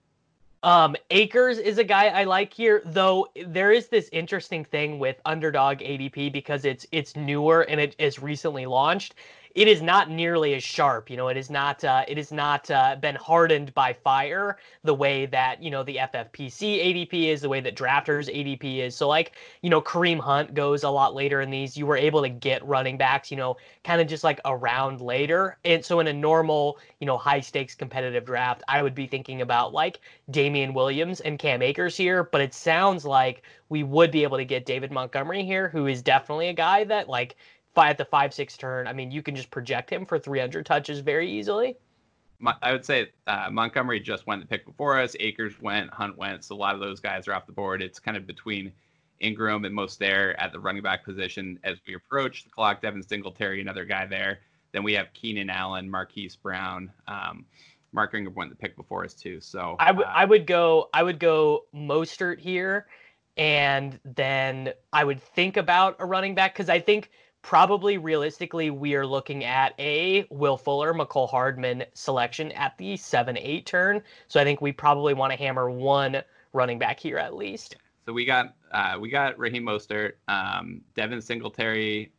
Um, 0.66 0.96
Akers 1.12 1.60
is 1.60 1.78
a 1.78 1.84
guy 1.84 2.08
I 2.08 2.24
like 2.24 2.52
here, 2.52 2.82
though 2.86 3.28
there 3.46 3.72
is 3.72 3.88
this 3.88 4.10
interesting 4.12 4.66
thing 4.66 4.98
with 4.98 5.22
underdog 5.24 5.78
ADP 5.78 6.34
because 6.34 6.66
it's 6.66 6.88
it's 6.92 7.16
newer 7.16 7.62
and 7.70 7.80
it 7.80 7.96
is 8.00 8.18
recently 8.18 8.66
launched 8.66 9.14
it 9.56 9.70
is 9.70 9.82
not 9.82 10.10
nearly 10.10 10.54
as 10.54 10.64
sharp. 10.64 11.10
You 11.10 11.16
know, 11.16 11.30
it 11.30 11.38
is 11.38 11.50
not 11.50 11.82
uh, 11.84 12.04
it 12.10 12.18
is 12.18 12.32
not 12.34 12.70
uh, 12.70 12.98
been 12.98 13.16
hardened 13.16 13.74
by 13.74 13.94
fire 13.94 14.58
the 14.84 14.94
way 14.94 15.26
that 15.28 15.64
you 15.64 15.72
know 15.72 15.82
the 15.82 15.96
FFPC 15.96 17.10
ADP 17.10 17.32
is, 17.32 17.42
the 17.42 17.50
way 17.50 17.62
that 17.62 17.76
Drafters 17.76 18.30
ADP 18.30 18.80
is. 18.80 18.96
So 18.96 19.08
like 19.08 19.32
you 19.62 19.70
know 19.70 19.82
Kareem 19.82 20.20
Hunt 20.20 20.54
goes 20.54 20.84
a 20.84 20.90
lot 20.90 21.16
later 21.16 21.40
in 21.40 21.50
these. 21.50 21.78
You 21.78 21.86
were 21.86 21.96
able 21.96 22.22
to 22.22 22.30
get 22.30 22.66
running 22.68 22.98
backs, 22.98 23.32
you 23.32 23.38
know, 23.38 23.56
kind 23.86 24.02
of 24.02 24.08
just 24.08 24.26
like 24.26 24.42
around 24.44 25.00
later. 25.00 25.58
And 25.64 25.84
so 25.84 26.02
in 26.02 26.08
a 26.08 26.14
normal 26.14 26.78
you 27.00 27.08
know 27.08 27.18
high 27.18 27.40
stakes 27.40 27.76
competitive 27.76 28.26
draft, 28.26 28.62
I 28.68 28.84
would 28.84 28.94
be 28.94 29.08
thinking 29.08 29.42
about 29.42 29.74
like 29.74 30.02
Damien 30.32 30.74
Williams 30.74 31.22
and 31.22 31.40
Cam 31.40 31.62
Akers 31.62 31.96
here. 31.96 32.26
But 32.26 32.42
it 32.42 32.54
sounds 32.54 33.06
like 33.06 33.44
we 33.70 33.84
would 33.84 34.12
be 34.12 34.24
able 34.24 34.38
to 34.38 34.46
get 34.46 34.66
David 34.66 34.92
Montgomery 34.92 35.44
here, 35.44 35.70
who 35.70 35.88
is 35.88 36.02
definitely 36.02 36.50
a 36.50 36.54
guy 36.54 36.84
that 36.84 37.08
like 37.08 37.38
at 37.84 37.98
the 37.98 38.06
five 38.06 38.34
six 38.34 38.58
turn. 38.58 38.88
I 38.88 38.94
mean, 38.94 39.12
you 39.12 39.22
can 39.22 39.36
just 39.36 39.52
project 39.52 39.92
him 39.92 40.06
for 40.06 40.18
300 40.18 40.66
touches 40.66 41.00
very 41.00 41.30
easily. 41.30 41.78
I 42.62 42.72
would 42.72 42.86
say 42.86 43.12
uh, 43.28 43.50
Montgomery 43.52 44.00
just 44.00 44.28
went 44.28 44.42
the 44.42 44.48
pick 44.48 44.66
before 44.66 45.00
us. 45.00 45.16
Akers 45.20 45.60
went, 45.62 45.90
Hunt 45.94 46.18
went, 46.18 46.44
so 46.44 46.56
a 46.56 46.58
lot 46.58 46.76
of 46.76 46.82
those 46.82 47.00
guys 47.00 47.28
are 47.28 47.34
off 47.34 47.46
the 47.46 47.54
board. 47.54 47.82
It's 47.82 47.98
kind 47.98 48.18
of 48.18 48.28
between 48.28 48.74
Ingram 49.20 49.64
and 49.66 49.76
Mostert 49.76 50.36
at 50.38 50.52
the 50.52 50.60
running 50.60 50.84
back 50.84 51.06
position 51.06 51.60
as 51.64 51.78
we 51.88 51.96
approach 51.96 52.44
the 52.44 52.50
clock. 52.50 52.82
Devin 52.82 53.02
Singletary, 53.02 53.62
another 53.62 53.86
guy 53.86 54.06
there. 54.06 54.40
Then 54.74 54.84
we 54.84 54.94
have 54.94 55.08
Keenan 55.14 55.50
Allen, 55.50 55.90
Marquise 55.90 56.36
Brown. 56.36 56.92
Um, 57.08 57.46
Mark 57.94 58.14
Ingram 58.14 58.36
went 58.36 58.50
the 58.50 58.58
pick 58.58 58.76
before 58.76 59.06
us 59.06 59.14
too. 59.14 59.40
So 59.40 59.78
I, 59.80 59.88
w- 59.88 60.06
uh, 60.06 60.12
I 60.14 60.26
would 60.26 60.46
go 60.46 60.90
I 60.94 61.02
would 61.02 61.18
go 61.18 61.64
Mostert 61.74 62.40
here, 62.40 62.88
and 63.38 63.98
then 64.04 64.74
I 64.92 65.06
would 65.06 65.22
think 65.22 65.56
about 65.56 65.96
a 66.00 66.06
running 66.06 66.36
back 66.36 66.54
because 66.54 66.70
I 66.70 66.82
think 66.82 67.10
probably 67.46 68.00
realistically 68.00 68.72
we 68.72 68.96
are 68.96 69.06
looking 69.06 69.44
at 69.44 69.76
a 69.78 70.26
Will 70.32 70.58
Fuller, 70.58 70.96
Mecole 70.96 71.30
Hardman 71.30 71.84
selection 71.94 72.52
at 72.54 72.76
the 72.80 72.98
seven 72.98 73.38
eight 73.38 73.68
turn. 73.68 74.02
So 74.28 74.42
I 74.42 74.44
think 74.44 74.62
we 74.62 74.72
probably 74.72 75.14
want 75.14 75.32
to 75.32 75.38
hammer 75.38 75.70
one 75.70 76.24
running 76.54 76.80
back 76.80 77.00
here 77.00 77.20
at 77.20 77.36
least. 77.36 77.76
So 78.08 78.14
we 78.14 78.26
got 78.26 78.56
uh, 78.72 78.98
we 79.00 79.12
got 79.12 79.38
Raheem 79.38 79.64
Mostert, 79.64 80.14
um, 80.28 80.82
Devin 80.96 81.22
Singletary, 81.22 82.12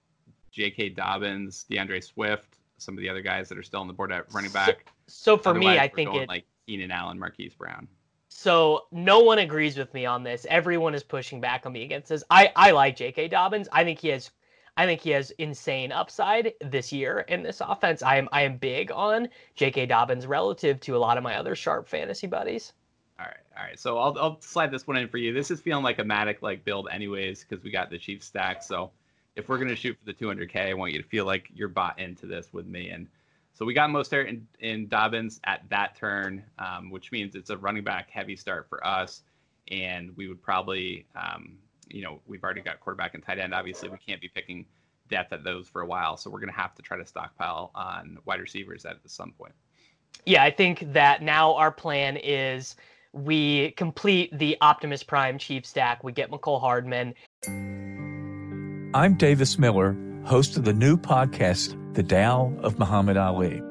J.K. 0.53 0.91
Dobbins, 0.91 1.67
DeAndre 1.69 2.05
Swift, 2.05 2.59
some 2.79 2.97
of 2.97 3.01
the 3.01 3.09
other 3.09 3.21
guys 3.21 3.49
that 3.49 3.59
are 3.59 3.65
still 3.65 3.81
on 3.81 3.89
the 3.89 3.93
board 3.93 4.13
at 4.13 4.33
running 4.33 4.53
back. 4.53 4.87
So, 5.09 5.35
so 5.35 5.43
for 5.43 5.49
Otherwise, 5.51 5.75
me, 5.75 5.79
I 5.81 5.89
think 5.89 6.15
it 6.15 6.29
like 6.29 6.45
Keenan 6.69 6.93
Allen, 6.93 7.19
Marquise 7.19 7.55
Brown. 7.55 7.89
So 8.29 8.87
no 8.93 9.21
one 9.21 9.39
agrees 9.39 9.77
with 9.77 9.93
me 9.93 10.07
on 10.07 10.23
this. 10.23 10.47
Everyone 10.49 10.95
is 10.95 11.03
pushing 11.03 11.41
back 11.41 11.67
on 11.67 11.73
me 11.73 11.83
against 11.83 12.11
this. 12.11 12.23
I 12.31 12.53
I 12.55 12.71
like 12.71 12.95
J.K. 12.95 13.27
Dobbins. 13.27 13.69
I 13.73 13.83
think 13.83 13.99
he 13.99 14.09
has. 14.09 14.31
I 14.77 14.85
think 14.85 15.01
he 15.01 15.11
has 15.11 15.31
insane 15.33 15.91
upside 15.93 16.53
this 16.61 16.93
year 16.93 17.21
in 17.29 17.43
this 17.43 17.61
offense. 17.61 18.03
I 18.03 18.17
am 18.17 18.29
I 18.33 18.43
am 18.43 18.59
big 18.59 18.91
on 18.93 19.29
J.K. 19.55 19.87
Dobbins 19.87 20.27
relative 20.27 20.81
to 20.81 20.97
a 20.97 20.99
lot 20.99 21.17
of 21.17 21.25
my 21.25 21.37
other 21.37 21.55
sharp 21.55 21.89
fantasy 21.89 22.27
buddies. 22.27 22.73
All 23.19 23.25
right, 23.25 23.37
all 23.57 23.65
right. 23.65 23.79
So 23.79 23.99
I'll 23.99 24.19
I'll 24.19 24.41
slide 24.41 24.71
this 24.71 24.87
one 24.87 24.97
in 24.99 25.09
for 25.09 25.17
you. 25.19 25.33
This 25.33 25.51
is 25.51 25.61
feeling 25.61 25.83
like 25.85 25.99
a 25.99 26.05
Matic 26.05 26.43
like 26.43 26.65
build 26.65 26.89
anyways 26.93 27.45
because 27.45 27.65
we 27.65 27.71
got 27.71 27.91
the 27.91 27.99
Chiefs 27.99 28.27
stack. 28.27 28.63
So 28.63 28.91
if 29.35 29.49
we're 29.49 29.59
gonna 29.59 29.77
shoot 29.77 29.97
for 29.99 30.05
the 30.05 30.15
200k, 30.15 30.69
I 30.69 30.75
want 30.75 30.93
you 30.93 31.03
to 31.03 31.09
feel 31.09 31.25
like 31.25 31.49
you're 31.55 31.69
bought 31.69 31.99
into 31.99 32.27
this 32.27 32.49
with 32.53 32.67
me. 32.67 32.91
And 32.91 33.07
so 33.57 33.65
we 33.65 33.73
got 33.73 33.89
Mostert 33.89 34.29
and, 34.29 34.47
and 34.61 34.91
Dobbins 34.91 35.41
at 35.45 35.63
that 35.71 35.97
turn, 35.97 36.43
um, 36.59 36.91
which 36.91 37.11
means 37.11 37.35
it's 37.35 37.49
a 37.49 37.57
running 37.57 37.83
back 37.83 38.11
heavy 38.11 38.37
start 38.37 38.67
for 38.69 38.87
us. 38.87 39.23
And 39.71 40.15
we 40.15 40.29
would 40.29 40.43
probably, 40.43 41.07
um, 41.17 41.57
you 41.89 42.03
know, 42.03 42.21
we've 42.27 42.43
already 42.43 42.61
got 42.61 42.81
quarterback 42.81 43.15
and 43.15 43.23
tight 43.23 43.39
end. 43.39 43.55
Obviously, 43.55 43.89
we 43.89 43.99
can't 43.99 44.21
be 44.21 44.29
picking 44.29 44.67
depth 45.09 45.33
at 45.33 45.45
those 45.45 45.69
for 45.69 45.83
a 45.83 45.87
while. 45.87 46.17
So 46.17 46.31
we're 46.31 46.41
going 46.41 46.53
to 46.53 46.59
have 46.59 46.75
to 46.75 46.83
try 46.83 46.97
to 46.97 47.07
stockpile 47.07 47.71
on 47.75 48.19
wide 48.25 48.41
receivers 48.41 48.85
at 48.85 48.97
some 49.07 49.33
point. 49.33 49.53
Yeah, 50.25 50.43
I 50.43 50.51
think 50.51 50.93
that 50.93 51.23
now 51.23 51.55
our 51.55 51.71
plan 51.71 52.17
is 52.17 52.77
we 53.13 53.71
complete 53.73 54.37
the 54.37 54.57
Optimus 54.61 55.03
Prime 55.03 55.39
Chief 55.39 55.65
stack. 55.65 56.03
We 56.03 56.13
get 56.13 56.31
Mecole 56.31 56.61
Hardman. 56.61 57.15
I'm 58.95 59.15
Davis 59.17 59.59
Miller, 59.59 59.97
host 60.25 60.57
of 60.57 60.65
the 60.65 60.73
new 60.73 60.97
podcast, 60.97 61.95
The 61.95 62.03
Tao 62.03 62.53
of 62.63 62.79
Muhammad 62.79 63.17
Ali. 63.17 63.63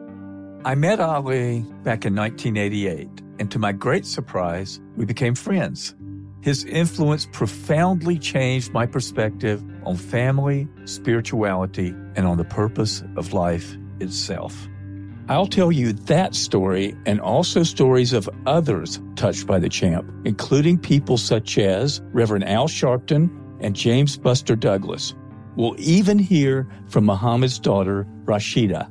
I 0.64 0.76
met 0.76 1.00
Ali 1.00 1.60
back 1.84 2.06
in 2.06 2.16
1988, 2.16 3.08
and 3.40 3.52
to 3.52 3.60
my 3.60 3.72
great 3.72 4.06
surprise, 4.06 4.80
we 4.96 5.06
became 5.06 5.36
friends. 5.36 5.96
His 6.46 6.64
influence 6.64 7.26
profoundly 7.32 8.20
changed 8.20 8.72
my 8.72 8.86
perspective 8.86 9.64
on 9.84 9.98
family, 9.98 10.68
spirituality, 10.86 11.88
and 12.16 12.28
on 12.28 12.38
the 12.38 12.44
purpose 12.44 13.04
of 13.16 13.34
life 13.34 13.76
itself. 14.00 14.68
I'll 15.28 15.48
tell 15.48 15.72
you 15.72 15.94
that 15.94 16.36
story 16.36 16.96
and 17.08 17.20
also 17.20 17.64
stories 17.64 18.14
of 18.14 18.30
others 18.46 19.02
touched 19.16 19.48
by 19.48 19.58
the 19.58 19.70
champ, 19.70 20.08
including 20.24 20.78
people 20.78 21.18
such 21.18 21.58
as 21.58 22.00
Reverend 22.14 22.48
Al 22.48 22.68
Sharpton 22.68 23.28
and 23.60 23.76
James 23.76 24.16
Buster 24.16 24.56
Douglas. 24.56 25.16
We'll 25.56 25.74
even 25.80 26.20
hear 26.20 26.68
from 26.90 27.08
Muhammad's 27.08 27.58
daughter, 27.58 28.06
Rashida. 28.26 28.88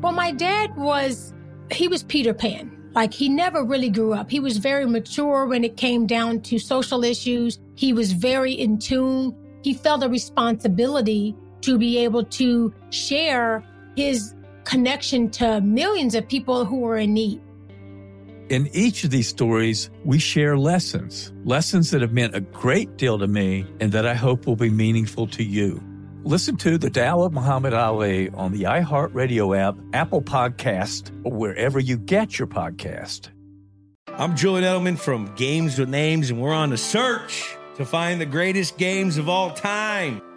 Well, 0.00 0.10
my 0.12 0.32
dad 0.32 0.76
was, 0.76 1.32
he 1.70 1.86
was 1.86 2.02
Peter 2.02 2.34
Pan. 2.34 2.77
Like 2.98 3.14
he 3.14 3.28
never 3.28 3.62
really 3.62 3.90
grew 3.90 4.12
up. 4.12 4.28
He 4.28 4.40
was 4.40 4.56
very 4.56 4.84
mature 4.84 5.46
when 5.46 5.62
it 5.62 5.76
came 5.76 6.04
down 6.04 6.40
to 6.40 6.58
social 6.58 7.04
issues. 7.04 7.60
He 7.76 7.92
was 7.92 8.10
very 8.10 8.52
in 8.52 8.76
tune. 8.76 9.36
He 9.62 9.72
felt 9.72 10.02
a 10.02 10.08
responsibility 10.08 11.36
to 11.60 11.78
be 11.78 11.98
able 11.98 12.24
to 12.24 12.74
share 12.90 13.62
his 13.94 14.34
connection 14.64 15.30
to 15.38 15.60
millions 15.60 16.16
of 16.16 16.26
people 16.26 16.64
who 16.64 16.80
were 16.80 16.96
in 16.96 17.14
need. 17.14 17.40
In 18.48 18.68
each 18.72 19.04
of 19.04 19.10
these 19.10 19.28
stories, 19.28 19.90
we 20.04 20.18
share 20.18 20.58
lessons, 20.58 21.32
lessons 21.44 21.92
that 21.92 22.02
have 22.02 22.12
meant 22.12 22.34
a 22.34 22.40
great 22.40 22.96
deal 22.96 23.16
to 23.16 23.28
me 23.28 23.64
and 23.78 23.92
that 23.92 24.06
I 24.06 24.14
hope 24.14 24.44
will 24.44 24.56
be 24.56 24.70
meaningful 24.70 25.28
to 25.28 25.44
you. 25.44 25.80
Listen 26.28 26.58
to 26.58 26.76
The 26.76 26.90
Tao 26.90 27.22
of 27.22 27.32
Muhammad 27.32 27.72
Ali 27.72 28.28
on 28.28 28.52
the 28.52 28.64
iHeartRadio 28.64 29.56
app, 29.56 29.78
Apple 29.94 30.20
Podcast, 30.20 31.10
or 31.24 31.32
wherever 31.32 31.80
you 31.80 31.96
get 31.96 32.38
your 32.38 32.46
podcast. 32.46 33.30
I'm 34.08 34.36
Julian 34.36 34.64
Edelman 34.64 34.98
from 34.98 35.34
Games 35.36 35.78
with 35.78 35.88
Names, 35.88 36.28
and 36.28 36.38
we're 36.38 36.52
on 36.52 36.74
a 36.74 36.76
search 36.76 37.56
to 37.76 37.86
find 37.86 38.20
the 38.20 38.26
greatest 38.26 38.76
games 38.76 39.16
of 39.16 39.30
all 39.30 39.52
time. 39.52 40.20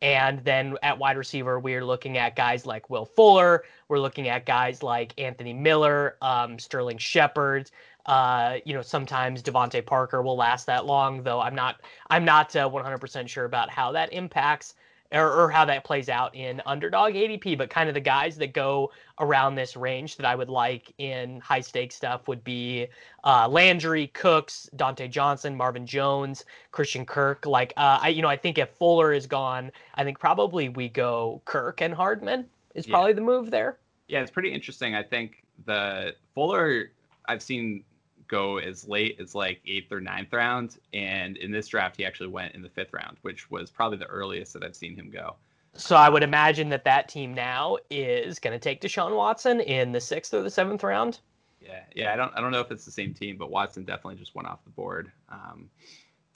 And 0.00 0.44
then 0.44 0.76
at 0.82 0.98
wide 0.98 1.16
receiver, 1.16 1.58
we're 1.58 1.84
looking 1.84 2.18
at 2.18 2.36
guys 2.36 2.64
like 2.66 2.88
Will 2.88 3.04
Fuller. 3.04 3.64
We're 3.88 3.98
looking 3.98 4.28
at 4.28 4.46
guys 4.46 4.82
like 4.82 5.12
Anthony 5.18 5.52
Miller, 5.52 6.16
um, 6.22 6.58
Sterling 6.58 6.98
Shepard. 6.98 7.70
Uh, 8.06 8.58
you 8.64 8.74
know, 8.74 8.80
sometimes 8.80 9.42
DeVante 9.42 9.84
Parker 9.84 10.22
will 10.22 10.36
last 10.36 10.66
that 10.66 10.86
long, 10.86 11.22
though 11.22 11.40
I'm 11.40 11.54
not. 11.54 11.80
I'm 12.08 12.24
not 12.24 12.54
uh, 12.56 12.68
100% 12.68 13.28
sure 13.28 13.44
about 13.44 13.70
how 13.70 13.92
that 13.92 14.12
impacts 14.12 14.74
or, 15.12 15.32
or 15.44 15.50
how 15.50 15.64
that 15.64 15.84
plays 15.84 16.08
out 16.08 16.34
in 16.34 16.60
underdog 16.66 17.14
ADP. 17.14 17.56
But 17.56 17.70
kind 17.70 17.88
of 17.88 17.94
the 17.94 18.00
guys 18.00 18.36
that 18.38 18.52
go 18.52 18.90
around 19.20 19.54
this 19.54 19.76
range 19.76 20.16
that 20.16 20.26
I 20.26 20.34
would 20.34 20.48
like 20.48 20.92
in 20.98 21.40
high 21.40 21.60
stakes 21.60 21.94
stuff 21.94 22.28
would 22.28 22.44
be 22.44 22.88
uh, 23.24 23.48
Landry, 23.48 24.08
Cooks, 24.08 24.68
Diontae 24.76 25.10
Johnson, 25.10 25.56
Marvin 25.56 25.86
Jones, 25.86 26.44
Christian 26.70 27.06
Kirk. 27.06 27.46
Like, 27.46 27.72
uh, 27.76 27.98
I 28.02 28.08
you 28.08 28.22
know, 28.22 28.28
I 28.28 28.36
think 28.36 28.58
if 28.58 28.70
Fuller 28.70 29.12
is 29.12 29.26
gone, 29.26 29.70
I 29.94 30.04
think 30.04 30.18
probably 30.18 30.68
we 30.68 30.88
go 30.88 31.40
Kirk 31.44 31.80
and 31.80 31.94
Hardman 31.94 32.46
is 32.74 32.86
Yeah. 32.86 32.92
probably 32.92 33.12
the 33.14 33.20
move 33.22 33.50
there. 33.50 33.78
Yeah, 34.08 34.20
it's 34.20 34.30
pretty 34.30 34.52
interesting. 34.52 34.94
I 34.94 35.02
think 35.02 35.42
the 35.64 36.14
Fuller 36.34 36.92
I've 37.26 37.42
seen 37.42 37.84
go 38.28 38.58
as 38.58 38.86
late 38.86 39.18
as 39.20 39.34
like 39.34 39.60
eighth 39.66 39.90
or 39.90 40.00
ninth 40.00 40.32
round, 40.32 40.78
and 40.92 41.36
in 41.38 41.50
this 41.50 41.68
draft 41.68 41.96
he 41.96 42.04
actually 42.04 42.28
went 42.28 42.54
in 42.54 42.62
the 42.62 42.68
fifth 42.68 42.92
round, 42.92 43.16
which 43.22 43.50
was 43.50 43.70
probably 43.70 43.98
the 43.98 44.06
earliest 44.06 44.52
that 44.52 44.62
I've 44.62 44.76
seen 44.76 44.94
him 44.94 45.10
go. 45.10 45.36
So 45.74 45.96
I 45.96 46.08
would 46.08 46.22
imagine 46.22 46.68
that 46.70 46.84
that 46.84 47.08
team 47.08 47.34
now 47.34 47.76
is 47.90 48.38
going 48.38 48.52
to 48.52 48.58
take 48.58 48.80
Deshaun 48.80 49.14
Watson 49.14 49.60
in 49.60 49.92
the 49.92 50.00
sixth 50.00 50.34
or 50.34 50.42
the 50.42 50.50
seventh 50.50 50.82
round. 50.82 51.20
Yeah, 51.60 51.80
yeah. 51.94 52.12
I 52.12 52.16
don't 52.16 52.32
I 52.36 52.40
don't 52.40 52.52
know 52.52 52.60
if 52.60 52.70
it's 52.70 52.84
the 52.84 52.90
same 52.90 53.14
team, 53.14 53.36
but 53.36 53.50
Watson 53.50 53.84
definitely 53.84 54.16
just 54.16 54.34
went 54.34 54.48
off 54.48 54.64
the 54.64 54.70
board. 54.70 55.10
Um, 55.28 55.68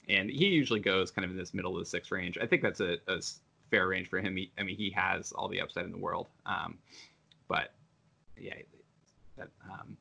and 0.07 0.29
he 0.29 0.47
usually 0.47 0.79
goes 0.79 1.11
kind 1.11 1.25
of 1.25 1.31
in 1.31 1.37
this 1.37 1.53
middle 1.53 1.73
of 1.73 1.79
the 1.79 1.85
sixth 1.85 2.11
range. 2.11 2.37
I 2.41 2.45
think 2.45 2.61
that's 2.61 2.81
a 2.81 2.97
fair 3.71 3.87
range 3.87 4.09
for 4.09 4.19
him. 4.19 4.35
He, 4.35 4.51
I 4.59 4.63
mean, 4.63 4.75
he 4.75 4.91
has 4.91 5.31
all 5.31 5.47
the 5.47 5.61
upside 5.61 5.85
in 5.85 5.91
the 5.91 5.97
world. 5.97 6.27
Um, 6.45 6.77
but 7.47 7.73
yeah, 8.37 8.55
that, 9.37 9.49
um, 9.69 9.97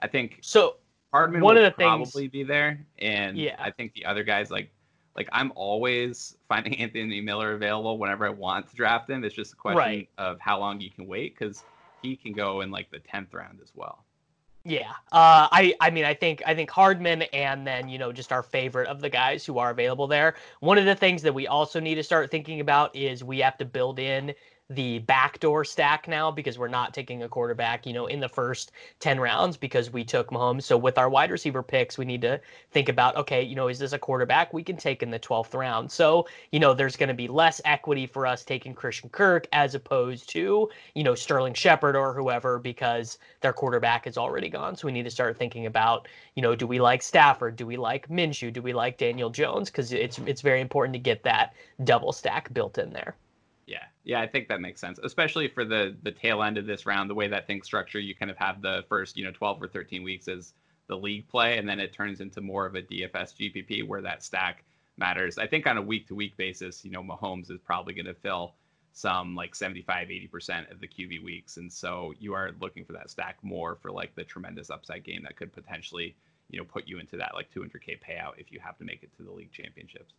I 0.00 0.06
think 0.06 0.38
so. 0.42 0.76
Hardman 1.16 1.40
one 1.40 1.54
will 1.56 1.64
of 1.64 1.72
the 1.72 1.76
things- 1.76 2.10
probably 2.12 2.28
be 2.28 2.42
there, 2.42 2.84
and 2.98 3.36
Yeah. 3.38 3.56
I 3.58 3.70
think 3.70 3.94
the 3.94 4.04
other 4.04 4.22
guys 4.24 4.50
like 4.50 4.70
like 5.16 5.28
I'm 5.32 5.50
always 5.54 6.36
finding 6.46 6.76
Anthony 6.78 7.20
Miller 7.22 7.52
available 7.54 7.96
whenever 7.98 8.26
I 8.26 8.30
want 8.30 8.68
to 8.68 8.76
draft 8.76 9.08
him. 9.08 9.24
It's 9.24 9.34
just 9.34 9.54
a 9.54 9.56
question 9.56 9.78
Right. 9.78 10.08
of 10.18 10.38
how 10.40 10.58
long 10.60 10.78
you 10.80 10.90
can 10.90 11.06
wait 11.06 11.38
because 11.38 11.64
he 12.02 12.16
can 12.16 12.32
go 12.34 12.60
in 12.60 12.70
like 12.70 12.90
the 12.90 12.98
tenth 12.98 13.32
round 13.32 13.60
as 13.62 13.72
well. 13.74 14.04
Yeah. 14.64 14.90
Uh, 15.12 15.48
I 15.52 15.74
I 15.80 15.90
mean 15.90 16.04
I 16.04 16.12
think 16.12 16.42
I 16.44 16.54
think 16.54 16.70
Hardman 16.70 17.22
and 17.32 17.66
then 17.66 17.88
you 17.88 17.98
know 17.98 18.12
just 18.12 18.30
our 18.32 18.42
favorite 18.42 18.88
of 18.88 19.00
the 19.00 19.08
guys 19.08 19.46
who 19.46 19.58
are 19.58 19.70
available 19.70 20.06
there. 20.06 20.34
One 20.60 20.76
of 20.76 20.84
the 20.84 20.94
things 20.96 21.22
that 21.22 21.32
we 21.32 21.46
also 21.46 21.80
need 21.80 21.94
to 21.94 22.02
start 22.02 22.30
thinking 22.30 22.60
about 22.60 22.94
is 22.94 23.24
we 23.24 23.38
have 23.38 23.56
to 23.58 23.64
build 23.64 23.98
in 23.98 24.34
the 24.68 24.98
backdoor 25.00 25.64
stack 25.64 26.08
now 26.08 26.28
because 26.28 26.58
we're 26.58 26.66
not 26.66 26.92
taking 26.92 27.22
a 27.22 27.28
quarterback, 27.28 27.86
you 27.86 27.92
know, 27.92 28.06
in 28.06 28.18
the 28.18 28.28
first 28.28 28.72
10 28.98 29.20
rounds 29.20 29.56
because 29.56 29.92
we 29.92 30.02
took 30.02 30.30
Mahomes. 30.30 30.64
So 30.64 30.76
with 30.76 30.98
our 30.98 31.08
wide 31.08 31.30
receiver 31.30 31.62
picks, 31.62 31.96
we 31.96 32.04
need 32.04 32.20
to 32.22 32.40
think 32.72 32.88
about, 32.88 33.16
okay, 33.16 33.42
you 33.42 33.54
know, 33.54 33.68
is 33.68 33.78
this 33.78 33.92
a 33.92 33.98
quarterback 33.98 34.52
we 34.52 34.64
can 34.64 34.76
take 34.76 35.04
in 35.04 35.10
the 35.10 35.20
12th 35.20 35.54
round? 35.54 35.92
So, 35.92 36.26
you 36.50 36.58
know, 36.58 36.74
there's 36.74 36.96
going 36.96 37.08
to 37.08 37.14
be 37.14 37.28
less 37.28 37.60
equity 37.64 38.06
for 38.06 38.26
us 38.26 38.44
taking 38.44 38.74
Christian 38.74 39.08
Kirk 39.08 39.46
as 39.52 39.76
opposed 39.76 40.28
to, 40.30 40.68
you 40.94 41.04
know, 41.04 41.14
Sterling 41.14 41.54
Shepard 41.54 41.94
or 41.94 42.12
whoever 42.12 42.58
because 42.58 43.18
their 43.42 43.52
quarterback 43.52 44.08
is 44.08 44.18
already 44.18 44.48
gone. 44.48 44.74
So 44.74 44.86
we 44.86 44.92
need 44.92 45.04
to 45.04 45.10
start 45.10 45.38
thinking 45.38 45.66
about, 45.66 46.08
you 46.34 46.42
know, 46.42 46.56
do 46.56 46.66
we 46.66 46.80
like 46.80 47.02
Stafford? 47.02 47.54
Do 47.54 47.66
we 47.66 47.76
like 47.76 48.08
Minshew? 48.08 48.52
Do 48.52 48.62
we 48.62 48.72
like 48.72 48.98
Daniel 48.98 49.30
Jones? 49.30 49.70
Because 49.70 49.92
it's 49.92 50.18
it's 50.26 50.40
very 50.40 50.60
important 50.60 50.94
to 50.94 50.98
get 50.98 51.22
that 51.22 51.54
double 51.84 52.12
stack 52.12 52.52
built 52.52 52.78
in 52.78 52.90
there. 52.92 53.16
Yeah, 53.66 53.82
yeah, 54.04 54.20
I 54.20 54.28
think 54.28 54.46
that 54.48 54.60
makes 54.60 54.80
sense, 54.80 55.00
especially 55.02 55.48
for 55.48 55.64
the 55.64 55.96
the 56.02 56.12
tail 56.12 56.42
end 56.42 56.56
of 56.56 56.66
this 56.66 56.86
round. 56.86 57.10
The 57.10 57.14
way 57.14 57.26
that 57.28 57.48
things 57.48 57.66
structure, 57.66 57.98
you 57.98 58.14
kind 58.14 58.30
of 58.30 58.36
have 58.36 58.62
the 58.62 58.84
first, 58.88 59.16
you 59.16 59.24
know, 59.24 59.32
12 59.32 59.62
or 59.62 59.68
13 59.68 60.04
weeks 60.04 60.28
as 60.28 60.54
the 60.86 60.96
league 60.96 61.28
play, 61.28 61.58
and 61.58 61.68
then 61.68 61.80
it 61.80 61.92
turns 61.92 62.20
into 62.20 62.40
more 62.40 62.64
of 62.64 62.76
a 62.76 62.82
DFS 62.82 63.34
GPP 63.34 63.86
where 63.86 64.00
that 64.02 64.22
stack 64.22 64.64
matters. 64.96 65.36
I 65.36 65.48
think 65.48 65.66
on 65.66 65.78
a 65.78 65.82
week 65.82 66.06
to 66.08 66.14
week 66.14 66.36
basis, 66.36 66.84
you 66.84 66.92
know, 66.92 67.02
Mahomes 67.02 67.50
is 67.50 67.58
probably 67.58 67.92
going 67.92 68.06
to 68.06 68.14
fill 68.14 68.54
some 68.92 69.34
like 69.34 69.54
75, 69.54 70.08
80% 70.08 70.70
of 70.70 70.80
the 70.80 70.86
QB 70.88 71.24
weeks, 71.24 71.56
and 71.56 71.70
so 71.72 72.14
you 72.20 72.34
are 72.34 72.52
looking 72.60 72.84
for 72.84 72.92
that 72.92 73.10
stack 73.10 73.36
more 73.42 73.74
for 73.82 73.90
like 73.90 74.14
the 74.14 74.24
tremendous 74.24 74.70
upside 74.70 75.02
game 75.02 75.24
that 75.24 75.36
could 75.36 75.52
potentially, 75.52 76.14
you 76.50 76.58
know, 76.58 76.64
put 76.64 76.86
you 76.86 77.00
into 77.00 77.16
that 77.16 77.34
like 77.34 77.50
200k 77.52 77.98
payout 78.00 78.38
if 78.38 78.52
you 78.52 78.60
have 78.60 78.78
to 78.78 78.84
make 78.84 79.02
it 79.02 79.10
to 79.16 79.24
the 79.24 79.32
league 79.32 79.50
championships. 79.52 80.14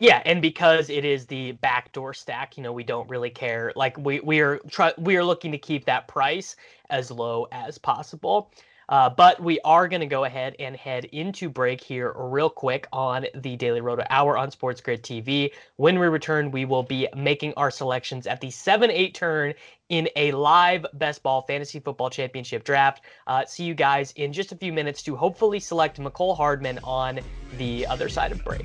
Yeah, 0.00 0.22
and 0.24 0.40
because 0.40 0.88
it 0.88 1.04
is 1.04 1.26
the 1.26 1.52
backdoor 1.52 2.14
stack, 2.14 2.56
you 2.56 2.62
know, 2.62 2.72
we 2.72 2.84
don't 2.84 3.08
really 3.10 3.28
care. 3.28 3.70
Like 3.76 3.98
we 3.98 4.20
we 4.20 4.40
are 4.40 4.58
try, 4.70 4.94
we 4.96 5.16
are 5.18 5.24
looking 5.24 5.52
to 5.52 5.58
keep 5.58 5.84
that 5.84 6.08
price 6.08 6.56
as 6.88 7.10
low 7.10 7.46
as 7.52 7.76
possible. 7.76 8.50
Uh, 8.88 9.10
but 9.10 9.40
we 9.40 9.60
are 9.60 9.86
going 9.86 10.00
to 10.00 10.06
go 10.06 10.24
ahead 10.24 10.56
and 10.58 10.74
head 10.74 11.04
into 11.04 11.48
break 11.50 11.82
here 11.82 12.12
real 12.16 12.48
quick 12.48 12.88
on 12.92 13.26
the 13.36 13.54
Daily 13.56 13.82
Roto 13.82 14.02
Hour 14.10 14.36
on 14.38 14.50
Sports 14.50 14.80
Grid 14.80 15.02
TV. 15.04 15.50
When 15.76 15.98
we 15.98 16.06
return, 16.08 16.50
we 16.50 16.64
will 16.64 16.82
be 16.82 17.06
making 17.14 17.52
our 17.58 17.70
selections 17.70 18.26
at 18.26 18.40
the 18.40 18.50
7 18.50 18.90
8 18.90 19.14
turn 19.14 19.54
in 19.90 20.08
a 20.16 20.32
live 20.32 20.86
Best 20.94 21.22
Ball 21.22 21.42
Fantasy 21.42 21.78
Football 21.78 22.08
Championship 22.08 22.64
draft. 22.64 23.02
Uh, 23.26 23.44
see 23.44 23.64
you 23.64 23.74
guys 23.74 24.12
in 24.16 24.32
just 24.32 24.50
a 24.50 24.56
few 24.56 24.72
minutes 24.72 25.02
to 25.02 25.14
hopefully 25.14 25.60
select 25.60 26.00
Mecole 26.00 26.34
Hardman 26.34 26.80
on 26.82 27.20
the 27.58 27.86
other 27.86 28.08
side 28.08 28.32
of 28.32 28.42
break. 28.44 28.64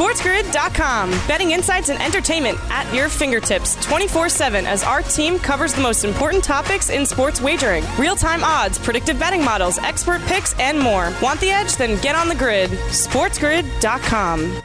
SportsGrid.com. 0.00 1.10
Betting 1.28 1.50
insights 1.50 1.90
and 1.90 2.00
entertainment 2.00 2.56
at 2.70 2.90
your 2.94 3.10
fingertips 3.10 3.76
24 3.84 4.30
7 4.30 4.64
as 4.64 4.82
our 4.82 5.02
team 5.02 5.38
covers 5.38 5.74
the 5.74 5.82
most 5.82 6.06
important 6.06 6.42
topics 6.42 6.88
in 6.88 7.04
sports 7.04 7.42
wagering 7.42 7.84
real 7.98 8.16
time 8.16 8.42
odds, 8.42 8.78
predictive 8.78 9.18
betting 9.18 9.44
models, 9.44 9.76
expert 9.76 10.22
picks, 10.22 10.58
and 10.58 10.78
more. 10.80 11.12
Want 11.20 11.38
the 11.40 11.50
edge? 11.50 11.76
Then 11.76 12.00
get 12.00 12.14
on 12.14 12.30
the 12.30 12.34
grid. 12.34 12.70
SportsGrid.com. 12.70 14.62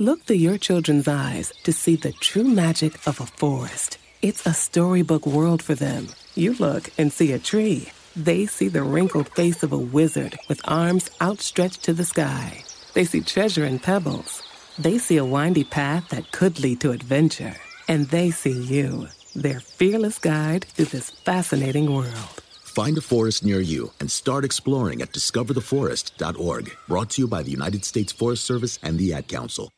Look 0.00 0.24
through 0.24 0.36
your 0.36 0.58
children's 0.58 1.06
eyes 1.06 1.52
to 1.62 1.72
see 1.72 1.94
the 1.94 2.10
true 2.10 2.42
magic 2.42 2.94
of 3.06 3.20
a 3.20 3.26
forest. 3.26 3.98
It's 4.20 4.46
a 4.46 4.52
storybook 4.52 5.26
world 5.26 5.62
for 5.62 5.76
them. 5.76 6.08
You 6.34 6.54
look 6.54 6.90
and 6.98 7.12
see 7.12 7.32
a 7.34 7.38
tree. 7.38 7.92
They 8.16 8.46
see 8.46 8.66
the 8.66 8.82
wrinkled 8.82 9.28
face 9.28 9.62
of 9.62 9.72
a 9.72 9.78
wizard 9.78 10.36
with 10.48 10.60
arms 10.64 11.08
outstretched 11.20 11.84
to 11.84 11.92
the 11.92 12.04
sky. 12.04 12.64
They 12.94 13.04
see 13.04 13.20
treasure 13.20 13.64
in 13.64 13.78
pebbles. 13.78 14.42
They 14.78 14.98
see 14.98 15.18
a 15.18 15.24
windy 15.24 15.64
path 15.64 16.08
that 16.08 16.32
could 16.32 16.58
lead 16.60 16.80
to 16.80 16.90
adventure. 16.90 17.54
And 17.88 18.06
they 18.08 18.30
see 18.30 18.58
you, 18.58 19.08
their 19.34 19.60
fearless 19.60 20.18
guide 20.18 20.64
through 20.64 20.86
this 20.86 21.10
fascinating 21.10 21.94
world. 21.94 22.42
Find 22.62 22.96
a 22.96 23.00
forest 23.00 23.44
near 23.44 23.60
you 23.60 23.92
and 24.00 24.10
start 24.10 24.44
exploring 24.44 25.02
at 25.02 25.12
discovertheforest.org. 25.12 26.72
Brought 26.88 27.10
to 27.10 27.22
you 27.22 27.28
by 27.28 27.42
the 27.42 27.50
United 27.50 27.84
States 27.84 28.12
Forest 28.12 28.44
Service 28.44 28.78
and 28.82 28.98
the 28.98 29.12
Ad 29.12 29.28
Council. 29.28 29.70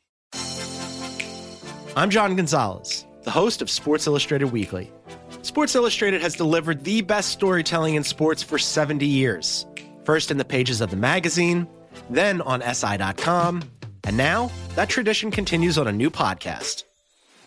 I'm 1.96 2.10
John 2.10 2.36
Gonzalez, 2.36 3.04
the 3.24 3.30
host 3.30 3.60
of 3.60 3.68
Sports 3.68 4.06
Illustrated 4.06 4.46
Weekly. 4.46 4.90
Sports 5.42 5.74
Illustrated 5.74 6.22
has 6.22 6.34
delivered 6.36 6.84
the 6.84 7.02
best 7.02 7.30
storytelling 7.30 7.96
in 7.96 8.04
sports 8.04 8.42
for 8.42 8.58
70 8.58 9.04
years. 9.04 9.66
First 10.04 10.30
in 10.30 10.38
the 10.38 10.44
pages 10.44 10.80
of 10.80 10.90
the 10.90 10.96
magazine, 10.96 11.66
then 12.14 12.40
on 12.42 12.62
SI.com, 12.62 13.62
and 14.04 14.16
now 14.16 14.50
that 14.74 14.88
tradition 14.88 15.30
continues 15.30 15.78
on 15.78 15.86
a 15.86 15.92
new 15.92 16.10
podcast. 16.10 16.84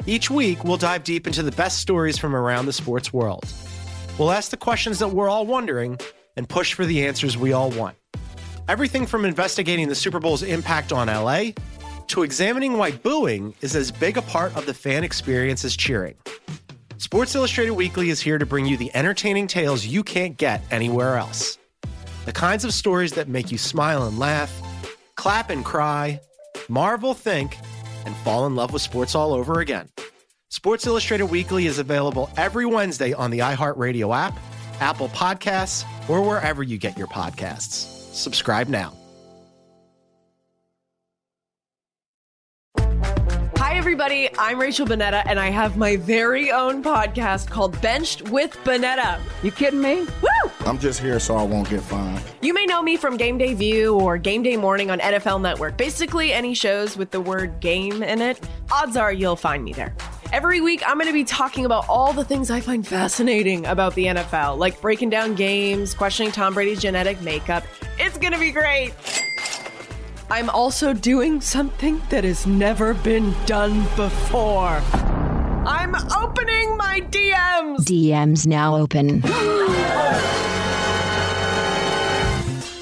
Each 0.06 0.30
week, 0.30 0.64
we'll 0.64 0.78
dive 0.78 1.04
deep 1.04 1.26
into 1.26 1.42
the 1.42 1.52
best 1.52 1.80
stories 1.80 2.18
from 2.18 2.36
around 2.36 2.66
the 2.66 2.74
sports 2.74 3.12
world. 3.12 3.46
We'll 4.20 4.32
ask 4.32 4.52
the 4.52 4.58
questions 4.58 5.00
that 5.00 5.10
we're 5.10 5.30
all 5.30 5.46
wondering 5.46 6.00
and 6.36 6.48
push 6.48 6.74
for 6.74 6.86
the 6.86 7.06
answers 7.06 7.38
we 7.38 7.54
all 7.54 7.72
want. 7.72 7.98
Everything 8.68 9.06
from 9.06 9.26
investigating 9.26 9.90
the 9.90 9.96
Super 9.96 10.20
Bowl's 10.20 10.44
impact 10.44 10.92
on 10.92 11.08
LA 11.08 11.52
to 12.08 12.24
examining 12.24 12.78
why 12.78 12.92
booing 12.92 13.54
is 13.62 13.76
as 13.76 13.92
big 13.92 14.18
a 14.18 14.22
part 14.22 14.56
of 14.56 14.66
the 14.66 14.74
fan 14.74 15.04
experience 15.04 15.66
as 15.66 15.76
cheering. 15.76 16.16
Sports 16.98 17.36
Illustrated 17.36 17.74
Weekly 17.74 18.10
is 18.10 18.22
here 18.22 18.38
to 18.38 18.46
bring 18.46 18.66
you 18.66 18.78
the 18.78 18.96
entertaining 18.96 19.48
tales 19.48 19.86
you 19.86 20.04
can't 20.04 20.38
get 20.38 20.64
anywhere 20.72 21.18
else. 21.18 21.58
The 22.26 22.34
kinds 22.34 22.66
of 22.66 22.74
stories 22.74 23.14
that 23.14 23.28
make 23.28 23.52
you 23.52 23.60
smile 23.60 24.08
and 24.08 24.18
laugh, 24.18 24.52
clap 25.16 25.52
and 25.52 25.64
cry, 25.64 26.20
marvel, 26.68 27.14
think, 27.14 27.56
and 28.06 28.16
fall 28.18 28.48
in 28.48 28.56
love 28.56 28.74
with 28.74 28.82
sports 28.82 29.14
all 29.14 29.32
over 29.32 29.60
again. 29.60 29.90
Sports 30.50 30.88
Illustrated 30.88 31.26
Weekly 31.28 31.68
is 31.68 31.78
available 31.78 32.32
every 32.36 32.66
Wednesday 32.66 33.14
on 33.14 33.30
the 33.30 33.40
iHeartRadio 33.40 34.16
app, 34.16 34.40
Apple 34.80 35.10
Podcasts, 35.10 35.86
or 36.10 36.22
wherever 36.22 36.64
you 36.64 36.80
get 36.80 36.98
your 36.98 37.08
podcasts. 37.08 38.14
Subscribe 38.16 38.70
now. 38.70 39.05
Everybody. 43.86 44.30
I'm 44.40 44.60
Rachel 44.60 44.88
Bonnetta, 44.88 45.22
and 45.28 45.40
I 45.40 45.52
have 45.52 45.78
my 45.78 45.96
very 45.96 46.52
own 46.52 46.82
podcast 46.82 47.52
called 47.52 47.80
Benched 47.84 48.28
with 48.30 48.52
Bonnetta. 48.64 49.22
You 49.44 49.52
kidding 49.52 49.80
me? 49.80 50.08
Woo! 50.24 50.52
I'm 50.62 50.80
just 50.80 51.00
here 51.00 51.20
so 51.20 51.36
I 51.36 51.44
won't 51.44 51.70
get 51.70 51.82
fined. 51.82 52.20
You 52.42 52.52
may 52.56 52.66
know 52.66 52.82
me 52.82 52.98
from 52.98 53.16
Game 53.16 53.38
Day 53.38 53.54
View 53.54 53.94
or 53.94 54.18
Game 54.18 54.42
Day 54.42 54.58
Morning 54.58 54.90
on 54.90 54.98
NFL 55.02 55.40
Network. 55.40 55.78
Basically, 55.78 56.34
any 56.34 56.56
shows 56.56 56.98
with 56.98 57.12
the 57.12 57.22
word 57.22 57.60
game 57.60 58.02
in 58.02 58.24
it, 58.24 58.40
odds 58.72 58.98
are 58.98 59.14
you'll 59.14 59.36
find 59.36 59.64
me 59.64 59.72
there. 59.72 59.96
Every 60.34 60.62
week, 60.62 60.82
I'm 60.88 60.98
going 60.98 61.06
to 61.06 61.14
be 61.14 61.24
talking 61.24 61.66
about 61.66 61.86
all 61.88 62.12
the 62.12 62.26
things 62.26 62.50
I 62.50 62.62
find 62.62 62.86
fascinating 62.88 63.68
about 63.68 63.94
the 63.94 64.06
NFL, 64.06 64.58
like 64.58 64.82
breaking 64.82 65.12
down 65.12 65.36
games, 65.36 65.94
questioning 65.94 66.32
Tom 66.32 66.56
Brady's 66.56 66.82
genetic 66.82 67.22
makeup. 67.22 67.64
It's 68.00 68.18
going 68.18 68.34
to 68.34 68.40
be 68.40 68.50
great. 68.50 68.94
I'm 70.30 70.50
also 70.50 70.94
doing 70.94 71.40
something 71.40 72.02
that 72.10 72.24
has 72.24 72.48
never 72.48 72.96
been 72.96 73.36
done 73.46 73.84
before. 73.96 74.82
I'm 75.68 75.94
opening 76.12 76.76
my 76.78 77.02
DMs. 77.12 77.78
DMs 77.80 78.48
now 78.48 78.76
open. 78.76 79.24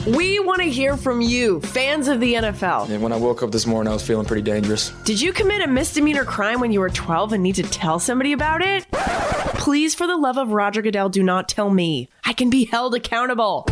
We 0.05 0.37
want 0.37 0.61
to 0.61 0.69
hear 0.69 0.97
from 0.97 1.21
you, 1.21 1.61
fans 1.61 2.09
of 2.09 2.19
the 2.19 2.33
NFL. 2.33 2.89
And 2.89 3.01
when 3.01 3.13
I 3.13 3.15
woke 3.15 3.41
up 3.41 3.51
this 3.53 3.65
morning, 3.65 3.89
I 3.89 3.93
was 3.93 4.05
feeling 4.05 4.25
pretty 4.25 4.41
dangerous. 4.41 4.89
Did 5.05 5.21
you 5.21 5.31
commit 5.31 5.61
a 5.61 5.67
misdemeanor 5.67 6.25
crime 6.25 6.59
when 6.59 6.73
you 6.73 6.81
were 6.81 6.89
12 6.89 7.31
and 7.31 7.41
need 7.41 7.55
to 7.55 7.63
tell 7.63 7.99
somebody 7.99 8.33
about 8.33 8.61
it? 8.61 8.85
Please, 8.91 9.95
for 9.95 10.05
the 10.05 10.17
love 10.17 10.35
of 10.35 10.51
Roger 10.51 10.81
Goodell, 10.81 11.07
do 11.07 11.23
not 11.23 11.47
tell 11.47 11.69
me. 11.69 12.09
I 12.25 12.33
can 12.33 12.49
be 12.49 12.65
held 12.65 12.95
accountable. 12.95 13.65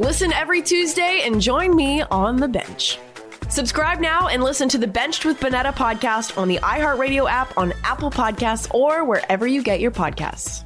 Listen 0.00 0.32
every 0.32 0.62
Tuesday 0.62 1.24
and 1.24 1.42
join 1.42 1.76
me 1.76 2.00
on 2.00 2.36
the 2.36 2.48
bench. 2.48 2.98
Subscribe 3.50 4.00
now 4.00 4.28
and 4.28 4.42
listen 4.42 4.66
to 4.70 4.78
the 4.78 4.86
Benched 4.86 5.26
with 5.26 5.38
Bonnetta 5.38 5.74
podcast 5.74 6.38
on 6.38 6.48
the 6.48 6.56
iHeartRadio 6.56 7.30
app, 7.30 7.54
on 7.58 7.74
Apple 7.84 8.10
Podcasts, 8.10 8.72
or 8.74 9.04
wherever 9.04 9.46
you 9.46 9.62
get 9.62 9.78
your 9.78 9.90
podcasts. 9.90 10.64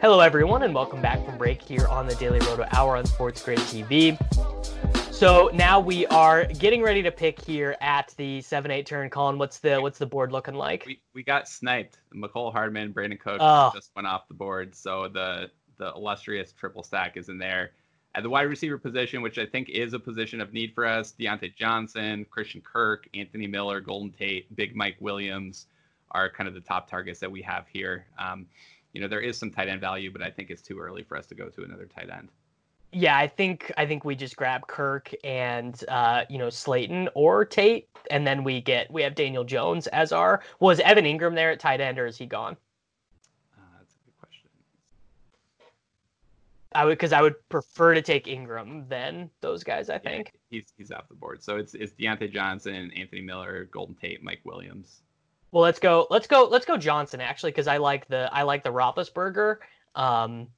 Hello, 0.00 0.20
everyone, 0.20 0.62
and 0.62 0.72
welcome 0.72 1.02
back 1.02 1.26
from 1.26 1.36
break 1.36 1.60
here 1.60 1.88
on 1.88 2.06
the 2.06 2.14
Daily 2.14 2.38
Roto 2.38 2.64
Hour 2.70 2.96
on 2.96 3.06
Sports 3.06 3.42
Grid 3.42 3.58
TV. 3.58 4.16
So 5.18 5.50
now 5.52 5.80
we 5.80 6.06
are 6.06 6.44
getting 6.44 6.80
ready 6.80 7.02
to 7.02 7.10
pick 7.10 7.40
here 7.44 7.74
at 7.80 8.14
the 8.16 8.40
seven 8.40 8.70
eight 8.70 8.86
turn. 8.86 9.10
Colin, 9.10 9.36
what's 9.36 9.58
the 9.58 9.80
what's 9.80 9.98
the 9.98 10.06
board 10.06 10.30
looking 10.30 10.54
like? 10.54 10.84
We, 10.86 11.02
we 11.12 11.24
got 11.24 11.48
sniped. 11.48 11.98
Mecole 12.14 12.52
Hardman, 12.52 12.94
Brandin 12.94 13.18
Cooks 13.18 13.38
Oh. 13.40 13.72
just 13.74 13.90
went 13.96 14.06
off 14.06 14.28
the 14.28 14.34
board. 14.34 14.76
So 14.76 15.08
the 15.08 15.50
the 15.76 15.92
illustrious 15.96 16.52
triple 16.52 16.84
stack 16.84 17.16
is 17.16 17.30
in 17.30 17.36
there. 17.36 17.72
At 18.14 18.22
the 18.22 18.30
wide 18.30 18.42
receiver 18.42 18.78
position, 18.78 19.20
which 19.20 19.38
I 19.38 19.46
think 19.46 19.70
is 19.70 19.92
a 19.92 19.98
position 19.98 20.40
of 20.40 20.52
need 20.52 20.72
for 20.72 20.86
us, 20.86 21.12
Diontae 21.18 21.52
Johnson, 21.56 22.24
Christian 22.30 22.60
Kirk, 22.60 23.08
Anthony 23.12 23.48
Miller, 23.48 23.80
Golden 23.80 24.12
Tate, 24.12 24.54
Big 24.54 24.76
Mike 24.76 24.98
Williams 25.00 25.66
are 26.12 26.30
kind 26.30 26.46
of 26.46 26.54
the 26.54 26.60
top 26.60 26.88
targets 26.88 27.18
that 27.18 27.30
we 27.30 27.42
have 27.42 27.66
here. 27.66 28.06
Um, 28.20 28.46
you 28.92 29.00
know, 29.00 29.08
there 29.08 29.20
is 29.20 29.36
some 29.36 29.50
tight 29.50 29.66
end 29.66 29.80
value, 29.80 30.12
but 30.12 30.22
I 30.22 30.30
think 30.30 30.50
it's 30.50 30.62
too 30.62 30.78
early 30.78 31.02
for 31.02 31.16
us 31.16 31.26
to 31.26 31.34
go 31.34 31.48
to 31.48 31.64
another 31.64 31.86
tight 31.86 32.08
end. 32.08 32.28
Yeah, 32.92 33.18
I 33.18 33.26
think 33.26 33.70
I 33.76 33.86
think 33.86 34.04
we 34.04 34.14
just 34.14 34.36
grab 34.36 34.66
Kirk 34.66 35.12
and 35.22 35.82
uh, 35.88 36.24
you 36.30 36.38
know 36.38 36.48
Slayton 36.48 37.08
or 37.14 37.44
Tate, 37.44 37.88
and 38.10 38.26
then 38.26 38.44
we 38.44 38.62
get 38.62 38.90
we 38.90 39.02
have 39.02 39.14
Daniel 39.14 39.44
Jones 39.44 39.86
as 39.88 40.10
our 40.10 40.42
was 40.60 40.80
Evan 40.80 41.04
Engram 41.04 41.34
there 41.34 41.50
at 41.50 41.60
tight 41.60 41.80
end 41.82 41.98
or 41.98 42.06
is 42.06 42.16
he 42.16 42.24
gone? 42.24 42.56
Uh, 43.56 43.60
that's 43.78 43.94
a 43.94 44.04
good 44.06 44.18
question. 44.18 44.48
I 46.72 46.86
would 46.86 46.92
because 46.92 47.12
I 47.12 47.20
would 47.20 47.34
prefer 47.50 47.92
to 47.92 48.00
take 48.00 48.24
Engram 48.24 48.88
than 48.88 49.28
those 49.42 49.62
guys. 49.62 49.90
I 49.90 49.98
think. 49.98 50.32
He's 50.48 50.72
he's 50.78 50.90
off 50.90 51.08
the 51.08 51.14
board. 51.14 51.42
So 51.42 51.58
it's 51.58 51.74
it's 51.74 51.92
Diontae 51.92 52.32
Johnson, 52.32 52.90
Anthony 52.96 53.20
Miller, 53.20 53.68
Golden 53.70 53.96
Tate, 53.96 54.22
Mike 54.22 54.40
Williams. 54.44 55.02
Well, 55.50 55.62
let's 55.62 55.78
go. 55.78 56.06
Let's 56.08 56.26
go. 56.26 56.44
Let's 56.44 56.64
go 56.64 56.78
Johnson 56.78 57.20
actually 57.20 57.50
because 57.50 57.66
I 57.66 57.76
like 57.76 58.08
the 58.08 58.30
I 58.32 58.44
like 58.44 58.64
the 58.64 58.72
Roethlisberger 58.72 59.58
um, 59.94 60.48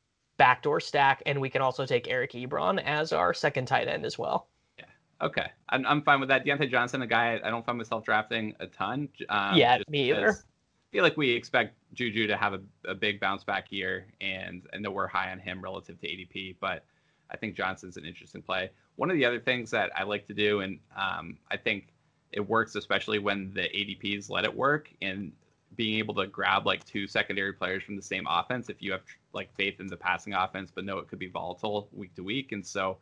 backdoor 0.40 0.81
stack, 0.81 1.22
and 1.26 1.38
we 1.38 1.50
can 1.50 1.61
also 1.61 1.85
take 1.85 2.09
Eric 2.09 2.33
Ebron 2.33 2.83
as 2.83 3.12
our 3.12 3.35
second 3.35 3.66
tight 3.66 3.88
end 3.88 4.07
as 4.07 4.18
well. 4.18 4.48
Yeah. 4.79 4.87
Okay, 5.20 5.44
I'm, 5.68 5.85
I'm 5.85 6.00
fine 6.00 6.18
with 6.18 6.31
that. 6.31 6.46
Diontae 6.46 6.70
Johnson, 6.70 7.03
a 7.03 7.07
guy 7.07 7.38
I 7.44 7.50
don't 7.50 7.64
find 7.66 7.76
myself 7.76 8.07
drafting 8.07 8.55
a 8.59 8.66
ton. 8.66 9.11
Um, 9.29 9.55
Yeah, 9.59 9.83
me 9.90 10.11
either. 10.11 10.31
I 10.31 10.92
feel 10.92 11.05
like 11.05 11.18
we 11.18 11.29
expect 11.29 11.76
Juju 11.92 12.26
to 12.26 12.38
have 12.38 12.55
a, 12.55 12.61
a 12.87 12.94
big 12.94 13.20
bounce 13.20 13.44
back 13.44 13.70
year, 13.70 14.07
and 14.22 14.62
I 14.72 14.79
know 14.79 14.90
we're 14.90 15.09
high 15.09 15.31
on 15.31 15.38
him 15.38 15.61
relative 15.61 16.00
to 16.00 16.07
ADP, 16.07 16.57
but 16.59 16.87
I 17.31 17.37
think 17.37 17.55
Johnson's 17.55 17.98
an 17.98 18.07
interesting 18.07 18.40
play. 18.40 18.70
One 18.96 19.11
of 19.11 19.18
the 19.18 19.26
other 19.26 19.40
things 19.40 19.70
that 19.72 19.90
I 19.94 20.05
like 20.05 20.26
to 20.29 20.35
do, 20.35 20.61
and 20.61 20.79
um, 20.96 21.37
I 21.50 21.59
think 21.59 21.88
it 22.33 22.40
works 22.40 22.76
especially 22.76 23.18
when 23.18 23.53
the 23.53 23.64
ADPs 23.64 24.31
let 24.31 24.44
it 24.44 24.57
work, 24.57 24.88
and 25.03 25.33
being 25.80 25.98
able 25.98 26.14
to 26.14 26.26
grab 26.26 26.66
like 26.66 26.84
two 26.84 27.06
secondary 27.06 27.54
players 27.54 27.82
from 27.82 27.96
the 27.96 28.02
same 28.02 28.26
offense 28.28 28.68
if 28.68 28.82
you 28.82 28.92
have 28.92 29.00
like 29.32 29.50
faith 29.54 29.80
in 29.80 29.86
the 29.86 29.96
passing 29.96 30.34
offense, 30.34 30.70
but 30.74 30.84
know 30.84 30.98
it 30.98 31.08
could 31.08 31.18
be 31.18 31.28
volatile 31.28 31.88
week 31.92 32.14
to 32.14 32.22
week, 32.22 32.52
and 32.52 32.66
so. 32.66 32.98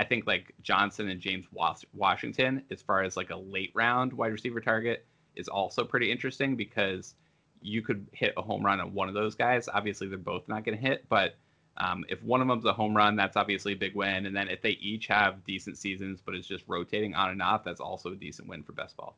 I 0.00 0.04
think 0.04 0.28
like 0.28 0.54
Johnson 0.62 1.08
and 1.08 1.20
James 1.20 1.46
Was- 1.50 1.84
Washington, 1.92 2.62
as 2.70 2.80
far 2.80 3.02
as 3.02 3.16
like 3.16 3.30
a 3.30 3.36
late 3.36 3.72
round 3.74 4.12
wide 4.12 4.30
receiver 4.30 4.60
target, 4.60 5.04
is 5.34 5.48
also 5.48 5.82
pretty 5.82 6.12
interesting 6.12 6.54
because 6.54 7.16
you 7.62 7.82
could 7.82 8.06
hit 8.12 8.32
a 8.36 8.42
home 8.42 8.64
run 8.64 8.80
on 8.80 8.94
one 8.94 9.08
of 9.08 9.14
those 9.14 9.34
guys. 9.34 9.68
Obviously, 9.68 10.06
they're 10.06 10.18
both 10.18 10.46
not 10.46 10.64
going 10.64 10.78
to 10.78 10.86
hit, 10.86 11.08
but 11.08 11.34
um, 11.78 12.04
if 12.08 12.22
one 12.22 12.40
of 12.40 12.46
them's 12.46 12.64
a 12.64 12.72
home 12.72 12.96
run, 12.96 13.16
that's 13.16 13.36
obviously 13.36 13.72
a 13.72 13.76
big 13.76 13.96
win. 13.96 14.26
And 14.26 14.36
then 14.36 14.48
if 14.48 14.62
they 14.62 14.78
each 14.80 15.06
have 15.08 15.44
decent 15.44 15.78
seasons, 15.78 16.20
but 16.24 16.34
it's 16.36 16.46
just 16.46 16.64
rotating 16.68 17.14
on 17.14 17.30
and 17.30 17.42
off, 17.42 17.64
that's 17.64 17.80
also 17.80 18.12
a 18.12 18.16
decent 18.16 18.48
win 18.48 18.62
for 18.62 18.72
best 18.72 18.96
ball. 18.96 19.16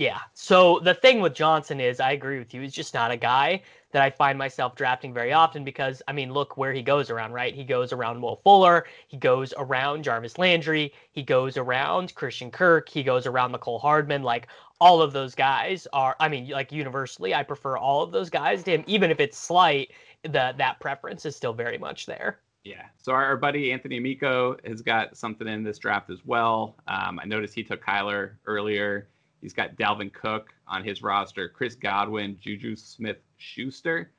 Yeah. 0.00 0.20
So 0.32 0.78
the 0.78 0.94
thing 0.94 1.20
with 1.20 1.34
Johnson 1.34 1.78
is, 1.78 2.00
I 2.00 2.12
agree 2.12 2.38
with 2.38 2.54
you. 2.54 2.62
He's 2.62 2.72
just 2.72 2.94
not 2.94 3.10
a 3.10 3.18
guy 3.18 3.60
that 3.92 4.00
I 4.00 4.08
find 4.08 4.38
myself 4.38 4.74
drafting 4.74 5.12
very 5.12 5.34
often 5.34 5.62
because, 5.62 6.00
I 6.08 6.12
mean, 6.12 6.32
look 6.32 6.56
where 6.56 6.72
he 6.72 6.80
goes 6.80 7.10
around, 7.10 7.32
right? 7.32 7.54
He 7.54 7.64
goes 7.64 7.92
around 7.92 8.22
Will 8.22 8.40
Fuller. 8.42 8.86
He 9.08 9.18
goes 9.18 9.52
around 9.58 10.04
Jarvis 10.04 10.38
Landry. 10.38 10.94
He 11.12 11.22
goes 11.22 11.58
around 11.58 12.14
Christian 12.14 12.50
Kirk. 12.50 12.88
He 12.88 13.02
goes 13.02 13.26
around 13.26 13.52
Mecole 13.52 13.78
Hardman. 13.78 14.22
Like, 14.22 14.46
all 14.80 15.02
of 15.02 15.12
those 15.12 15.34
guys 15.34 15.86
are, 15.92 16.16
I 16.18 16.30
mean, 16.30 16.48
like, 16.48 16.72
universally, 16.72 17.34
I 17.34 17.42
prefer 17.42 17.76
all 17.76 18.02
of 18.02 18.10
those 18.10 18.30
guys 18.30 18.62
to 18.62 18.70
him. 18.70 18.84
Even 18.86 19.10
if 19.10 19.20
it's 19.20 19.36
slight, 19.36 19.92
the, 20.22 20.54
that 20.56 20.80
preference 20.80 21.26
is 21.26 21.36
still 21.36 21.52
very 21.52 21.76
much 21.76 22.06
there. 22.06 22.40
Yeah. 22.64 22.84
So 22.96 23.12
our, 23.12 23.26
our 23.26 23.36
buddy 23.36 23.70
Anthony 23.70 23.98
Amico 23.98 24.56
has 24.64 24.80
got 24.80 25.14
something 25.14 25.46
in 25.46 25.62
this 25.62 25.76
draft 25.76 26.08
as 26.08 26.24
well. 26.24 26.76
Um, 26.88 27.20
I 27.20 27.26
noticed 27.26 27.54
he 27.54 27.64
took 27.64 27.84
Kyler 27.84 28.36
earlier. 28.46 29.08
He's 29.40 29.52
got 29.52 29.76
Dalvin 29.76 30.12
Cook 30.12 30.52
on 30.66 30.84
his 30.84 31.02
roster, 31.02 31.48
Chris 31.48 31.74
Godwin, 31.74 32.36
Juju 32.40 32.76
Smith 32.76 33.18
Schuster, 33.38 34.12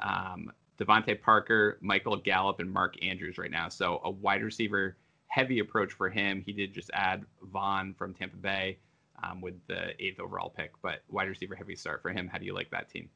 um, 0.00 0.50
DeVante 0.78 1.20
Parker, 1.20 1.78
Michael 1.80 2.16
Gallup, 2.16 2.60
and 2.60 2.70
Mark 2.70 3.02
Andrews 3.04 3.38
right 3.38 3.50
now. 3.50 3.68
So 3.68 4.00
a 4.04 4.10
wide 4.10 4.42
receiver 4.42 4.96
heavy 5.28 5.60
approach 5.60 5.92
for 5.92 6.08
him. 6.10 6.42
He 6.44 6.52
did 6.52 6.72
just 6.72 6.90
add 6.92 7.24
Vaughn 7.42 7.94
from 7.94 8.14
Tampa 8.14 8.36
Bay 8.36 8.78
um, 9.22 9.40
with 9.40 9.54
the 9.68 10.00
eighth 10.04 10.20
overall 10.20 10.50
pick, 10.50 10.72
but 10.82 11.02
wide 11.08 11.28
receiver 11.28 11.54
heavy 11.54 11.76
start 11.76 12.02
for 12.02 12.10
him. 12.10 12.28
How 12.28 12.38
do 12.38 12.44
you 12.44 12.54
like 12.54 12.70
that 12.70 12.90
team? 12.90 13.08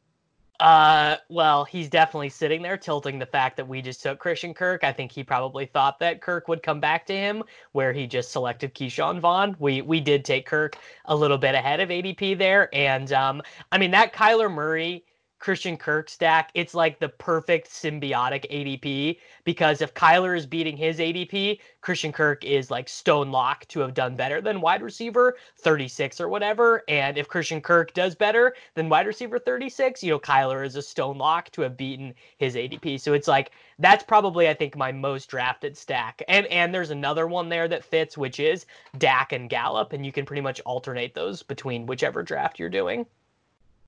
Uh, 0.60 1.16
well, 1.28 1.64
he's 1.64 1.88
definitely 1.88 2.28
sitting 2.28 2.62
there 2.62 2.76
tilting 2.76 3.16
the 3.18 3.26
fact 3.26 3.56
that 3.56 3.68
we 3.68 3.80
just 3.80 4.02
took 4.02 4.18
Christian 4.18 4.52
Kirk. 4.52 4.82
I 4.82 4.92
think 4.92 5.12
he 5.12 5.22
probably 5.22 5.66
thought 5.66 6.00
that 6.00 6.20
Kirk 6.20 6.48
would 6.48 6.64
come 6.64 6.80
back 6.80 7.06
to 7.06 7.14
him, 7.14 7.44
where 7.72 7.92
he 7.92 8.08
just 8.08 8.32
selected 8.32 8.74
Ke'Shawn 8.74 9.20
Vaughn. 9.20 9.54
We 9.60 9.82
we 9.82 10.00
did 10.00 10.24
take 10.24 10.46
Kirk 10.46 10.76
a 11.04 11.14
little 11.14 11.38
bit 11.38 11.54
ahead 11.54 11.78
of 11.78 11.90
ADP 11.90 12.38
there, 12.38 12.68
and 12.74 13.12
um, 13.12 13.40
I 13.70 13.78
mean 13.78 13.92
that 13.92 14.12
Kyler 14.12 14.52
Murray. 14.52 15.04
Christian 15.38 15.76
Kirk 15.76 16.08
stack, 16.08 16.50
it's 16.54 16.74
like 16.74 16.98
the 16.98 17.08
perfect 17.08 17.68
symbiotic 17.70 18.50
ADP 18.50 19.18
because 19.44 19.80
if 19.80 19.94
Kyler 19.94 20.36
is 20.36 20.46
beating 20.46 20.76
his 20.76 20.98
ADP, 20.98 21.60
Christian 21.80 22.12
Kirk 22.12 22.44
is 22.44 22.70
like 22.70 22.88
stone 22.88 23.30
lock 23.30 23.66
to 23.68 23.80
have 23.80 23.94
done 23.94 24.16
better 24.16 24.40
than 24.40 24.60
wide 24.60 24.82
receiver 24.82 25.36
36 25.58 26.20
or 26.20 26.28
whatever. 26.28 26.82
And 26.88 27.16
if 27.16 27.28
Christian 27.28 27.60
Kirk 27.60 27.94
does 27.94 28.14
better 28.14 28.54
than 28.74 28.88
wide 28.88 29.06
receiver 29.06 29.38
36, 29.38 30.02
you 30.02 30.10
know, 30.10 30.18
Kyler 30.18 30.66
is 30.66 30.76
a 30.76 30.82
stone 30.82 31.18
lock 31.18 31.50
to 31.52 31.62
have 31.62 31.76
beaten 31.76 32.14
his 32.38 32.56
ADP. 32.56 33.00
So 33.00 33.12
it's 33.12 33.28
like 33.28 33.52
that's 33.78 34.02
probably 34.02 34.48
I 34.48 34.54
think 34.54 34.76
my 34.76 34.90
most 34.92 35.28
drafted 35.28 35.76
stack. 35.76 36.22
And 36.28 36.46
and 36.46 36.74
there's 36.74 36.90
another 36.90 37.26
one 37.26 37.48
there 37.48 37.68
that 37.68 37.84
fits, 37.84 38.18
which 38.18 38.40
is 38.40 38.66
Dak 38.98 39.32
and 39.32 39.48
Gallup, 39.48 39.92
and 39.92 40.04
you 40.04 40.12
can 40.12 40.26
pretty 40.26 40.42
much 40.42 40.60
alternate 40.60 41.14
those 41.14 41.42
between 41.42 41.86
whichever 41.86 42.22
draft 42.22 42.58
you're 42.58 42.68
doing. 42.68 43.06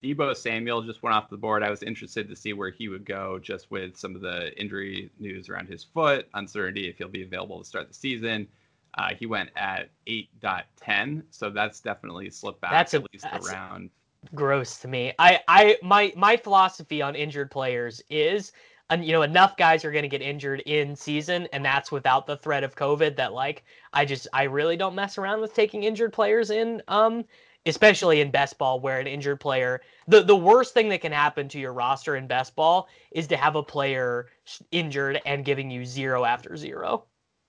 Deebo 0.03 0.35
Samuel 0.37 0.83
just 0.83 1.03
went 1.03 1.15
off 1.15 1.29
the 1.29 1.37
board. 1.37 1.63
I 1.63 1.71
was 1.71 1.83
interested 1.83 2.29
to 2.29 2.37
see 2.37 2.53
where 2.53 2.71
he 2.71 2.89
would 2.89 3.05
go 3.05 3.39
just 3.39 3.71
with 3.71 3.97
some 3.97 4.15
of 4.15 4.23
the 4.23 4.59
injury 4.59 5.11
news 5.19 5.49
around 5.49 5.69
his 5.69 5.85
foot, 5.85 6.27
uncertainty 6.35 6.89
if 6.89 6.97
he'll 6.99 7.09
be 7.09 7.23
available 7.23 7.59
to 7.59 7.65
start 7.65 7.89
the 7.89 7.95
season. 7.95 8.49
Uh, 8.97 9.11
he 9.15 9.27
went 9.27 9.51
at 9.57 9.91
8.10, 10.07 11.23
so 11.31 11.51
that's 11.51 11.81
definitely 11.81 12.31
slipped 12.31 12.61
back 12.61 12.71
That's 12.71 12.95
a- 12.95 12.99
at 12.99 13.07
least 13.13 13.27
around. 13.53 13.91
gross 14.35 14.79
to 14.79 14.89
me. 14.89 15.13
I 15.19 15.41
I 15.49 15.77
my 15.83 16.13
my 16.17 16.37
philosophy 16.37 17.01
on 17.03 17.15
injured 17.15 17.51
players 17.51 18.03
is 18.11 18.53
and 18.91 19.05
you 19.05 19.13
know 19.13 19.23
enough 19.23 19.57
guys 19.57 19.85
are 19.85 19.93
going 19.93 20.03
to 20.03 20.09
get 20.09 20.21
injured 20.23 20.61
in 20.61 20.97
season 20.97 21.47
and 21.53 21.65
that's 21.65 21.91
without 21.93 22.27
the 22.27 22.37
threat 22.37 22.65
of 22.65 22.75
covid 22.75 23.17
that 23.17 23.33
like 23.33 23.65
I 23.93 24.05
just 24.05 24.27
I 24.33 24.43
really 24.45 24.77
don't 24.77 24.95
mess 24.95 25.17
around 25.17 25.41
with 25.41 25.55
taking 25.55 25.85
injured 25.85 26.13
players 26.13 26.51
in 26.51 26.83
um 26.89 27.25
especially 27.67 28.21
in 28.21 28.31
best 28.31 28.57
ball 28.59 28.81
where 28.81 28.99
an 29.01 29.07
injured 29.07 29.39
player 29.39 29.81
the 30.09 30.23
the 30.23 30.37
worst 30.37 30.75
thing 30.75 30.89
that 30.89 31.01
can 31.01 31.13
happen 31.13 31.49
to 31.49 31.59
your 31.59 31.73
roster 31.73 32.17
in 32.17 32.27
best 32.27 32.57
ball 32.57 32.89
is 33.13 33.27
to 33.29 33.37
have 33.37 33.55
a 33.55 33.63
player 33.63 34.27
injured 34.73 35.21
and 35.25 35.45
giving 35.45 35.71
you 35.71 35.85
0 35.85 36.25
after 36.25 36.57
0. 36.57 37.05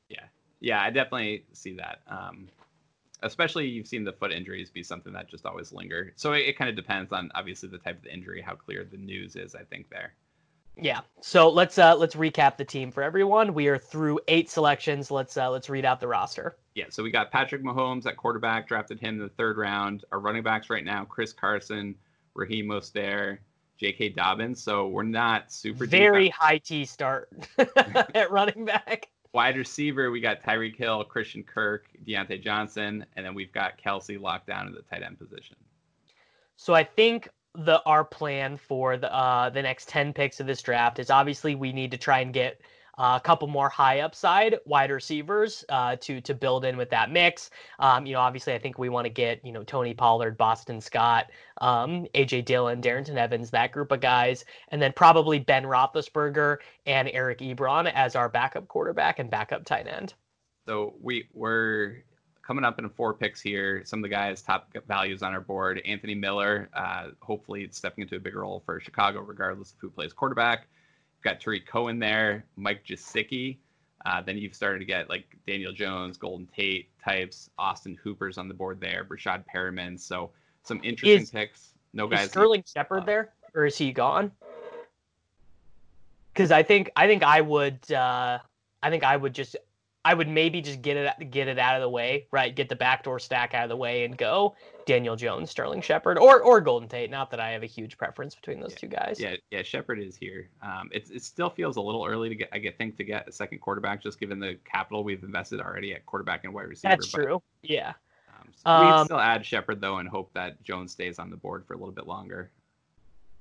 Yeah, 0.10 0.26
yeah, 0.60 0.82
I 0.82 0.90
definitely 0.92 1.46
see 1.54 1.76
that. 1.78 2.02
Um, 2.08 2.48
especially 3.24 3.68
you've 3.68 3.88
seen 3.88 4.04
the 4.04 4.14
foot 4.14 4.32
injuries 4.32 4.70
be 4.70 4.84
something 4.84 5.14
that 5.14 5.30
just 5.30 5.46
always 5.46 5.72
linger. 5.72 6.14
So 6.16 6.34
it, 6.34 6.42
it 6.42 6.58
kind 6.58 6.70
of 6.70 6.76
depends 6.76 7.12
on 7.12 7.32
obviously 7.36 7.70
the 7.70 7.78
type 7.78 7.98
of 7.98 8.04
the 8.04 8.14
injury, 8.14 8.42
how 8.42 8.56
clear 8.56 8.86
the 8.90 8.98
news 8.98 9.36
is. 9.36 9.56
I 9.56 9.64
think 9.64 9.90
there. 9.90 10.14
Yeah. 10.78 11.02
So 11.22 11.50
let's 11.50 11.78
uh 11.78 11.96
let's 11.96 12.16
recap 12.16 12.58
the 12.58 12.66
team 12.66 12.92
for 12.92 13.04
everyone. 13.04 13.54
We 13.54 13.68
are 13.68 13.78
through 13.78 14.20
8 14.28 14.50
selections. 14.50 15.12
Let's 15.12 15.36
uh 15.36 15.50
let's 15.50 15.70
read 15.70 15.86
out 15.86 16.00
the 16.00 16.08
roster. 16.08 16.58
Yeah, 16.76 16.86
so 16.90 17.04
we 17.04 17.12
got 17.12 17.32
Patrick 17.32 17.64
Mahomes 17.64 18.06
at 18.06 18.16
quarterback, 18.16 18.68
drafted 18.68 19.00
him 19.00 19.16
in 19.16 19.20
the 19.20 19.30
third 19.30 19.58
round. 19.58 20.06
Our 20.12 20.20
running 20.20 20.44
backs 20.44 20.70
right 20.70 20.86
now: 20.86 21.04
Chris 21.06 21.34
Carson, 21.34 21.96
Raheem 22.34 22.66
Mostert, 22.68 23.40
J.K. 23.78 24.10
Dobbins. 24.10 24.62
So 24.64 24.88
we're 24.88 25.04
not 25.04 25.52
super 25.52 25.86
Very 25.86 26.28
at- 26.28 26.34
high 26.34 26.58
T 26.60 26.86
start 26.86 27.30
at 27.58 28.32
running 28.32 28.64
back. 28.66 29.10
Wide 29.34 29.56
receiver, 29.58 30.12
we 30.12 30.20
got 30.20 30.42
Tyreek 30.42 30.76
Hill, 30.76 31.04
Christian 31.06 31.42
Kirk, 31.44 31.86
Diontae 32.06 32.44
Johnson, 32.44 33.06
and 33.16 33.26
then 33.26 33.34
we've 33.34 33.52
got 33.54 33.82
Kelce 33.82 34.20
locked 34.20 34.48
down 34.48 34.68
in 34.68 34.74
the 34.74 34.82
tight 34.82 35.04
end 35.04 35.18
position. 35.18 35.56
So 36.58 36.74
I 36.74 36.84
think 36.84 37.30
the 37.56 37.82
our 37.86 38.04
plan 38.06 38.56
for 38.56 38.96
the 38.98 39.14
uh, 39.14 39.50
the 39.50 39.62
next 39.62 39.90
ten 39.90 40.14
picks 40.14 40.40
of 40.40 40.48
this 40.48 40.62
draft 40.62 41.00
is 41.00 41.10
obviously 41.10 41.56
we 41.56 41.74
need 41.74 41.92
to 41.92 41.98
try 41.98 42.20
and 42.20 42.34
get 42.34 42.62
a 42.98 43.22
couple 43.24 43.48
more 43.48 43.70
high 43.70 44.02
upside 44.02 44.58
wide 44.66 44.92
receivers 44.92 45.64
uh, 45.70 45.96
to 45.98 46.22
to 46.22 46.34
build 46.34 46.66
in 46.66 46.78
with 46.78 46.90
that 46.90 47.12
mix. 47.12 47.50
Um, 47.80 48.06
you 48.06 48.14
know, 48.14 48.20
obviously 48.20 48.54
I 48.54 48.60
think 48.60 48.78
we 48.78 48.90
want 48.90 49.06
to 49.06 49.10
get 49.10 49.44
you 49.46 49.52
know 49.52 49.64
Tony 49.64 49.94
Pollard, 49.94 50.38
Boston 50.38 50.82
Scott, 50.82 51.32
um, 51.60 52.06
AJ 52.16 52.46
Dillon, 52.46 52.82
Darrynton 52.82 53.16
Evans, 53.16 53.50
that 53.52 53.72
group 53.72 53.92
of 53.92 54.02
guys, 54.02 54.46
and 54.70 54.82
then 54.82 54.94
probably 54.96 55.40
Ben 55.40 55.64
Roethlisberger 55.64 56.58
and 56.86 57.10
Eric 57.14 57.40
Ebron 57.40 57.92
as 57.94 58.16
our 58.16 58.30
backup 58.30 58.68
quarterback 58.68 59.20
and 59.20 59.30
backup 59.30 59.66
tight 59.66 59.88
end. 59.88 60.14
So 60.66 60.94
we 61.02 61.28
we're 61.34 62.04
coming 62.46 62.66
up 62.66 62.80
in 62.80 62.90
four 62.90 63.14
picks 63.14 63.42
here. 63.42 63.82
Some 63.86 64.00
of 64.00 64.04
the 64.04 64.10
guys 64.10 64.42
top 64.42 64.72
values 64.88 65.24
on 65.24 65.34
our 65.34 65.42
board. 65.42 65.82
Anthony 65.86 66.16
Miller, 66.16 66.70
uh, 66.74 67.10
hopefully 67.22 67.68
stepping 67.72 68.02
into 68.04 68.18
a 68.18 68.20
bigger 68.20 68.42
role 68.42 68.62
for 68.66 68.80
Chicago, 68.80 69.22
regardless 69.22 69.72
of 69.72 69.78
who 69.80 69.90
plays 69.90 70.14
quarterback. 70.14 70.68
Got 71.24 71.40
Tarik 71.40 71.68
Cohen 71.68 72.00
there, 72.00 72.46
Mike 72.56 72.84
Gesicki. 72.86 73.58
Uh, 74.06 74.22
then 74.22 74.38
you've 74.38 74.56
started 74.56 74.80
to 74.80 74.86
get 74.86 75.10
like 75.10 75.38
Daniel 75.46 75.72
Jones, 75.72 76.18
Golden 76.18 76.48
Tate 76.48 76.90
types, 77.04 77.50
Austin 77.60 77.98
Hooper's 78.04 78.38
on 78.38 78.48
the 78.48 78.54
board 78.54 78.82
there, 78.82 79.06
Breshad 79.06 79.44
Perriman. 79.54 80.00
So 80.00 80.32
some 80.64 80.80
interesting 80.84 81.22
Is- 81.22 81.30
picks. 81.30 81.74
No 81.94 82.06
Is 82.06 82.12
guys. 82.12 82.30
Sterling 82.30 82.64
Shepard 82.66 83.06
there, 83.06 83.34
or 83.54 83.66
is 83.66 83.78
he 83.78 83.92
gone? 83.92 84.32
Because 86.34 86.52
I 86.52 86.64
think 86.64 86.90
I 86.96 87.06
think 87.06 87.22
I 87.22 87.42
would 87.42 87.92
uh, 87.92 88.40
I 88.82 88.90
think 88.90 89.04
I 89.04 89.18
would 89.18 89.34
just 89.34 89.58
I 90.06 90.14
would 90.14 90.30
maybe 90.30 90.62
just 90.62 90.82
get 90.82 90.98
it 90.98 91.32
get 91.32 91.48
it 91.48 91.60
out 91.60 91.76
of 91.76 91.82
the 91.82 91.90
way, 91.90 92.28
right? 92.32 92.56
Get 92.56 92.70
the 92.70 92.76
backdoor 92.76 93.20
stack 93.20 93.54
out 93.54 93.64
of 93.64 93.70
the 93.70 93.76
way 93.76 94.06
and 94.06 94.18
go 94.18 94.56
Daniel 94.92 95.16
Jones, 95.16 95.50
Sterling 95.50 95.80
Shepard, 95.80 96.18
or 96.18 96.42
or 96.42 96.60
Golden 96.60 96.90
Tate. 96.90 97.10
Not 97.10 97.32
that 97.32 97.40
I 97.40 97.52
have 97.52 97.64
a 97.64 97.66
huge 97.68 97.98
preference 97.98 98.36
between 98.36 98.60
those 98.60 98.76
two 98.76 98.88
guys. 98.88 99.22
Yeah, 99.22 99.38
yeah, 99.50 99.62
Shepard 99.62 100.00
is 100.00 100.18
here. 100.18 100.50
Um, 100.62 100.90
it, 100.92 101.10
it 101.10 101.24
still 101.24 101.50
feels 101.50 101.78
a 101.78 101.82
little 101.82 102.06
early 102.06 102.28
to 102.28 102.36
get, 102.36 102.50
I 102.52 102.58
get, 102.58 102.78
think, 102.78 102.98
to 102.98 103.06
get 103.06 103.26
a 103.26 103.32
second 103.32 103.60
quarterback, 103.60 104.04
just 104.04 104.20
given 104.20 104.38
the 104.38 104.58
capital 104.66 105.06
we've 105.06 105.24
invested 105.24 105.62
already 105.62 105.94
at 105.94 106.06
quarterback 106.06 106.44
and 106.44 106.54
wide 106.54 106.68
receiver. 106.68 106.92
That's 106.92 107.10
but, 107.10 107.24
true. 107.24 107.42
Yeah. 107.62 107.94
we 108.66 108.72
Um, 108.72 109.06
still 109.06 109.20
add 109.20 109.46
Shepard 109.46 109.80
though, 109.80 110.00
and 110.00 110.10
hope 110.10 110.34
that 110.34 110.62
Jones 110.62 110.92
stays 110.92 111.20
on 111.20 111.30
the 111.30 111.38
board 111.38 111.66
for 111.66 111.74
a 111.74 111.78
little 111.78 111.94
bit 111.94 112.06
longer. 112.06 112.52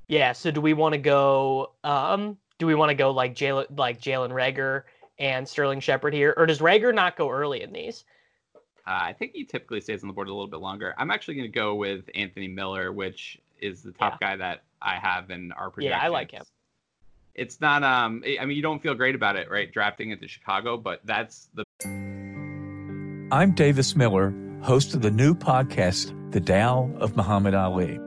Yeah. 0.06 0.30
So 0.30 0.52
do 0.52 0.60
we 0.60 0.72
want 0.72 0.92
to 0.92 1.00
go? 1.00 1.72
Um, 1.82 2.38
do 2.58 2.66
we 2.68 2.76
want 2.76 2.90
to 2.90 2.94
go 2.94 3.10
like 3.10 3.34
Jalen 3.34 3.76
like 3.76 4.00
Jalen 4.00 4.30
Reagor 4.30 4.84
and 5.18 5.48
Sterling 5.48 5.80
Shepard 5.80 6.14
here, 6.14 6.32
or 6.36 6.46
does 6.46 6.60
Reagor 6.60 6.94
not 6.94 7.16
go 7.16 7.28
early 7.28 7.62
in 7.62 7.72
these? 7.72 8.04
Uh, 8.86 8.98
I 9.02 9.12
think 9.12 9.32
he 9.32 9.44
typically 9.44 9.80
stays 9.80 10.02
on 10.02 10.08
the 10.08 10.14
board 10.14 10.28
a 10.28 10.32
little 10.32 10.48
bit 10.48 10.60
longer. 10.60 10.94
I'm 10.98 11.10
actually 11.10 11.34
going 11.34 11.50
to 11.50 11.58
go 11.58 11.74
with 11.74 12.04
Anthony 12.14 12.48
Miller, 12.48 12.92
which 12.92 13.38
is 13.60 13.82
the 13.82 13.92
top 13.92 14.20
guy 14.20 14.36
that 14.36 14.62
I 14.80 14.96
have 14.96 15.30
in 15.30 15.52
our 15.52 15.70
projections. 15.70 16.00
Yeah, 16.00 16.06
I 16.06 16.08
like 16.08 16.30
him. 16.30 16.44
It's 17.34 17.60
not. 17.60 17.84
Um, 17.84 18.22
I 18.40 18.44
mean, 18.44 18.56
you 18.56 18.62
don't 18.62 18.82
feel 18.82 18.94
great 18.94 19.14
about 19.14 19.36
it, 19.36 19.50
right? 19.50 19.70
Drafting 19.72 20.10
into 20.10 20.26
Chicago, 20.28 20.76
but 20.76 21.00
that's 21.04 21.48
the 21.54 21.64
I'm 23.32 23.52
Davis 23.52 23.94
Miller, 23.94 24.34
host 24.62 24.94
of 24.94 25.02
the 25.02 25.10
new 25.10 25.34
podcast, 25.34 26.32
The 26.32 26.40
Tao 26.40 26.90
of 26.98 27.16
Muhammad 27.16 27.54
Ali. 27.54 28.00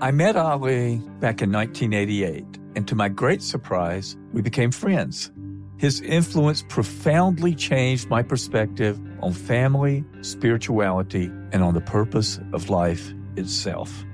I 0.00 0.10
met 0.10 0.36
Ali 0.36 0.96
back 1.20 1.42
in 1.42 1.52
1988, 1.52 2.44
and 2.74 2.86
to 2.88 2.94
my 2.96 3.08
great 3.08 3.42
surprise, 3.42 4.16
we 4.32 4.42
became 4.42 4.72
friends. 4.72 5.30
His 5.78 6.00
influence 6.00 6.64
profoundly 6.68 7.54
changed 7.54 8.10
my 8.10 8.22
perspective 8.22 9.00
on 9.20 9.32
family, 9.32 10.04
spirituality, 10.22 11.26
and 11.52 11.62
on 11.62 11.74
the 11.74 11.80
purpose 11.80 12.40
of 12.52 12.68
life 12.68 13.14
itself. 13.36 14.04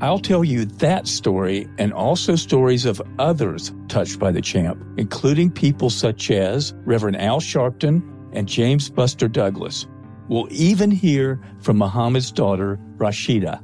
I'll 0.00 0.18
tell 0.18 0.42
you 0.42 0.64
that 0.64 1.06
story 1.06 1.68
and 1.78 1.92
also 1.92 2.34
stories 2.34 2.84
of 2.84 3.00
others 3.20 3.72
touched 3.86 4.18
by 4.18 4.32
the 4.32 4.42
champ, 4.42 4.84
including 4.96 5.50
people 5.50 5.88
such 5.88 6.32
as 6.32 6.74
Reverend 6.84 7.20
Al 7.20 7.40
Sharpton 7.40 8.02
and 8.32 8.48
James 8.48 8.90
Buster 8.90 9.28
Douglas. 9.28 9.86
We'll 10.28 10.48
even 10.50 10.90
hear 10.90 11.40
from 11.60 11.78
Muhammad's 11.78 12.32
daughter, 12.32 12.78
Rashida. 12.96 13.62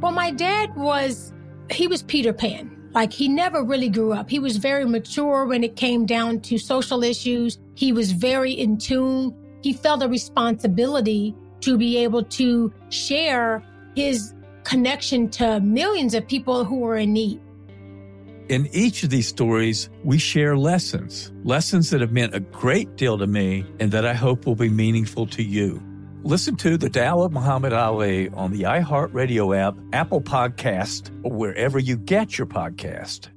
Well, 0.00 0.12
my 0.12 0.30
dad 0.30 0.76
was, 0.76 1.32
he 1.70 1.88
was 1.88 2.04
Peter 2.04 2.32
Pan. 2.32 2.73
Like 2.94 3.12
he 3.12 3.28
never 3.28 3.62
really 3.64 3.88
grew 3.88 4.12
up. 4.12 4.30
He 4.30 4.38
was 4.38 4.56
very 4.56 4.84
mature 4.84 5.46
when 5.46 5.64
it 5.64 5.74
came 5.74 6.06
down 6.06 6.40
to 6.42 6.58
social 6.58 7.02
issues. 7.02 7.58
He 7.74 7.92
was 7.92 8.12
very 8.12 8.52
in 8.52 8.78
tune. 8.78 9.34
He 9.62 9.72
felt 9.72 10.02
a 10.02 10.08
responsibility 10.08 11.34
to 11.60 11.76
be 11.76 11.96
able 11.98 12.22
to 12.22 12.72
share 12.90 13.64
his 13.96 14.32
connection 14.62 15.28
to 15.30 15.60
millions 15.60 16.14
of 16.14 16.26
people 16.28 16.64
who 16.64 16.78
were 16.78 16.96
in 16.96 17.12
need. 17.12 17.40
In 18.48 18.68
each 18.72 19.02
of 19.02 19.10
these 19.10 19.26
stories, 19.26 19.88
we 20.04 20.18
share 20.18 20.56
lessons, 20.56 21.32
lessons 21.44 21.90
that 21.90 22.02
have 22.02 22.12
meant 22.12 22.34
a 22.34 22.40
great 22.40 22.94
deal 22.96 23.16
to 23.18 23.26
me 23.26 23.64
and 23.80 23.90
that 23.90 24.04
I 24.04 24.12
hope 24.12 24.46
will 24.46 24.54
be 24.54 24.68
meaningful 24.68 25.26
to 25.28 25.42
you. 25.42 25.82
Listen 26.26 26.56
to 26.56 26.78
The 26.78 26.88
Tao 26.88 27.20
of 27.20 27.32
Muhammad 27.32 27.74
Ali 27.74 28.30
on 28.30 28.50
the 28.50 28.62
iHeartRadio 28.62 29.54
app, 29.58 29.76
Apple 29.92 30.22
Podcast, 30.22 31.10
or 31.22 31.30
wherever 31.30 31.78
you 31.78 31.98
get 31.98 32.38
your 32.38 32.46
podcast. 32.46 33.28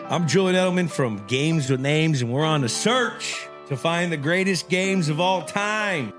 I'm 0.00 0.26
Julian 0.26 0.56
Edelman 0.56 0.90
from 0.90 1.26
Games 1.26 1.68
with 1.68 1.80
Names, 1.80 2.22
and 2.22 2.32
we're 2.32 2.42
on 2.42 2.64
a 2.64 2.70
search 2.70 3.46
to 3.68 3.76
find 3.76 4.10
the 4.10 4.16
greatest 4.16 4.70
games 4.70 5.10
of 5.10 5.20
all 5.20 5.42
time. 5.42 6.10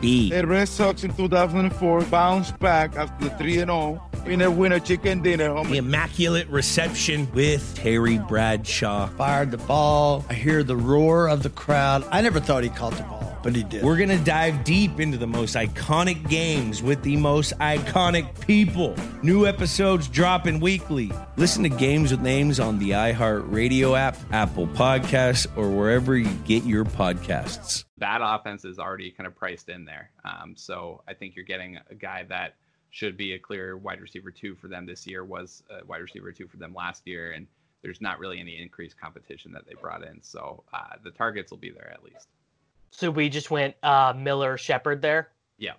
Papi. 0.00 0.30
The 0.30 0.46
Red 0.46 0.68
Sox 0.68 1.04
in 1.04 1.14
2004 1.14 2.02
bounced 2.02 2.58
back 2.58 2.96
after 2.96 3.24
the 3.28 3.30
3 3.36 3.58
and 3.60 3.70
0. 3.70 4.02
Winner, 4.26 4.50
winner, 4.50 4.78
chicken 4.78 5.22
dinner. 5.22 5.48
homie. 5.48 5.70
The 5.70 5.76
Immaculate 5.78 6.48
Reception 6.48 7.30
with 7.32 7.74
Terry 7.74 8.18
Bradshaw. 8.18 9.08
Fired 9.08 9.50
the 9.50 9.58
ball. 9.58 10.24
I 10.28 10.34
hear 10.34 10.62
the 10.62 10.76
roar 10.76 11.28
of 11.28 11.42
the 11.42 11.50
crowd. 11.50 12.04
I 12.10 12.20
never 12.20 12.40
thought 12.40 12.62
he 12.62 12.70
caught 12.70 12.92
the 12.94 13.02
ball, 13.04 13.29
but 13.42 13.54
he 13.54 13.62
did. 13.62 13.82
We're 13.82 13.96
going 13.96 14.10
to 14.10 14.24
dive 14.24 14.64
deep 14.64 15.00
into 15.00 15.18
the 15.18 15.26
most 15.26 15.54
iconic 15.54 16.28
games 16.28 16.82
with 16.82 17.02
the 17.02 17.16
most 17.16 17.52
iconic 17.58 18.46
people. 18.46 18.94
New 19.22 19.46
episodes 19.46 20.08
dropping 20.08 20.60
weekly. 20.60 21.10
Listen 21.36 21.62
to 21.62 21.68
Games 21.68 22.10
with 22.10 22.20
Names 22.20 22.60
on 22.60 22.78
the 22.78 22.90
iHeartRadio 22.90 23.98
app, 23.98 24.16
Apple 24.32 24.66
Podcasts, 24.66 25.46
or 25.56 25.70
wherever 25.70 26.16
you 26.16 26.30
get 26.44 26.64
your 26.64 26.84
podcasts. 26.84 27.84
that 27.98 28.20
offense 28.22 28.64
is 28.64 28.78
already 28.78 29.10
kind 29.10 29.26
of 29.26 29.36
priced 29.36 29.68
in 29.68 29.84
there. 29.84 30.10
Um, 30.24 30.54
so 30.56 31.02
I 31.06 31.14
think 31.14 31.36
you're 31.36 31.44
getting 31.44 31.78
a 31.90 31.94
guy 31.94 32.24
that 32.28 32.54
should 32.90 33.16
be 33.16 33.34
a 33.34 33.38
clear 33.38 33.76
wide 33.76 34.00
receiver 34.00 34.30
two 34.30 34.56
for 34.56 34.68
them 34.68 34.86
this 34.86 35.06
year, 35.06 35.24
was 35.24 35.62
a 35.70 35.84
wide 35.86 36.00
receiver 36.00 36.32
two 36.32 36.48
for 36.48 36.56
them 36.56 36.74
last 36.74 37.06
year, 37.06 37.32
and 37.32 37.46
there's 37.82 38.00
not 38.00 38.18
really 38.18 38.40
any 38.40 38.60
increased 38.60 39.00
competition 39.00 39.52
that 39.52 39.66
they 39.66 39.74
brought 39.80 40.04
in. 40.04 40.20
So 40.22 40.64
uh, 40.72 40.96
the 41.02 41.10
targets 41.10 41.50
will 41.50 41.58
be 41.58 41.70
there 41.70 41.90
at 41.92 42.02
least. 42.02 42.28
So 42.90 43.10
we 43.10 43.28
just 43.28 43.50
went 43.50 43.74
uh, 43.82 44.12
Miller 44.16 44.56
Shepard 44.56 45.00
there. 45.02 45.30
Yeah. 45.58 45.74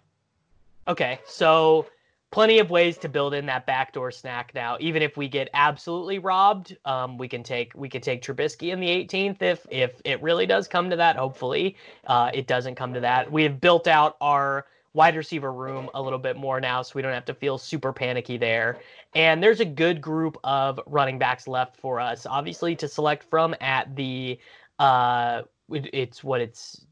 Okay, 0.87 1.19
so 1.25 1.87
plenty 2.31 2.59
of 2.59 2.69
ways 2.69 2.97
to 2.97 3.09
build 3.09 3.33
in 3.33 3.45
that 3.45 3.65
backdoor 3.65 4.09
snack 4.09 4.53
now. 4.55 4.77
Even 4.79 5.01
if 5.01 5.17
we 5.17 5.27
get 5.27 5.49
absolutely 5.53 6.17
robbed, 6.17 6.75
um, 6.85 7.17
we 7.17 7.27
can 7.27 7.43
take 7.43 7.73
we 7.75 7.89
can 7.89 8.01
take 8.01 8.23
Trubisky 8.23 8.71
in 8.71 8.79
the 8.79 8.87
18th 8.87 9.41
if 9.41 9.67
if 9.69 10.01
it 10.05 10.21
really 10.21 10.45
does 10.45 10.67
come 10.67 10.89
to 10.89 10.95
that. 10.95 11.17
Hopefully, 11.17 11.75
uh, 12.07 12.31
it 12.33 12.47
doesn't 12.47 12.75
come 12.75 12.93
to 12.93 13.01
that. 13.01 13.31
We 13.31 13.43
have 13.43 13.61
built 13.61 13.87
out 13.87 14.17
our 14.21 14.65
wide 14.93 15.15
receiver 15.15 15.53
room 15.53 15.89
a 15.93 16.01
little 16.01 16.19
bit 16.19 16.35
more 16.35 16.59
now, 16.59 16.81
so 16.81 16.93
we 16.95 17.01
don't 17.01 17.13
have 17.13 17.25
to 17.25 17.33
feel 17.33 17.57
super 17.57 17.93
panicky 17.93 18.37
there. 18.37 18.79
And 19.13 19.41
there's 19.41 19.59
a 19.59 19.65
good 19.65 20.01
group 20.01 20.37
of 20.43 20.79
running 20.85 21.17
backs 21.17 21.47
left 21.47 21.77
for 21.77 21.99
us, 21.99 22.25
obviously, 22.25 22.75
to 22.77 22.87
select 22.87 23.23
from 23.23 23.55
at 23.61 23.95
the 23.95 24.39
uh 24.79 25.43
it's 25.71 26.23
what 26.23 26.41
it's 26.41 26.85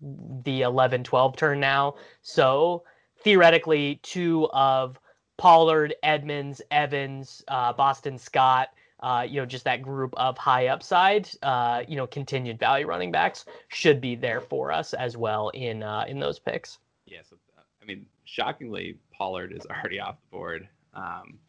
the 0.44 0.62
11 0.62 1.04
12 1.04 1.36
turn 1.36 1.60
now 1.60 1.96
so 2.22 2.84
theoretically 3.24 4.00
two 4.04 4.48
of 4.52 5.00
pollard 5.38 5.94
edmonds 6.04 6.62
evans 6.72 7.44
uh, 7.48 7.74
boston 7.74 8.18
scott 8.18 8.70
uh, 9.02 9.26
you 9.28 9.40
know 9.40 9.46
just 9.46 9.64
that 9.64 9.82
group 9.82 10.14
of 10.18 10.38
high 10.38 10.68
upside 10.68 11.30
uh, 11.44 11.84
you 11.88 11.96
know 11.96 12.08
continued 12.08 12.60
value 12.60 12.86
running 12.86 13.12
backs 13.12 13.46
should 13.70 14.02
be 14.02 14.16
there 14.16 14.42
for 14.42 14.72
us 14.72 14.94
as 14.94 15.16
well 15.16 15.50
in 15.50 15.84
uh, 15.84 16.04
in 16.08 16.20
those 16.20 16.38
picks 16.40 16.80
Yeah. 17.06 17.20
So 17.30 17.38
I 17.82 17.86
mean, 17.86 18.06
shockingly, 18.26 18.98
Pollard 19.12 19.54
is 19.54 19.66
already 19.70 20.00
off 20.00 20.18
the 20.30 20.38
board. 20.38 20.68
Um, 20.94 21.40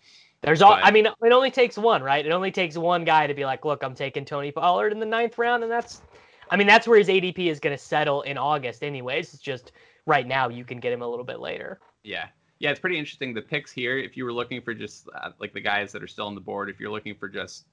there's 0.43 0.62
all 0.62 0.74
but- 0.74 0.85
i 0.85 0.91
mean 0.91 1.07
it 1.07 1.33
only 1.33 1.51
takes 1.51 1.76
one 1.76 2.03
right 2.03 2.24
it 2.26 2.33
only 2.33 2.51
takes 2.51 2.76
one 2.76 3.05
guy 3.05 3.26
to 3.26 3.35
be 3.35 3.45
like 3.45 3.64
look 3.64 3.83
i'm 3.83 3.95
taking 3.95 4.24
tony 4.24 4.51
pollard 4.51 4.93
in 4.93 4.99
the 4.99 5.07
ninth 5.07 5.39
round 5.39 5.62
and 5.62 5.70
that's 5.70 6.03
i 6.51 6.57
mean 6.57 6.67
that's 6.67 6.87
where 6.87 6.99
his 6.99 7.09
adp 7.09 7.39
is 7.39 7.61
going 7.61 7.77
to 7.77 7.83
settle 7.83 8.23
in 8.23 8.37
august 8.39 8.83
anyways 8.83 9.33
it's 9.33 9.43
just 9.43 9.73
right 10.07 10.27
now 10.27 10.49
you 10.49 10.65
can 10.65 10.79
get 10.79 10.93
him 10.93 11.03
a 11.03 11.09
little 11.09 11.25
bit 11.25 11.41
later 11.41 11.81
Yeah. 12.03 12.27
Yeah, 12.59 12.71
it's 12.71 12.81
pretty 12.81 12.99
interesting. 12.99 13.33
The 13.33 13.41
picks 13.41 13.73
here, 13.73 13.97
if 13.97 14.17
you 14.17 14.25
were 14.25 14.33
looking 14.33 14.61
for 14.61 14.75
just 14.75 15.09
uh, 15.15 15.31
like 15.39 15.55
the 15.55 15.61
guys 15.61 15.93
that 15.93 16.03
are 16.03 16.07
still 16.07 16.27
on 16.27 16.35
the 16.35 16.43
board, 16.43 16.69
if 16.69 16.79
you're 16.79 16.91
looking 16.91 17.15
for 17.15 17.29
just 17.29 17.65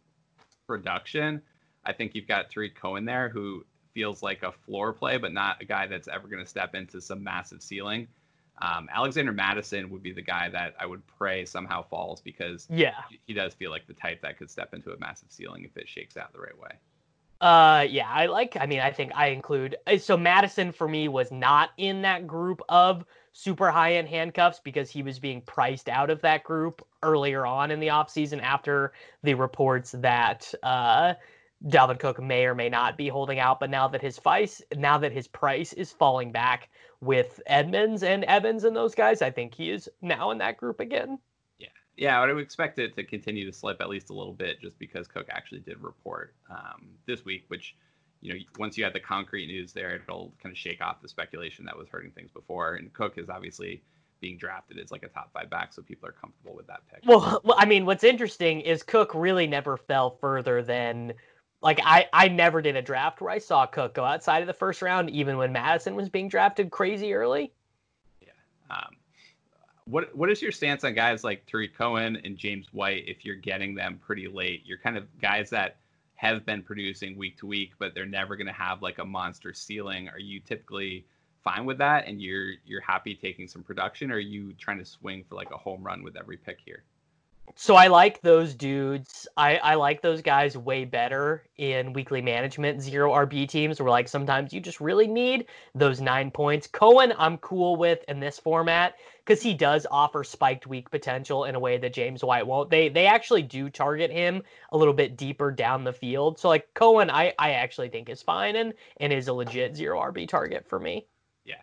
production, 0.66 1.42
I 1.86 1.92
think 1.92 2.16
you've 2.16 2.28
got 2.28 2.50
Tarik 2.50 2.76
Cohen 2.76 3.04
there, 3.04 3.28
who 3.28 3.66
feels 3.94 4.24
like 4.24 4.44
a 4.44 4.52
floor 4.52 4.94
play, 4.94 5.18
but 5.18 5.34
not 5.34 5.62
a 5.62 5.66
guy 5.66 5.88
that's 5.88 6.08
ever 6.08 6.30
going 6.30 6.42
to 6.42 6.50
step 6.50 6.74
into 6.74 7.02
some 7.02 7.22
massive 7.22 7.62
ceiling. 7.62 8.08
Um, 8.62 8.88
Alexander 8.92 9.34
Mattison 9.34 9.90
would 9.90 10.02
be 10.02 10.14
the 10.14 10.22
guy 10.22 10.50
that 10.50 10.74
I 10.80 10.86
would 10.86 11.06
pray 11.06 11.44
somehow 11.44 11.84
falls 11.84 12.22
because 12.22 12.66
yeah, 12.70 12.96
he 13.26 13.34
does 13.34 13.54
feel 13.54 13.72
like 13.72 13.88
the 13.88 13.94
type 13.94 14.22
that 14.22 14.38
could 14.38 14.50
step 14.50 14.74
into 14.74 14.92
a 14.92 14.98
massive 14.98 15.32
ceiling 15.32 15.66
if 15.66 15.76
it 15.76 15.90
shakes 15.90 16.16
out 16.16 16.32
the 16.32 16.40
right 16.40 16.58
way. 16.58 16.72
Uh, 17.40 17.86
yeah, 17.90 18.10
I 18.10 18.26
like. 18.26 18.58
I 18.60 18.66
mean, 18.66 18.80
I 18.80 18.92
think 18.92 19.12
I 19.16 19.28
include. 19.28 19.76
uh, 19.86 19.98
So 19.98 20.18
Mattison 20.18 20.72
for 20.72 20.88
me 20.88 21.08
was 21.08 21.32
not 21.32 21.70
in 21.78 22.02
that 22.02 22.26
group 22.26 22.62
of 22.70 23.06
super 23.34 23.70
high 23.70 23.94
end 23.94 24.08
handcuffs 24.08 24.60
because 24.64 24.90
he 24.90 25.04
was 25.04 25.20
being 25.20 25.42
priced 25.42 25.88
out 25.90 26.10
of 26.10 26.22
that 26.22 26.44
group 26.44 26.86
earlier 27.04 27.46
on 27.46 27.70
in 27.70 27.80
the 27.80 27.88
offseason 27.90 28.42
after 28.42 28.94
the 29.22 29.36
reports 29.36 29.92
that 30.00 30.52
uh, 30.64 31.14
Dalvin 31.68 32.00
Cook 32.00 32.20
may 32.22 32.46
or 32.46 32.56
may 32.56 32.70
not 32.70 32.98
be 32.98 33.08
holding 33.08 33.40
out. 33.40 33.60
But 33.60 33.70
now 33.70 33.88
that 33.90 34.02
his 34.02 34.18
price, 34.20 34.62
now 34.76 34.98
that 34.98 35.12
his 35.12 35.28
price 35.28 35.74
is 35.74 35.92
falling 35.92 36.32
back 36.32 36.70
with 37.02 37.40
Edmonds 37.46 38.02
and 38.02 38.24
Evans 38.24 38.64
and 38.64 38.76
those 38.76 38.96
guys, 38.96 39.22
I 39.22 39.30
think 39.30 39.54
he 39.54 39.70
is 39.70 39.88
now 40.02 40.32
in 40.32 40.40
that 40.40 40.58
group 40.58 40.80
again. 40.80 41.20
Yeah, 41.98 42.22
I 42.22 42.32
would 42.32 42.42
expect 42.42 42.78
it 42.78 42.96
to 42.96 43.04
continue 43.04 43.46
to 43.46 43.52
slip 43.52 43.82
at 43.82 43.90
least 43.90 44.12
a 44.12 44.14
little 44.14 44.34
bit, 44.34 44.62
just 44.62 44.78
because 44.78 45.08
Cook 45.08 45.28
actually 45.32 45.62
did 45.62 45.82
report 45.82 46.36
um, 46.50 46.90
this 47.08 47.26
week, 47.26 47.46
which 47.48 47.76
you 48.22 48.34
know 48.34 48.40
once 48.60 48.78
you 48.78 48.84
had 48.84 48.94
the 48.94 49.00
concrete 49.00 49.48
news 49.48 49.74
there, 49.74 49.96
it'll 49.96 50.32
kind 50.42 50.54
of 50.54 50.58
shake 50.58 50.80
off 50.80 51.02
the 51.02 51.10
speculation 51.10 51.66
that 51.66 51.76
was 51.76 51.90
hurting 51.90 52.12
things 52.12 52.32
before. 52.32 52.76
And 52.76 52.94
Cook 52.94 53.18
is 53.18 53.30
obviously 53.30 53.82
being 54.20 54.38
drafted 54.38 54.80
as 54.80 54.92
like 54.92 55.04
a 55.04 55.08
top 55.08 55.32
five 55.34 55.50
back, 55.50 55.74
so 55.74 55.82
people 55.82 56.08
are 56.08 56.14
comfortable 56.14 56.56
with 56.56 56.68
that 56.68 56.82
pick. 56.92 57.02
Well, 57.06 57.42
well, 57.44 57.58
I 57.60 57.66
mean, 57.66 57.86
what's 57.86 58.04
interesting 58.04 58.62
is 58.62 58.84
Cook 58.84 59.12
really 59.16 59.48
never 59.48 59.76
fell 59.76 60.18
further 60.22 60.62
than 60.62 61.14
like 61.62 61.80
I 61.84 62.08
I 62.14 62.28
never 62.28 62.62
did 62.62 62.76
a 62.76 62.82
draft 62.82 63.22
where 63.22 63.32
I 63.32 63.40
saw 63.40 63.66
Cook 63.66 63.96
go 63.96 64.04
outside 64.04 64.42
of 64.42 64.48
the 64.48 64.54
first 64.54 64.84
round, 64.84 65.10
even 65.10 65.38
when 65.38 65.52
Mattison 65.52 65.96
was 65.96 66.10
being 66.10 66.30
drafted 66.30 66.70
crazy 66.70 67.14
early. 67.14 67.52
Yeah, 68.22 68.30
um, 68.70 68.97
what 69.88 70.16
what 70.16 70.30
is 70.30 70.42
your 70.42 70.52
stance 70.52 70.84
on 70.84 70.94
guys 70.94 71.24
like 71.24 71.46
Tarik 71.46 71.76
Cohen 71.76 72.18
and 72.24 72.38
James 72.38 72.68
White 72.74 73.06
if 73.08 73.24
you're 73.24 73.36
getting 73.36 73.74
them 73.74 74.00
pretty 74.06 74.28
late? 74.28 74.64
You're 74.66 74.78
kind 74.78 74.98
of 74.98 75.06
guys 75.22 75.50
that 75.52 75.78
have 76.16 76.46
been 76.46 76.62
producing 76.62 77.18
week 77.18 77.38
to 77.38 77.46
week, 77.46 77.72
but 77.80 77.94
they're 77.96 78.06
never 78.06 78.36
going 78.36 78.48
to 78.48 78.54
have 78.54 78.82
like 78.82 79.00
a 79.00 79.06
monster 79.06 79.54
ceiling. 79.54 80.10
Are 80.10 80.20
you 80.20 80.40
typically 80.40 81.06
fine 81.44 81.66
with 81.66 81.78
that, 81.78 82.08
and 82.08 82.22
you're 82.22 82.54
you're 82.66 82.82
happy 82.82 83.16
taking 83.16 83.48
some 83.48 83.64
production, 83.64 84.12
or 84.12 84.16
are 84.16 84.20
you 84.20 84.54
trying 84.54 84.80
to 84.80 84.86
swing 84.86 85.24
for 85.28 85.36
like 85.36 85.52
a 85.52 85.58
home 85.58 85.84
run 85.84 86.04
with 86.04 86.18
every 86.18 86.38
pick 86.38 86.60
here? 86.66 86.84
So 87.56 87.76
I 87.76 87.88
like 87.88 88.22
those 88.22 88.54
dudes. 88.54 89.28
I, 89.36 89.58
I 89.58 89.76
like 89.76 90.02
those 90.02 90.22
guys 90.22 90.58
way 90.58 90.86
better 90.86 91.44
in 91.58 91.94
weekly 91.94 92.22
management 92.22 92.82
zero 92.82 93.12
RB 93.12 93.48
teams 93.48 93.80
where 93.80 93.90
like 93.90 94.08
sometimes 94.08 94.54
you 94.54 94.60
just 94.60 94.80
really 94.80 95.08
need 95.08 95.48
those 95.74 96.02
nine 96.02 96.30
points. 96.30 96.68
Cohen, 96.68 97.14
I'm 97.18 97.38
cool 97.38 97.76
with 97.76 98.04
in 98.08 98.20
this 98.20 98.38
format 98.38 98.96
because 99.26 99.42
he 99.42 99.54
does 99.54 99.88
offer 99.90 100.24
spiked 100.24 100.68
week 100.68 100.92
potential 100.92 101.46
in 101.46 101.56
a 101.56 101.60
way 101.60 101.78
that 101.78 101.94
James 101.94 102.24
White 102.24 102.46
won't. 102.46 102.70
They 102.70 102.90
they 102.90 103.08
actually 103.08 103.44
do 103.44 103.70
target 103.70 104.12
him 104.12 104.44
a 104.72 104.78
little 104.78 104.94
bit 104.94 105.18
deeper 105.18 105.50
down 105.52 105.84
the 105.84 105.94
field. 105.94 106.38
So 106.40 106.50
like 106.50 106.72
Cohen, 106.74 107.10
I, 107.10 107.34
I 107.40 107.52
actually 107.54 107.90
think 107.90 108.10
is 108.10 108.22
fine 108.22 108.56
and 108.56 108.74
and 108.98 109.12
is 109.12 109.30
a 109.30 109.34
legit 109.34 109.76
zero 109.76 110.00
RB 110.00 110.28
target 110.28 110.68
for 110.68 110.80
me. 110.80 111.08
Yeah, 111.46 111.56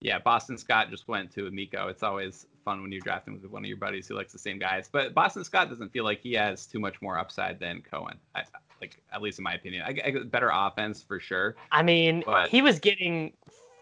Yeah. 0.00 0.18
Boston 0.20 0.58
Scott 0.58 0.90
just 0.90 1.08
went 1.08 1.32
to 1.32 1.46
Amico. 1.46 1.88
It's 1.88 2.02
always 2.02 2.46
fun 2.64 2.82
when 2.82 2.92
you're 2.92 3.00
drafting 3.00 3.34
with 3.34 3.44
one 3.50 3.62
of 3.62 3.68
your 3.68 3.76
buddies 3.76 4.08
who 4.08 4.14
likes 4.14 4.32
the 4.32 4.38
same 4.38 4.58
guys. 4.58 4.88
But 4.90 5.14
Boston 5.14 5.44
Scott 5.44 5.68
doesn't 5.68 5.92
feel 5.92 6.04
like 6.04 6.20
he 6.20 6.32
has 6.34 6.66
too 6.66 6.78
much 6.80 7.00
more 7.02 7.18
upside 7.18 7.58
than 7.60 7.82
Cohen. 7.82 8.16
I, 8.34 8.42
like 8.80 9.00
at 9.12 9.22
least 9.22 9.38
in 9.38 9.44
my 9.44 9.54
opinion, 9.54 9.84
I, 9.86 9.94
I 10.04 10.14
better 10.24 10.50
offense 10.52 11.02
for 11.02 11.20
sure. 11.20 11.56
I 11.70 11.82
mean, 11.82 12.22
But- 12.26 12.48
he 12.48 12.62
was 12.62 12.78
getting 12.78 13.32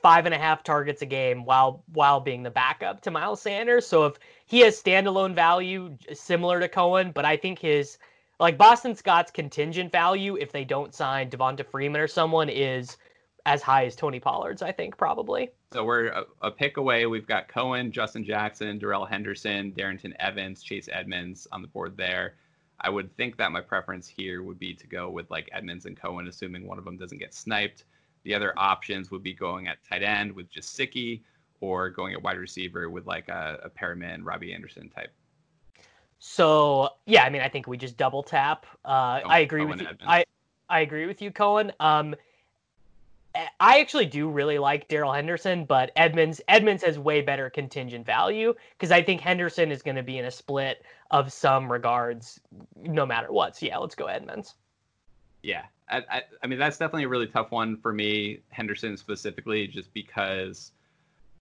five 0.03 0.24
and 0.24 0.35
a 0.35 0.39
half 0.39 0.64
targets 0.64 1.03
a 1.03 1.07
game 1.07 1.45
while 1.45 1.83
while 1.93 2.20
being 2.20 2.43
the 2.43 2.51
backup 2.51 3.03
to 3.03 3.11
Miles 3.11 3.43
Sanders. 3.43 3.87
So 3.87 4.07
if 4.07 4.14
he 4.47 4.61
has 4.61 4.81
standalone 4.81 5.35
value 5.35 5.97
similar 6.12 6.59
to 6.61 6.68
Cohen, 6.68 7.12
but 7.12 7.24
I 7.24 7.37
think 7.37 7.59
his 7.59 7.99
like 8.39 8.57
Boston 8.57 8.95
Scott's 8.95 9.31
contingent 9.31 9.93
value 9.93 10.37
if 10.37 10.53
they 10.53 10.64
don't 10.64 10.95
sign 10.95 11.28
Devonta 11.28 11.66
Freeman 11.66 12.01
or 12.01 12.09
someone 12.09 12.49
is 12.49 12.97
as 13.47 13.62
high 13.62 13.86
as 13.86 13.97
Tony 13.97 14.20
Pollard's. 14.20 14.62
I 14.62 14.72
think 14.72 14.97
probably. 14.97 15.51
So 15.72 15.84
we're 15.84 16.09
a, 16.09 16.24
a 16.43 16.51
pick 16.51 16.76
away. 16.76 17.07
We've 17.07 17.26
got 17.26 17.49
Cohen, 17.49 17.93
Justin 17.93 18.24
Jackson, 18.24 18.78
Darrell 18.78 19.07
Henderson, 19.07 19.72
Darrynton 19.72 20.14
Evans, 20.18 20.62
Chase 20.62 20.88
Edmonds 20.93 21.47
on 21.53 21.62
the 21.62 21.68
board 21.68 21.97
there. 21.97 22.34
I 22.80 22.91
would 22.91 23.14
think 23.16 23.36
that 23.36 23.53
my 23.53 23.61
preference 23.61 24.09
here 24.09 24.43
would 24.43 24.59
be 24.59 24.74
to 24.74 24.86
go 24.86 25.11
with 25.11 25.30
like 25.30 25.49
Edmonds 25.53 25.86
and 25.86 25.97
Cohen, 25.97 26.26
assuming 26.28 26.66
one 26.66 26.78
of 26.78 26.84
them 26.84 26.97
doesn't 26.97 27.18
get 27.18 27.34
sniped. 27.34 27.84
The 28.24 28.34
other 28.34 28.53
options 28.59 29.11
would 29.11 29.22
be 29.22 29.34
going 29.34 29.68
at 29.68 29.78
tight 29.84 30.03
end 30.03 30.32
with 30.32 30.51
Gesicki 30.51 31.22
or 31.61 31.91
going 31.91 32.14
at 32.14 32.22
wide 32.22 32.38
receiver 32.38 32.88
with 32.88 33.07
like 33.07 33.28
a, 33.28 33.61
a 33.64 33.70
Perriman, 33.70 34.20
Robbie 34.24 34.55
Anderson 34.55 34.88
type. 34.88 35.12
So 36.18 36.91
yeah, 37.07 37.24
I 37.24 37.30
mean, 37.30 37.43
I 37.43 37.49
think 37.49 37.66
we 37.66 37.76
just 37.76 37.97
double 37.97 38.22
tap. 38.22 38.66
Uh, 38.84 39.20
I 39.24 39.41
agree 39.41 39.61
Cohen 39.61 39.70
with 39.70 39.80
you. 39.80 39.86
Edmonds. 39.86 40.05
I 40.07 40.24
I 40.68 40.80
agree 40.80 41.07
with 41.07 41.20
you, 41.20 41.30
Cohen. 41.30 41.72
Um, 41.80 42.14
I 43.35 43.81
actually 43.81 44.07
do 44.07 44.28
really 44.28 44.59
like 44.59 44.89
Darrell 44.89 45.12
Henderson, 45.12 45.64
but 45.64 45.93
Edmonds 45.95 46.41
Edmonds 46.49 46.83
has 46.83 46.99
way 46.99 47.20
better 47.20 47.49
contingent 47.49 48.05
value 48.05 48.55
because 48.72 48.91
I 48.91 49.03
think 49.03 49.20
Henderson 49.20 49.70
is 49.70 49.83
going 49.83 49.97
to 49.97 50.03
be 50.03 50.18
in 50.18 50.24
a 50.24 50.31
split 50.31 50.85
of 51.11 51.33
some 51.33 51.70
regards, 51.70 52.41
no 52.76 53.07
matter 53.07 53.31
what. 53.33 53.57
So 53.57 53.66
yeah, 53.66 53.78
let's 53.78 53.95
go 53.95 54.07
Edmonds. 54.07 54.55
Yeah, 55.43 55.62
I, 55.89 55.99
I, 56.11 56.22
I 56.43 56.47
mean 56.49 56.59
that's 56.59 56.76
definitely 56.76 57.05
a 57.05 57.09
really 57.09 57.28
tough 57.28 57.53
one 57.53 57.76
for 57.76 57.93
me, 57.93 58.41
Henderson 58.51 58.97
specifically, 58.97 59.66
just 59.66 59.93
because. 59.95 60.72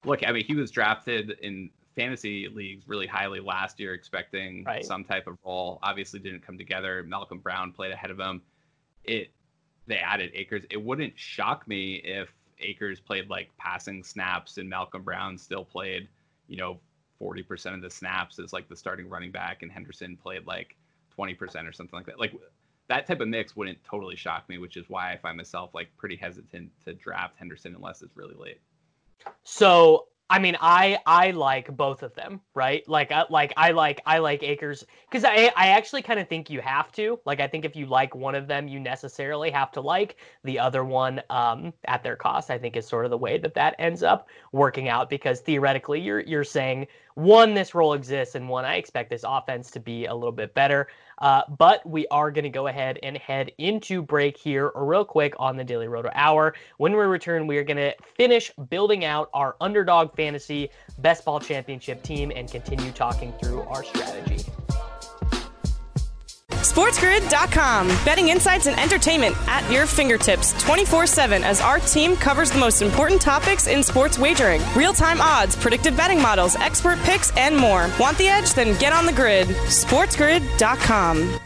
Look, 0.06 0.26
I 0.26 0.32
mean 0.32 0.46
he 0.46 0.56
was 0.56 0.72
drafted 0.72 1.32
in 1.42 1.70
fantasy 1.96 2.48
leagues 2.50 2.88
really 2.88 3.08
highly 3.08 3.40
last 3.40 3.80
year, 3.80 3.94
expecting 3.94 4.64
Right. 4.64 4.86
some 4.86 5.04
type 5.04 5.28
of 5.28 5.38
role. 5.44 5.80
Obviously, 5.82 6.20
didn't 6.20 6.46
come 6.46 6.58
together. 6.58 7.04
Malcolm 7.04 7.40
Brown 7.40 7.72
played 7.74 7.92
ahead 7.92 8.12
of 8.12 8.20
him. 8.20 8.42
It 9.04 9.32
they 9.90 9.98
added 9.98 10.32
Akers. 10.34 10.64
It 10.70 10.82
wouldn't 10.82 11.18
shock 11.18 11.68
me 11.68 11.96
if 11.96 12.30
Akers 12.60 13.00
played 13.00 13.30
like 13.30 13.50
passing 13.58 14.04
snaps 14.04 14.58
and 14.58 14.70
Malcolm 14.70 15.02
Brown 15.02 15.38
still 15.38 15.66
played, 15.66 16.08
you 16.48 16.58
know, 16.58 16.80
40% 17.20 17.74
of 17.74 17.82
the 17.82 17.90
snaps 17.90 18.40
as 18.40 18.54
like 18.54 18.70
the 18.70 18.76
starting 18.76 19.10
running 19.10 19.32
back 19.32 19.64
and 19.64 19.72
Henderson 19.72 20.16
played 20.16 20.46
like 20.46 20.76
20% 21.18 21.68
or 21.68 21.74
something 21.74 21.98
like 21.98 22.06
that. 22.06 22.20
Like 22.20 22.34
that 22.88 23.08
type 23.08 23.20
of 23.20 23.28
mix 23.28 23.56
wouldn't 23.56 23.84
totally 23.84 24.16
shock 24.16 24.48
me, 24.48 24.60
which 24.60 24.78
is 24.78 24.86
why 24.90 25.12
I 25.12 25.18
find 25.18 25.36
myself 25.36 25.72
like 25.74 25.90
pretty 25.98 26.16
hesitant 26.16 26.70
to 26.86 26.94
draft 26.94 27.36
Henderson 27.38 27.76
unless 27.76 28.04
it's 28.04 28.16
really 28.16 28.36
late. 28.36 28.62
So 29.44 30.06
I 30.32 30.38
mean, 30.38 30.55
I 30.61 30.99
I 31.07 31.32
like 31.32 31.75
both 31.75 32.03
of 32.03 32.13
them, 32.13 32.41
right? 32.53 32.88
Like 32.88 33.11
like 33.32 33.51
I 33.57 33.71
like 33.71 34.01
I 34.05 34.19
like 34.19 34.43
Akers 34.43 34.86
because 35.09 35.23
I 35.23 35.51
I 35.55 35.69
actually 35.69 36.03
kind 36.03 36.19
of 36.19 36.27
think 36.27 36.51
you 36.51 36.61
have 36.61 36.91
to. 36.93 37.19
Like 37.25 37.39
I 37.39 37.47
think 37.47 37.65
if 37.65 37.75
you 37.75 37.88
like 37.88 38.13
one 38.13 38.36
of 38.36 38.47
them, 38.47 38.67
you 38.67 38.80
necessarily 38.80 39.49
have 39.49 39.71
to 39.71 39.82
like 39.82 40.17
the 40.43 40.59
other 40.59 40.84
one 40.84 41.21
um, 41.32 41.73
at 41.86 42.03
their 42.03 42.15
cost. 42.15 42.51
I 42.51 42.59
think 42.59 42.77
is 42.77 42.88
sort 42.88 43.05
of 43.05 43.11
the 43.11 43.17
way 43.17 43.39
that 43.39 43.55
that 43.55 43.75
ends 43.80 44.03
up 44.03 44.27
working 44.51 44.88
out 44.88 45.09
because 45.09 45.41
theoretically 45.41 45.99
you're 45.99 46.21
you're 46.21 46.43
saying 46.43 46.86
one 47.15 47.53
this 47.53 47.73
role 47.73 47.93
exists 47.93 48.36
and 48.36 48.47
one 48.47 48.65
I 48.65 48.75
expect 48.75 49.09
this 49.09 49.25
offense 49.27 49.71
to 49.71 49.80
be 49.80 50.05
a 50.05 50.13
little 50.13 50.32
bit 50.32 50.53
better. 50.53 50.88
Uh, 51.20 51.41
but 51.57 51.88
we 51.88 52.07
are 52.07 52.32
going 52.32 52.43
to 52.43 52.49
go 52.49 52.67
ahead 52.67 52.99
and 53.03 53.17
head 53.17 53.51
into 53.57 54.01
break 54.01 54.38
here 54.38 54.72
real 54.76 55.05
quick 55.05 55.34
on 55.38 55.57
the 55.57 55.63
Daily 55.63 55.88
Roto 55.88 56.09
Hour. 56.13 56.55
When 56.78 56.93
we 56.93 56.99
return, 56.99 57.47
we 57.47 57.57
are 57.57 57.63
going 57.63 57.78
to 57.78 57.93
finish 58.15 58.51
building 58.70 59.05
out 59.05 59.30
our 59.34 59.55
underdog 59.61 60.15
fantasy 60.15 60.70
best 60.99 61.26
ball 61.26 61.39
championship 61.39 62.03
team 62.03 62.32
and 62.36 62.49
continue 62.49 62.91
talking 62.91 63.34
through 63.41 63.61
our 63.61 63.84
strategy. 63.84 64.49
SportsGrid.com. 66.80 67.88
Betting 68.05 68.30
insights 68.30 68.65
and 68.65 68.80
entertainment 68.80 69.36
at 69.49 69.69
your 69.69 69.86
fingertips 69.86 70.53
24 70.63 71.07
7 71.07 71.43
as 71.43 71.59
our 71.59 71.80
team 71.80 72.15
covers 72.15 72.51
the 72.51 72.57
most 72.57 72.82
important 72.82 73.21
topics 73.21 73.67
in 73.67 73.84
sports 73.84 74.17
wagering 74.17 74.61
real 74.77 74.93
time 74.93 75.19
odds, 75.19 75.57
predictive 75.57 75.97
betting 75.97 76.21
models, 76.21 76.55
expert 76.55 76.97
picks, 76.99 77.36
and 77.36 77.55
more. 77.57 77.89
Want 77.99 78.17
the 78.17 78.27
edge? 78.30 78.53
Then 78.53 78.80
get 78.80 78.93
on 78.93 79.05
the 79.05 79.11
grid. 79.11 79.47
SportsGrid.com. 79.67 81.39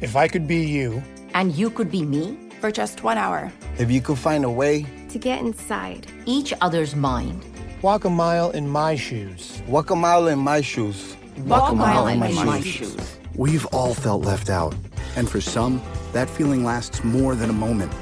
If 0.00 0.16
I 0.16 0.28
could 0.28 0.46
be 0.48 0.64
you, 0.64 1.02
And 1.34 1.52
you 1.54 1.68
could 1.68 1.90
be 1.90 2.04
me 2.06 2.38
for 2.62 2.70
just 2.72 3.02
one 3.04 3.18
hour. 3.18 3.52
if 3.78 3.90
you 3.90 4.00
could 4.00 4.18
find 4.18 4.44
a 4.46 4.50
way 4.50 4.86
To 5.10 5.18
get 5.18 5.40
inside 5.40 6.06
each 6.24 6.54
other's 6.62 6.96
mind. 6.96 7.44
walk 7.82 8.06
a 8.06 8.10
mile 8.10 8.48
in 8.52 8.66
my 8.66 8.96
shoes. 8.96 9.60
Walk 9.68 9.90
a 9.90 9.96
mile 9.96 10.28
in 10.28 10.38
my 10.38 10.62
shoes. 10.62 11.16
Walk 11.44 11.70
a 11.72 11.74
mile 11.74 12.06
in 12.06 12.18
my 12.18 12.60
shoes. 12.62 12.96
We've 13.36 13.66
all 13.66 13.94
felt 13.94 14.24
left 14.24 14.50
out. 14.50 14.74
And 15.16 15.28
for 15.28 15.40
some, 15.40 15.82
that 16.12 16.30
feeling 16.30 16.64
lasts 16.64 17.02
more 17.02 17.34
than 17.34 17.50
a 17.50 17.54
moment. 17.54 17.92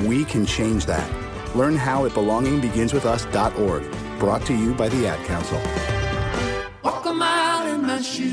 We 0.00 0.24
can 0.24 0.44
change 0.44 0.86
that. 0.86 1.08
Learn 1.56 1.76
how 1.76 2.06
at 2.06 2.12
belongingbeginswithus.org. 2.12 4.18
Brought 4.18 4.46
to 4.46 4.54
you 4.54 4.74
by 4.74 4.88
the 4.88 5.06
Ad 5.06 5.24
Council. 5.26 5.60
Walk 6.82 7.06
a 7.06 7.12
mile 7.12 7.74
in 7.74 7.82
my 7.82 8.00
shoes. 8.00 8.32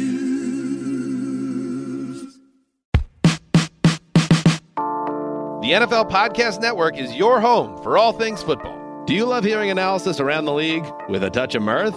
The 5.62 5.70
The 5.70 5.76
NFL 5.76 6.10
Podcast 6.10 6.62
Network 6.62 6.98
is 6.98 7.16
your 7.16 7.40
home 7.40 7.82
for 7.84 7.98
all 7.98 8.12
things 8.12 8.42
football. 8.42 9.04
Do 9.06 9.14
you 9.14 9.26
love 9.26 9.44
hearing 9.44 9.70
analysis 9.70 10.20
around 10.20 10.46
the 10.46 10.54
league 10.54 10.86
with 11.08 11.24
a 11.24 11.30
touch 11.30 11.56
of 11.56 11.62
mirth? 11.62 11.96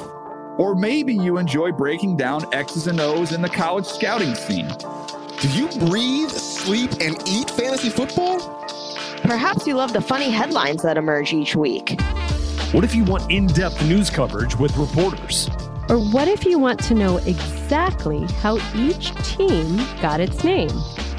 Or 0.58 0.74
maybe 0.74 1.14
you 1.14 1.38
enjoy 1.38 1.72
breaking 1.72 2.16
down 2.16 2.44
X's 2.52 2.86
and 2.86 3.00
O's 3.00 3.32
in 3.32 3.40
the 3.40 3.48
college 3.48 3.86
scouting 3.86 4.34
scene. 4.34 4.70
Do 5.40 5.48
you 5.48 5.68
breathe, 5.88 6.30
sleep, 6.30 6.90
and 7.00 7.16
eat 7.26 7.50
fantasy 7.50 7.88
football? 7.88 8.38
Perhaps 9.22 9.66
you 9.66 9.74
love 9.74 9.92
the 9.92 10.00
funny 10.00 10.30
headlines 10.30 10.82
that 10.82 10.96
emerge 10.96 11.32
each 11.32 11.56
week. 11.56 12.00
What 12.72 12.84
if 12.84 12.94
you 12.94 13.04
want 13.04 13.30
in 13.30 13.46
depth 13.46 13.82
news 13.86 14.10
coverage 14.10 14.56
with 14.56 14.76
reporters? 14.76 15.48
Or 15.88 15.98
what 15.98 16.28
if 16.28 16.44
you 16.44 16.58
want 16.58 16.80
to 16.84 16.94
know 16.94 17.16
exactly 17.18 18.26
how 18.40 18.58
each 18.74 19.14
team 19.24 19.76
got 20.00 20.20
its 20.20 20.44
name? 20.44 20.70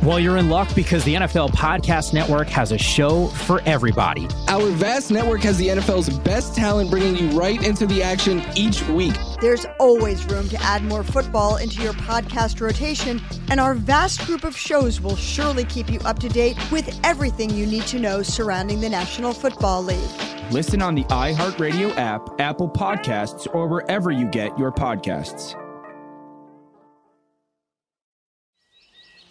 Well, 0.02 0.20
you're 0.20 0.38
in 0.38 0.50
luck 0.50 0.74
because 0.76 1.04
the 1.04 1.16
NFL 1.16 1.52
Podcast 1.52 2.14
Network 2.14 2.48
has 2.50 2.72
a 2.72 2.78
show 2.78 3.28
for 3.28 3.62
everybody. 3.66 4.28
Our 4.48 4.70
vast 4.72 5.12
network 5.12 5.42
has 5.42 5.58
the 5.58 5.68
NFL's 5.68 6.10
best 6.20 6.56
talent 6.56 6.90
bringing 6.90 7.16
you 7.16 7.30
right 7.38 7.64
into 7.64 7.86
the 7.86 8.04
action 8.04 8.44
each 8.56 8.86
week. 8.90 9.16
There's 9.40 9.66
always 9.80 10.26
room 10.26 10.50
to 10.50 10.62
add 10.62 10.84
more 10.84 11.04
football 11.04 11.58
into 11.58 11.82
your 11.82 11.94
podcast 11.94 12.60
rotation, 12.60 13.22
and 13.50 13.60
our 13.60 13.74
vast 13.74 14.26
group 14.26 14.44
of 14.44 14.58
shows 14.58 15.00
will 15.00 15.16
surely 15.16 15.64
keep 15.66 15.90
you 15.90 16.00
up 16.02 16.20
to 16.20 16.30
date 16.30 16.58
with 16.72 17.00
everything 17.04 17.50
you 17.50 17.66
need 17.66 17.84
to 17.88 18.00
know 18.00 18.24
surrounding 18.24 18.82
the 18.82 18.90
National 18.90 19.34
Football 19.34 19.84
League. 19.84 20.10
Listen 20.52 20.82
on 20.82 20.96
the 20.96 21.04
iHeartRadio 21.06 21.96
app, 21.98 22.30
Apple 22.40 22.70
Podcasts, 22.70 23.48
or 23.54 23.68
wherever 23.68 24.12
you 24.12 24.28
get 24.28 24.58
your 24.60 24.72
podcasts. 24.72 25.56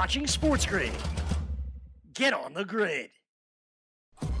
Watching 0.00 0.26
Sports 0.26 0.64
Grid. 0.64 0.90
Get 2.14 2.32
on 2.32 2.54
the 2.54 2.64
grid. 2.64 3.10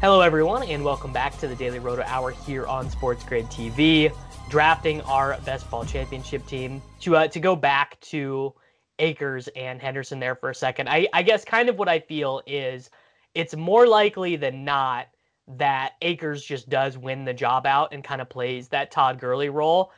Hello, 0.00 0.22
everyone, 0.22 0.62
and 0.62 0.82
welcome 0.82 1.12
back 1.12 1.36
to 1.36 1.46
the 1.46 1.54
Daily 1.54 1.78
Roto 1.78 2.02
Hour 2.06 2.30
here 2.30 2.66
on 2.66 2.88
Sports 2.88 3.22
Grid 3.24 3.44
TV. 3.48 4.10
Drafting 4.48 5.02
our 5.02 5.38
best 5.44 5.70
ball 5.70 5.84
championship 5.84 6.46
team. 6.46 6.80
To 7.00 7.14
uh, 7.14 7.28
to 7.28 7.38
go 7.38 7.54
back 7.54 8.00
to 8.00 8.54
Akers 9.00 9.48
and 9.48 9.82
Henderson 9.82 10.18
there 10.18 10.34
for 10.34 10.48
a 10.48 10.54
second, 10.54 10.88
I, 10.88 11.06
I 11.12 11.22
guess 11.22 11.44
kind 11.44 11.68
of 11.68 11.78
what 11.78 11.90
I 11.90 12.00
feel 12.00 12.40
is 12.46 12.88
it's 13.34 13.54
more 13.54 13.86
likely 13.86 14.36
than 14.36 14.64
not 14.64 15.08
that 15.46 15.92
Akers 16.00 16.42
just 16.42 16.70
does 16.70 16.96
win 16.96 17.26
the 17.26 17.34
job 17.34 17.66
out 17.66 17.92
and 17.92 18.02
kind 18.02 18.22
of 18.22 18.30
plays 18.30 18.68
that 18.68 18.90
Todd 18.90 19.20
Gurley 19.20 19.50
role. 19.50 19.92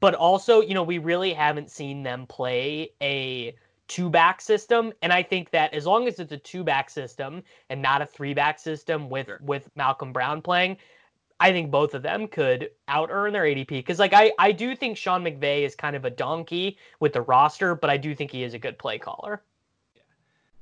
But 0.00 0.14
also, 0.14 0.62
you 0.62 0.72
know, 0.72 0.82
we 0.82 0.96
really 0.96 1.34
haven't 1.34 1.70
seen 1.70 2.02
them 2.02 2.26
play 2.26 2.92
a 3.02 3.54
two 3.92 4.08
back 4.08 4.40
system 4.40 4.90
and 5.02 5.12
i 5.12 5.22
think 5.22 5.50
that 5.50 5.74
as 5.74 5.84
long 5.84 6.08
as 6.08 6.18
it's 6.18 6.32
a 6.32 6.36
two 6.38 6.64
back 6.64 6.88
system 6.88 7.42
and 7.68 7.82
not 7.82 8.00
a 8.00 8.06
three 8.06 8.32
back 8.32 8.58
system 8.58 9.10
with 9.10 9.26
sure. 9.26 9.38
with 9.42 9.68
malcolm 9.76 10.14
brown 10.14 10.40
playing 10.40 10.78
i 11.40 11.52
think 11.52 11.70
both 11.70 11.92
of 11.92 12.02
them 12.02 12.26
could 12.26 12.70
out 12.88 13.10
earn 13.12 13.34
their 13.34 13.42
adp 13.44 13.68
because 13.68 13.98
like 13.98 14.14
i 14.14 14.32
i 14.38 14.50
do 14.50 14.74
think 14.74 14.96
sean 14.96 15.22
mcvay 15.22 15.60
is 15.60 15.74
kind 15.74 15.94
of 15.94 16.06
a 16.06 16.10
donkey 16.10 16.78
with 17.00 17.12
the 17.12 17.20
roster 17.20 17.74
but 17.74 17.90
i 17.90 17.98
do 17.98 18.14
think 18.14 18.30
he 18.30 18.42
is 18.44 18.54
a 18.54 18.58
good 18.58 18.78
play 18.78 18.98
caller 18.98 19.42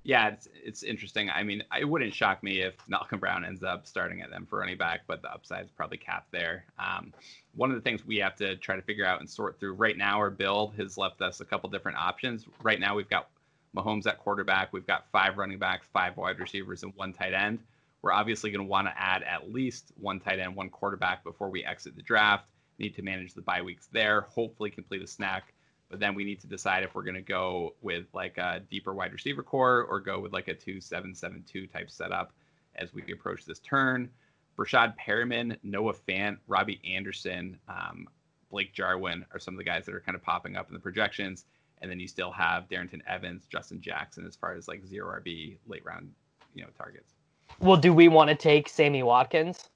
yeah, 0.02 0.28
it's 0.28 0.48
it's 0.64 0.82
interesting. 0.82 1.28
I 1.28 1.42
mean, 1.42 1.62
it 1.78 1.84
wouldn't 1.84 2.14
shock 2.14 2.42
me 2.42 2.60
if 2.60 2.74
Malcolm 2.88 3.20
Brown 3.20 3.44
ends 3.44 3.62
up 3.62 3.86
starting 3.86 4.22
at 4.22 4.30
them 4.30 4.46
for 4.48 4.58
running 4.58 4.78
back, 4.78 5.02
but 5.06 5.20
the 5.20 5.30
upside 5.30 5.66
is 5.66 5.70
probably 5.70 5.98
capped 5.98 6.32
there. 6.32 6.64
Um, 6.78 7.12
one 7.54 7.70
of 7.70 7.76
the 7.76 7.82
things 7.82 8.06
we 8.06 8.16
have 8.18 8.34
to 8.36 8.56
try 8.56 8.76
to 8.76 8.82
figure 8.82 9.04
out 9.04 9.20
and 9.20 9.28
sort 9.28 9.60
through 9.60 9.74
right 9.74 9.96
now, 9.96 10.16
our 10.18 10.30
build 10.30 10.74
has 10.76 10.96
left 10.96 11.20
us 11.20 11.40
a 11.40 11.44
couple 11.44 11.68
different 11.68 11.98
options. 11.98 12.46
Right 12.62 12.80
now, 12.80 12.94
we've 12.94 13.10
got 13.10 13.28
Mahomes 13.76 14.06
at 14.06 14.18
quarterback, 14.18 14.72
we've 14.72 14.86
got 14.86 15.04
five 15.12 15.36
running 15.36 15.58
backs, 15.58 15.86
five 15.92 16.16
wide 16.16 16.38
receivers, 16.38 16.82
and 16.82 16.94
one 16.96 17.12
tight 17.12 17.34
end. 17.34 17.58
We're 18.02 18.12
obviously 18.12 18.50
going 18.50 18.64
to 18.64 18.70
want 18.70 18.86
to 18.86 18.98
add 18.98 19.22
at 19.22 19.52
least 19.52 19.92
one 20.00 20.20
tight 20.20 20.38
end, 20.38 20.56
one 20.56 20.70
quarterback 20.70 21.22
before 21.22 21.50
we 21.50 21.62
exit 21.62 21.94
the 21.94 22.02
draft. 22.02 22.46
Need 22.78 22.94
to 22.96 23.02
manage 23.02 23.34
the 23.34 23.42
bye 23.42 23.60
weeks 23.60 23.88
there. 23.92 24.22
Hopefully, 24.22 24.70
complete 24.70 25.02
a 25.02 25.06
snack 25.06 25.52
but 25.90 25.98
then 25.98 26.14
we 26.14 26.24
need 26.24 26.40
to 26.40 26.46
decide 26.46 26.84
if 26.84 26.94
we're 26.94 27.02
going 27.02 27.14
to 27.16 27.20
go 27.20 27.74
with 27.82 28.06
like 28.14 28.38
a 28.38 28.62
deeper 28.70 28.94
wide 28.94 29.12
receiver 29.12 29.42
core 29.42 29.82
or 29.82 29.98
go 29.98 30.20
with 30.20 30.32
like 30.32 30.46
a 30.48 30.54
2772 30.54 31.66
type 31.66 31.90
setup 31.90 32.32
as 32.76 32.94
we 32.94 33.02
approach 33.12 33.44
this 33.44 33.58
turn. 33.58 34.08
Breshad 34.56 34.94
Perriman, 34.96 35.56
Noah 35.62 35.94
Fant, 35.94 36.38
Robbie 36.46 36.80
Anderson, 36.84 37.58
um, 37.68 38.06
Blake 38.50 38.72
Jarwin 38.72 39.24
are 39.32 39.38
some 39.38 39.54
of 39.54 39.58
the 39.58 39.64
guys 39.64 39.84
that 39.86 39.94
are 39.94 40.00
kind 40.00 40.14
of 40.14 40.22
popping 40.22 40.56
up 40.56 40.68
in 40.68 40.74
the 40.74 40.80
projections. 40.80 41.44
And 41.82 41.90
then 41.90 41.98
you 41.98 42.06
still 42.06 42.30
have 42.30 42.68
Darrynton 42.68 43.00
Evans, 43.06 43.46
Justin 43.46 43.80
Jackson 43.80 44.26
as 44.26 44.36
far 44.36 44.54
as 44.54 44.68
like 44.68 44.84
zero 44.86 45.20
RB 45.20 45.56
late 45.66 45.84
round, 45.84 46.12
you 46.54 46.62
know, 46.62 46.68
targets. 46.76 47.14
Well, 47.58 47.76
do 47.76 47.92
we 47.92 48.08
want 48.08 48.28
to 48.28 48.36
take 48.36 48.68
Sammy 48.68 49.02
Watkins? 49.02 49.70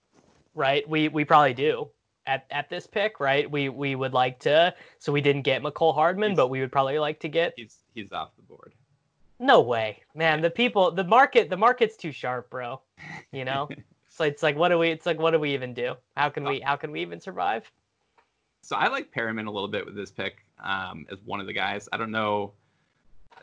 Right? 0.54 0.88
We 0.88 1.08
we 1.08 1.24
probably 1.24 1.54
do 1.54 1.88
at, 2.26 2.46
at 2.50 2.68
this 2.68 2.86
pick, 2.86 3.20
right? 3.20 3.50
We 3.50 3.68
we 3.68 3.94
would 3.94 4.12
like 4.12 4.38
to. 4.40 4.74
So 4.98 5.12
we 5.12 5.20
didn't 5.20 5.42
get 5.42 5.62
Mecole 5.62 5.94
Hardman, 5.94 6.30
he's, 6.30 6.36
but 6.36 6.48
we 6.48 6.60
would 6.60 6.72
probably 6.72 6.98
like 6.98 7.20
to 7.20 7.28
get. 7.28 7.54
He's 7.56 7.78
he's 7.94 8.12
off 8.12 8.30
the 8.36 8.42
board. 8.42 8.74
No 9.38 9.60
way, 9.60 10.02
man. 10.14 10.40
The 10.40 10.50
people, 10.50 10.90
the 10.90 11.04
market, 11.04 11.50
the 11.50 11.56
market's 11.56 11.96
too 11.96 12.12
sharp, 12.12 12.50
bro. 12.50 12.80
You 13.32 13.44
know, 13.44 13.68
so 14.08 14.24
it's 14.24 14.42
like, 14.42 14.56
what 14.56 14.68
do 14.68 14.78
we? 14.78 14.90
It's 14.90 15.06
like, 15.06 15.18
what 15.18 15.32
do 15.32 15.38
we 15.38 15.52
even 15.54 15.74
do? 15.74 15.94
How 16.16 16.28
can 16.30 16.44
we? 16.44 16.60
How 16.60 16.76
can 16.76 16.90
we 16.92 17.00
even 17.02 17.20
survive? 17.20 17.70
So 18.62 18.76
I 18.76 18.88
like 18.88 19.12
Perriman 19.12 19.46
a 19.46 19.50
little 19.50 19.68
bit 19.68 19.84
with 19.84 19.94
this 19.94 20.10
pick 20.10 20.38
um, 20.62 21.06
as 21.10 21.18
one 21.24 21.40
of 21.40 21.46
the 21.46 21.52
guys. 21.52 21.88
I 21.92 21.98
don't 21.98 22.10
know. 22.10 22.52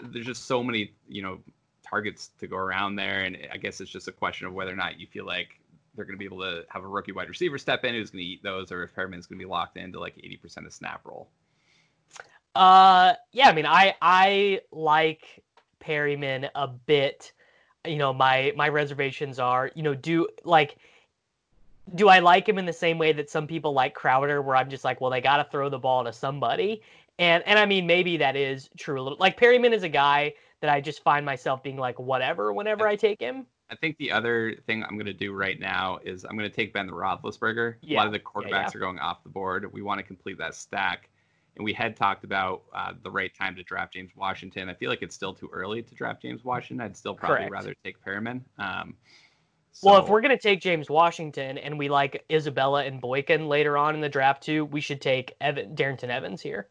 There's 0.02 0.26
just 0.26 0.46
so 0.46 0.64
many, 0.64 0.94
you 1.08 1.22
know, 1.22 1.40
targets 1.88 2.32
to 2.40 2.48
go 2.48 2.56
around 2.56 2.96
there, 2.96 3.22
and 3.22 3.38
I 3.52 3.58
guess 3.58 3.82
it's 3.82 3.92
just 3.92 4.08
a 4.08 4.12
question 4.12 4.48
of 4.48 4.54
whether 4.54 4.72
or 4.72 4.76
not 4.76 5.00
you 5.00 5.06
feel 5.06 5.26
like 5.26 5.61
they're 5.96 6.06
going 6.06 6.16
to 6.16 6.20
be 6.20 6.26
able 6.26 6.40
to 6.40 6.64
have 6.70 6.84
a 6.84 6.88
rookie 6.88 7.12
wide 7.12 7.30
receiver 7.30 7.58
step 7.58 7.84
in 7.84 7.94
who's 7.94 8.12
going 8.12 8.24
to 8.24 8.28
eat 8.28 8.44
those, 8.44 8.72
or 8.72 8.84
if 8.84 8.96
Perriman's 8.96 9.28
going 9.28 9.40
to 9.40 9.46
be 9.46 9.50
locked 9.50 9.78
into 9.78 10.00
like 10.00 10.16
80% 10.16 10.66
of 10.66 10.74
snap 10.74 11.02
roll. 11.04 11.30
Uh, 12.56 13.14
yeah, 13.32 13.50
I 13.50 13.54
mean, 13.54 13.66
I 13.66 13.96
I 14.02 14.62
like 14.72 15.44
Perriman 15.82 16.50
a 16.54 16.68
bit. 16.68 17.32
You 17.86 17.98
know, 17.98 18.14
my 18.14 18.54
my 18.56 18.70
reservations 18.70 19.40
are, 19.40 19.72
you 19.74 19.84
know, 19.84 19.96
do 19.96 20.28
like 20.44 20.78
do 21.96 22.08
I 22.10 22.20
like 22.20 22.48
him 22.48 22.58
in 22.58 22.66
the 22.66 22.74
same 22.74 22.98
way 22.98 23.12
that 23.14 23.30
some 23.30 23.48
people 23.48 23.74
like 23.74 23.94
Crowder, 23.94 24.42
where 24.42 24.56
I'm 24.56 24.70
just 24.70 24.84
like, 24.84 25.02
well, 25.02 25.12
they 25.12 25.22
got 25.22 25.38
to 25.38 25.46
throw 25.50 25.70
the 25.70 25.80
ball 25.80 26.04
to 26.04 26.14
somebody, 26.14 26.82
and 27.20 27.44
and 27.46 27.58
I 27.58 27.66
mean 27.66 27.88
maybe 27.88 28.18
that 28.18 28.36
is 28.36 28.70
true 28.78 29.00
a 29.00 29.04
little. 29.04 29.18
Like 29.18 29.40
Perriman 29.40 29.74
is 29.74 29.84
a 29.84 29.90
guy 29.90 30.34
that 30.60 30.70
I 30.70 30.82
just 30.82 31.04
find 31.04 31.26
myself 31.26 31.64
being 31.64 31.78
like 31.78 32.00
whatever 32.00 32.54
whenever 32.54 32.88
I 32.88 32.96
take 32.96 33.20
him. 33.20 33.46
I 33.72 33.76
think 33.76 33.98
the 33.98 34.12
other 34.12 34.56
thing 34.68 34.84
I'm 34.84 34.96
going 34.96 35.06
to 35.06 35.14
do 35.14 35.32
right 35.32 35.58
now 35.58 35.98
is 36.04 36.26
I'm 36.26 36.38
going 36.38 36.50
to 36.50 36.56
take 36.56 36.74
Ben 36.74 36.90
Roethlisberger. 36.90 37.76
Yeah. 37.82 37.96
A 37.96 38.00
lot 38.00 38.08
of 38.08 38.12
the 38.12 38.20
quarterbacks 38.20 38.50
yeah, 38.50 38.60
yeah. 38.60 38.72
are 38.76 38.80
going 38.80 39.00
off 39.00 39.24
the 39.24 39.30
board. 39.30 39.72
We 39.72 39.82
want 39.82 40.00
to 40.00 40.04
complete 40.04 40.38
that 40.40 40.56
stack. 40.56 41.10
And 41.56 41.64
we 41.66 41.72
had 41.74 41.96
talked 41.96 42.24
about 42.24 42.64
uh, 42.74 42.94
the 43.02 43.10
right 43.10 43.34
time 43.34 43.56
to 43.56 43.64
draft 43.64 43.94
James 43.94 44.12
Washington. 44.16 44.70
I 44.70 44.74
feel 44.74 44.90
like 44.90 45.02
it's 45.02 45.16
still 45.16 45.34
too 45.34 45.50
early 45.54 45.82
to 45.82 45.96
draft 45.96 46.22
James 46.22 46.44
Washington. 46.44 46.86
I'd 46.86 46.98
still 46.98 47.16
probably 47.16 47.48
Correct. 47.48 47.52
rather 47.52 47.76
take 47.84 48.04
Perriman. 48.04 48.42
Um, 48.58 48.96
so... 49.72 49.90
Well, 49.90 50.04
if 50.04 50.10
we're 50.10 50.22
going 50.22 50.36
to 50.36 50.42
take 50.42 50.60
James 50.60 50.90
Washington 50.90 51.58
and 51.58 51.80
we 51.80 51.88
like 51.88 52.26
Isabella 52.30 52.84
and 52.86 53.00
Boykin 53.00 53.48
later 53.48 53.78
on 53.78 53.96
in 53.96 54.02
the 54.02 54.10
draft 54.10 54.44
too, 54.44 54.66
we 54.66 54.82
should 54.82 55.02
take 55.02 55.36
Evan, 55.40 55.76
Darrynton 55.76 56.10
Evans 56.10 56.42
here. 56.42 56.68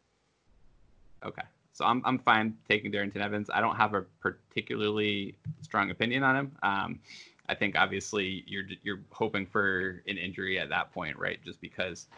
Okay. 1.25 1.43
So 1.81 1.87
I'm 1.87 2.03
I'm 2.05 2.19
fine 2.19 2.59
taking 2.69 2.93
Darrynton 2.93 3.23
Evans. 3.23 3.49
I 3.49 3.63
don't 3.63 3.77
have 3.77 3.95
a 3.95 4.03
particularly 4.21 5.35
strong 5.63 5.91
opinion 5.91 6.23
on 6.23 6.37
him. 6.37 6.53
Um, 6.63 7.01
I 7.49 7.55
think 7.55 7.75
obviously 7.75 8.45
you're 8.47 8.67
you're 8.83 9.01
hoping 9.11 9.47
for 9.47 10.03
an 10.07 10.19
injury 10.19 10.59
at 10.59 10.69
that 10.69 10.93
point, 10.93 11.17
right? 11.17 11.43
Just 11.43 11.59
because 11.63 12.09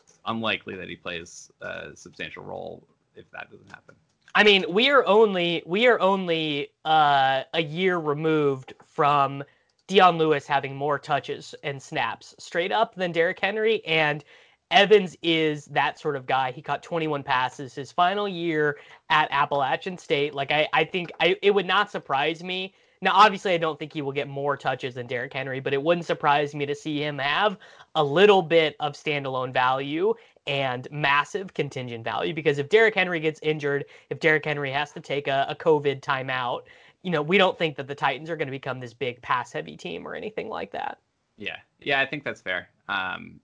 it's 0.00 0.18
unlikely 0.26 0.74
that 0.74 0.88
he 0.88 0.96
plays 0.96 1.52
a 1.60 1.94
substantial 1.94 2.42
role 2.42 2.82
if 3.14 3.30
that 3.30 3.48
doesn't 3.48 3.70
happen. 3.70 3.94
I 4.34 4.42
mean, 4.42 4.64
we 4.68 4.90
are 4.90 5.06
only 5.06 5.62
we 5.64 5.86
are 5.86 6.00
only 6.00 6.70
uh, 6.84 7.44
a 7.54 7.62
year 7.62 7.98
removed 7.98 8.74
from 8.84 9.44
Dion 9.86 10.18
Lewis 10.18 10.48
having 10.48 10.74
more 10.74 10.98
touches 10.98 11.54
and 11.62 11.80
snaps 11.80 12.34
straight 12.40 12.72
up 12.72 12.96
than 12.96 13.12
Derrick 13.12 13.38
Henry. 13.38 13.84
And 13.86 14.24
Evans 14.70 15.16
is 15.22 15.66
that 15.66 15.98
sort 15.98 16.16
of 16.16 16.26
guy. 16.26 16.50
He 16.50 16.60
caught 16.62 16.82
21 16.82 17.22
passes 17.22 17.74
his 17.74 17.92
final 17.92 18.28
year 18.28 18.78
at 19.10 19.28
Appalachian 19.30 19.96
State. 19.96 20.34
Like 20.34 20.50
I, 20.50 20.68
I 20.72 20.84
think 20.84 21.12
I, 21.20 21.36
it 21.42 21.52
would 21.52 21.66
not 21.66 21.90
surprise 21.90 22.42
me. 22.42 22.74
Now, 23.02 23.12
obviously, 23.14 23.52
I 23.52 23.58
don't 23.58 23.78
think 23.78 23.92
he 23.92 24.02
will 24.02 24.12
get 24.12 24.26
more 24.26 24.56
touches 24.56 24.94
than 24.94 25.06
Derrick 25.06 25.32
Henry, 25.32 25.60
but 25.60 25.74
it 25.74 25.82
wouldn't 25.82 26.06
surprise 26.06 26.54
me 26.54 26.64
to 26.66 26.74
see 26.74 26.98
him 27.02 27.18
have 27.18 27.58
a 27.94 28.02
little 28.02 28.42
bit 28.42 28.74
of 28.80 28.94
standalone 28.94 29.52
value 29.52 30.14
and 30.46 30.88
massive 30.90 31.52
contingent 31.52 32.04
value. 32.04 32.32
Because 32.32 32.58
if 32.58 32.68
Derrick 32.68 32.94
Henry 32.94 33.20
gets 33.20 33.38
injured, 33.42 33.84
if 34.10 34.18
Derrick 34.18 34.44
Henry 34.44 34.70
has 34.72 34.92
to 34.92 35.00
take 35.00 35.28
a, 35.28 35.46
a 35.48 35.54
COVID 35.54 36.00
timeout, 36.00 36.62
you 37.02 37.10
know, 37.10 37.22
we 37.22 37.36
don't 37.38 37.58
think 37.58 37.76
that 37.76 37.86
the 37.86 37.94
Titans 37.94 38.30
are 38.30 38.36
going 38.36 38.48
to 38.48 38.52
become 38.52 38.80
this 38.80 38.94
big 38.94 39.20
pass 39.20 39.52
heavy 39.52 39.76
team 39.76 40.08
or 40.08 40.14
anything 40.14 40.48
like 40.48 40.72
that. 40.72 40.98
Yeah, 41.36 41.56
yeah, 41.80 42.00
I 42.00 42.06
think 42.06 42.24
that's 42.24 42.40
fair. 42.40 42.70
Um, 42.88 43.40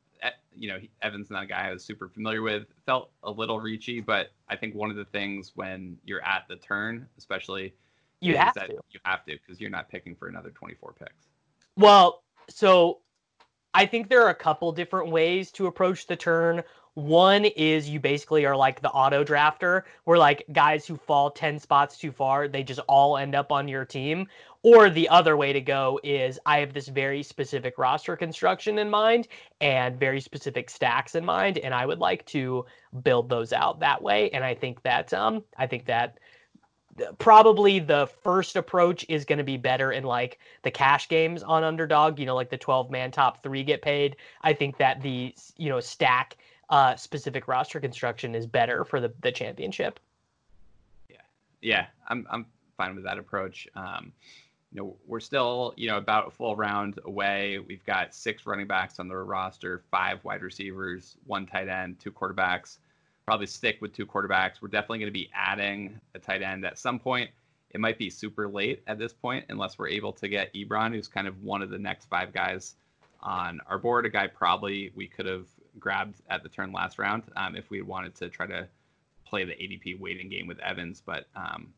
you 0.56 0.68
know, 0.68 0.78
Evans 1.02 1.30
not 1.30 1.44
a 1.44 1.46
guy 1.46 1.68
I 1.68 1.72
was 1.72 1.84
super 1.84 2.08
familiar 2.08 2.42
with. 2.42 2.64
Felt 2.86 3.10
a 3.22 3.30
little 3.30 3.60
reachy, 3.60 4.00
but 4.00 4.28
I 4.48 4.56
think 4.56 4.74
one 4.74 4.90
of 4.90 4.96
the 4.96 5.04
things 5.06 5.52
when 5.54 5.96
you're 6.04 6.24
at 6.24 6.44
the 6.48 6.56
turn, 6.56 7.06
especially, 7.18 7.74
you 8.20 8.36
have 8.36 8.54
to. 8.54 8.68
You 8.90 9.00
have 9.04 9.24
to 9.24 9.32
because 9.32 9.60
you're 9.60 9.70
not 9.70 9.88
picking 9.88 10.14
for 10.14 10.28
another 10.28 10.50
24 10.50 10.94
picks. 10.98 11.28
Well, 11.76 12.22
so 12.48 13.00
I 13.74 13.86
think 13.86 14.08
there 14.08 14.22
are 14.22 14.30
a 14.30 14.34
couple 14.34 14.72
different 14.72 15.10
ways 15.10 15.50
to 15.52 15.66
approach 15.66 16.06
the 16.06 16.16
turn. 16.16 16.62
One 16.94 17.46
is 17.46 17.88
you 17.88 18.00
basically 18.00 18.44
are 18.44 18.56
like 18.56 18.82
the 18.82 18.90
auto 18.90 19.24
drafter, 19.24 19.82
where 20.04 20.18
like 20.18 20.44
guys 20.52 20.86
who 20.86 20.96
fall 20.96 21.30
10 21.30 21.58
spots 21.58 21.96
too 21.96 22.12
far, 22.12 22.48
they 22.48 22.62
just 22.62 22.80
all 22.80 23.16
end 23.16 23.34
up 23.34 23.50
on 23.50 23.66
your 23.66 23.84
team. 23.86 24.26
Or 24.62 24.90
the 24.90 25.08
other 25.08 25.36
way 25.36 25.52
to 25.52 25.60
go 25.60 25.98
is 26.04 26.38
I 26.44 26.58
have 26.58 26.72
this 26.74 26.88
very 26.88 27.22
specific 27.22 27.78
roster 27.78 28.14
construction 28.14 28.78
in 28.78 28.90
mind 28.90 29.28
and 29.60 29.98
very 29.98 30.20
specific 30.20 30.68
stacks 30.70 31.14
in 31.14 31.24
mind, 31.24 31.58
and 31.58 31.74
I 31.74 31.86
would 31.86 31.98
like 31.98 32.26
to 32.26 32.66
build 33.02 33.28
those 33.28 33.52
out 33.52 33.80
that 33.80 34.02
way. 34.02 34.30
And 34.30 34.44
I 34.44 34.54
think 34.54 34.82
that 34.82 35.12
um 35.14 35.42
I 35.56 35.66
think 35.66 35.86
that 35.86 36.18
probably 37.18 37.78
the 37.78 38.06
first 38.22 38.56
approach 38.56 39.04
is 39.08 39.24
going 39.24 39.38
to 39.38 39.44
be 39.44 39.56
better 39.56 39.92
in 39.92 40.04
like 40.04 40.38
the 40.62 40.70
cash 40.70 41.08
games 41.08 41.42
on 41.42 41.64
underdog 41.64 42.18
you 42.18 42.26
know 42.26 42.34
like 42.34 42.50
the 42.50 42.58
12 42.58 42.90
man 42.90 43.10
top 43.10 43.42
three 43.42 43.64
get 43.64 43.80
paid 43.80 44.16
i 44.42 44.52
think 44.52 44.76
that 44.76 45.00
the 45.00 45.34
you 45.56 45.70
know 45.70 45.80
stack 45.80 46.36
uh 46.72 46.96
specific 46.96 47.46
roster 47.46 47.78
construction 47.78 48.34
is 48.34 48.46
better 48.46 48.84
for 48.84 49.00
the 49.00 49.12
the 49.20 49.30
championship 49.30 50.00
yeah 51.08 51.16
yeah 51.60 51.86
i'm 52.08 52.26
i'm 52.30 52.44
fine 52.76 52.96
with 52.96 53.04
that 53.04 53.18
approach 53.18 53.68
um 53.76 54.12
you 54.72 54.80
know, 54.80 54.96
we're 55.06 55.20
still, 55.20 55.74
you 55.76 55.88
know, 55.88 55.98
about 55.98 56.28
a 56.28 56.30
full 56.30 56.56
round 56.56 56.98
away. 57.04 57.58
We've 57.58 57.84
got 57.84 58.14
six 58.14 58.46
running 58.46 58.66
backs 58.66 58.98
on 58.98 59.08
the 59.08 59.16
roster, 59.16 59.82
five 59.90 60.24
wide 60.24 60.42
receivers, 60.42 61.16
one 61.26 61.46
tight 61.46 61.68
end, 61.68 62.00
two 62.00 62.10
quarterbacks. 62.10 62.78
Probably 63.26 63.46
stick 63.46 63.80
with 63.82 63.92
two 63.92 64.06
quarterbacks. 64.06 64.62
We're 64.62 64.68
definitely 64.68 65.00
going 65.00 65.12
to 65.12 65.18
be 65.18 65.30
adding 65.34 66.00
a 66.14 66.18
tight 66.18 66.42
end 66.42 66.64
at 66.64 66.78
some 66.78 66.98
point. 66.98 67.30
It 67.70 67.80
might 67.80 67.98
be 67.98 68.08
super 68.08 68.48
late 68.48 68.82
at 68.86 68.98
this 68.98 69.12
point, 69.12 69.44
unless 69.50 69.78
we're 69.78 69.88
able 69.88 70.12
to 70.14 70.28
get 70.28 70.52
Ebron, 70.54 70.94
who's 70.94 71.08
kind 71.08 71.28
of 71.28 71.42
one 71.42 71.62
of 71.62 71.70
the 71.70 71.78
next 71.78 72.06
five 72.06 72.32
guys 72.32 72.74
on 73.20 73.60
our 73.68 73.78
board. 73.78 74.06
A 74.06 74.10
guy 74.10 74.26
probably 74.26 74.90
we 74.94 75.06
could 75.06 75.26
have 75.26 75.46
grabbed 75.78 76.20
at 76.28 76.42
the 76.42 76.48
turn 76.48 76.72
last 76.72 76.98
round 76.98 77.24
um, 77.36 77.56
if 77.56 77.70
we 77.70 77.82
wanted 77.82 78.14
to 78.16 78.28
try 78.28 78.46
to 78.46 78.66
play 79.24 79.44
the 79.44 79.52
ADP 79.52 79.98
waiting 79.98 80.28
game 80.28 80.46
with 80.46 80.58
Evans, 80.60 81.02
but 81.04 81.26
um, 81.34 81.72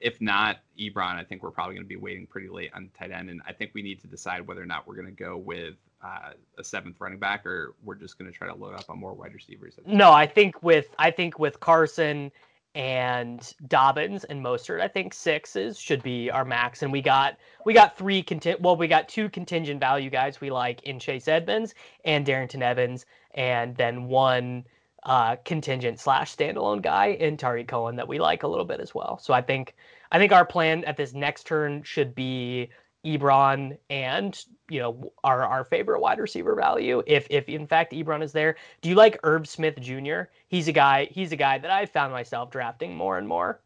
if 0.00 0.20
not 0.20 0.58
Ebron, 0.78 1.16
I 1.16 1.24
think 1.24 1.42
we're 1.42 1.50
probably 1.50 1.74
going 1.74 1.84
to 1.84 1.88
be 1.88 1.96
waiting 1.96 2.26
pretty 2.26 2.48
late 2.48 2.70
on 2.74 2.90
tight 2.98 3.10
end, 3.10 3.30
and 3.30 3.40
I 3.46 3.52
think 3.52 3.72
we 3.74 3.82
need 3.82 4.00
to 4.02 4.06
decide 4.06 4.46
whether 4.46 4.62
or 4.62 4.66
not 4.66 4.86
we're 4.86 4.96
going 4.96 5.06
to 5.06 5.12
go 5.12 5.36
with 5.36 5.74
uh, 6.04 6.30
a 6.58 6.64
seventh 6.64 7.00
running 7.00 7.18
back 7.18 7.46
or 7.46 7.74
we're 7.84 7.94
just 7.94 8.18
going 8.18 8.30
to 8.30 8.36
try 8.36 8.48
to 8.48 8.54
load 8.54 8.74
up 8.74 8.90
on 8.90 8.98
more 8.98 9.14
wide 9.14 9.34
receivers. 9.34 9.74
No, 9.86 10.10
I 10.10 10.26
think 10.26 10.62
with 10.62 10.94
I 10.98 11.10
think 11.10 11.38
with 11.38 11.60
Carson 11.60 12.32
and 12.74 13.52
Dobbins 13.68 14.24
and 14.24 14.42
Mostert, 14.42 14.80
I 14.80 14.88
think 14.88 15.12
sixes 15.12 15.78
should 15.78 16.02
be 16.02 16.30
our 16.30 16.44
max, 16.44 16.82
and 16.82 16.90
we 16.90 17.02
got 17.02 17.36
we 17.64 17.74
got 17.74 17.98
three 17.98 18.22
content. 18.22 18.60
Well, 18.60 18.76
we 18.76 18.88
got 18.88 19.08
two 19.08 19.28
contingent 19.28 19.80
value 19.80 20.10
guys 20.10 20.40
we 20.40 20.50
like 20.50 20.82
in 20.84 20.98
Chase 20.98 21.28
Edmonds 21.28 21.74
and 22.04 22.26
Darrynton 22.26 22.62
Evans, 22.62 23.04
and 23.34 23.76
then 23.76 24.04
one 24.04 24.64
uh, 25.02 25.36
contingent 25.44 25.98
slash 25.98 26.34
standalone 26.34 26.80
guy 26.80 27.08
in 27.08 27.36
Tarik 27.36 27.68
Cohen 27.68 27.96
that 27.96 28.08
we 28.08 28.18
like 28.18 28.42
a 28.42 28.48
little 28.48 28.64
bit 28.64 28.80
as 28.80 28.94
well. 28.94 29.18
So 29.18 29.34
I 29.34 29.42
think 29.42 29.74
I 30.10 30.18
think 30.18 30.32
our 30.32 30.46
plan 30.46 30.84
at 30.84 30.96
this 30.96 31.12
next 31.12 31.46
turn 31.46 31.82
should 31.82 32.14
be 32.14 32.70
Ebron 33.04 33.76
and 33.90 34.44
you 34.72 34.80
know 34.80 35.12
our 35.22 35.44
our 35.44 35.64
favorite 35.64 36.00
wide 36.00 36.18
receiver 36.18 36.54
value. 36.54 37.02
If 37.06 37.26
if 37.28 37.48
in 37.48 37.66
fact 37.66 37.92
Ebron 37.92 38.22
is 38.22 38.32
there, 38.32 38.56
do 38.80 38.88
you 38.88 38.94
like 38.94 39.20
Irv 39.22 39.46
Smith 39.46 39.78
Jr.? 39.78 40.22
He's 40.48 40.66
a 40.66 40.72
guy. 40.72 41.08
He's 41.10 41.30
a 41.30 41.36
guy 41.36 41.58
that 41.58 41.70
I 41.70 41.84
found 41.84 42.12
myself 42.12 42.50
drafting 42.50 42.94
more 42.94 43.18
and 43.18 43.28
more. 43.28 43.60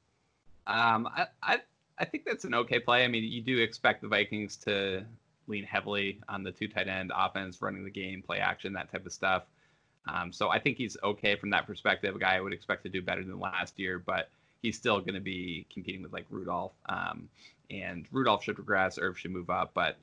Um, 0.66 1.06
I, 1.06 1.26
I 1.42 1.60
I 1.98 2.04
think 2.04 2.24
that's 2.26 2.44
an 2.44 2.54
okay 2.54 2.80
play. 2.80 3.04
I 3.04 3.08
mean, 3.08 3.22
you 3.22 3.40
do 3.40 3.58
expect 3.58 4.02
the 4.02 4.08
Vikings 4.08 4.56
to 4.58 5.04
lean 5.46 5.62
heavily 5.62 6.20
on 6.28 6.42
the 6.42 6.50
two 6.50 6.66
tight 6.66 6.88
end 6.88 7.12
offense, 7.14 7.62
running 7.62 7.84
the 7.84 7.90
game, 7.90 8.20
play 8.20 8.38
action, 8.38 8.72
that 8.72 8.90
type 8.90 9.06
of 9.06 9.12
stuff. 9.12 9.44
Um, 10.08 10.32
so 10.32 10.50
I 10.50 10.58
think 10.58 10.76
he's 10.76 10.96
okay 11.04 11.36
from 11.36 11.50
that 11.50 11.66
perspective. 11.66 12.16
A 12.16 12.18
guy 12.18 12.36
I 12.36 12.40
would 12.40 12.52
expect 12.52 12.82
to 12.82 12.88
do 12.88 13.00
better 13.00 13.24
than 13.24 13.38
last 13.38 13.78
year, 13.78 13.98
but 13.98 14.28
he's 14.62 14.76
still 14.76 15.00
going 15.00 15.14
to 15.14 15.20
be 15.20 15.66
competing 15.72 16.02
with 16.02 16.12
like 16.12 16.26
Rudolph. 16.30 16.72
Um, 16.88 17.28
and 17.70 18.06
Rudolph 18.12 18.44
should 18.44 18.58
regress, 18.58 18.98
Irv 19.00 19.18
should 19.18 19.32
move 19.32 19.50
up. 19.50 19.70
But 19.74 19.96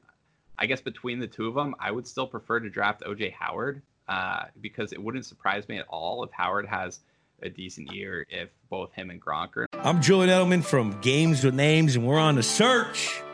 I 0.58 0.66
guess 0.66 0.82
between 0.82 1.20
the 1.20 1.28
two 1.28 1.48
of 1.48 1.56
them, 1.56 1.76
I 1.80 1.92
would 1.92 2.08
still 2.08 2.28
prefer 2.28 2.60
to 2.60 2.70
draft 2.70 3.02
OJ 3.02 3.34
Howard 3.34 3.82
uh, 4.08 4.46
because 4.62 4.94
it 4.94 5.02
wouldn't 5.02 5.26
surprise 5.26 5.68
me 5.68 5.78
at 5.78 5.86
all 5.90 6.24
if 6.24 6.32
Howard 6.32 6.68
has 6.68 7.00
a 7.42 7.50
decent 7.50 7.92
year 7.92 8.26
if 8.30 8.50
both 8.70 8.94
him 8.94 9.10
and 9.10 9.22
Gronk 9.22 9.58
are. 9.58 9.68
I'm 9.74 10.02
Julian 10.02 10.30
Edelman 10.30 10.64
from 10.64 11.00
Games 11.02 11.44
with 11.44 11.54
Names, 11.54 11.96
and 11.96 12.06
we're 12.06 12.20
on 12.20 12.38
a 12.38 12.44
search 12.44 13.22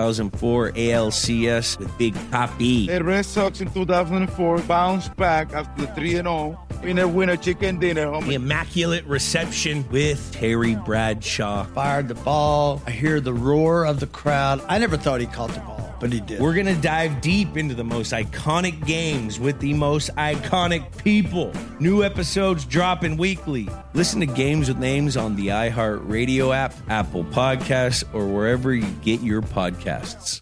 2004 0.00 0.72
ALCS 0.72 1.78
with 1.78 1.98
Big 1.98 2.14
Papi. 2.30 2.86
The 2.86 3.04
Red 3.04 3.26
Sox 3.26 3.60
in 3.60 3.70
2004 3.70 4.60
bounced 4.60 5.14
back 5.16 5.52
after 5.52 5.84
the 5.84 5.92
3 5.94 6.12
0. 6.12 6.58
Winner, 6.82 7.06
winner, 7.06 7.36
chicken 7.36 7.78
dinner. 7.78 8.10
The 8.22 8.34
Immaculate 8.34 9.04
Reception 9.04 9.86
with 9.90 10.32
Terry 10.32 10.76
Bradshaw. 10.76 11.64
Fired 11.74 12.08
the 12.08 12.14
ball. 12.14 12.82
I 12.86 12.90
hear 12.90 13.20
the 13.20 13.34
roar 13.34 13.84
of 13.84 14.00
the 14.00 14.06
crowd. 14.06 14.62
I 14.66 14.78
never 14.78 14.96
thought 14.96 15.20
he 15.20 15.26
caught 15.26 15.50
the 15.50 15.60
ball, 15.60 15.94
but 16.00 16.10
he 16.10 16.20
did. 16.20 16.40
We're 16.40 16.54
going 16.54 16.74
to 16.74 16.80
dive 16.80 17.20
deep 17.20 17.58
into 17.58 17.74
the 17.74 17.84
most 17.84 18.12
iconic 18.12 18.86
games 18.86 19.38
with 19.38 19.60
the 19.60 19.74
most 19.74 20.08
iconic 20.16 20.96
people. 21.04 21.52
New 21.80 22.02
episodes 22.02 22.64
dropping 22.64 23.18
weekly. 23.18 23.68
Listen 23.92 24.20
to 24.20 24.26
Games 24.26 24.68
with 24.68 24.78
Names 24.78 25.18
on 25.18 25.36
the 25.36 25.48
iHeartRadio 25.48 26.56
app, 26.56 26.72
Apple 26.88 27.24
Podcasts, 27.24 28.04
or 28.14 28.26
wherever 28.26 28.74
you 28.74 28.88
get 29.02 29.20
your 29.20 29.42
podcasts. 29.42 30.40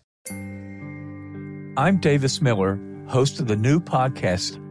I'm 1.77 1.99
Davis 1.99 2.41
Miller, 2.41 2.79
host 3.09 3.41
of 3.41 3.49
the 3.49 3.57
new 3.57 3.81
podcast, 3.81 4.57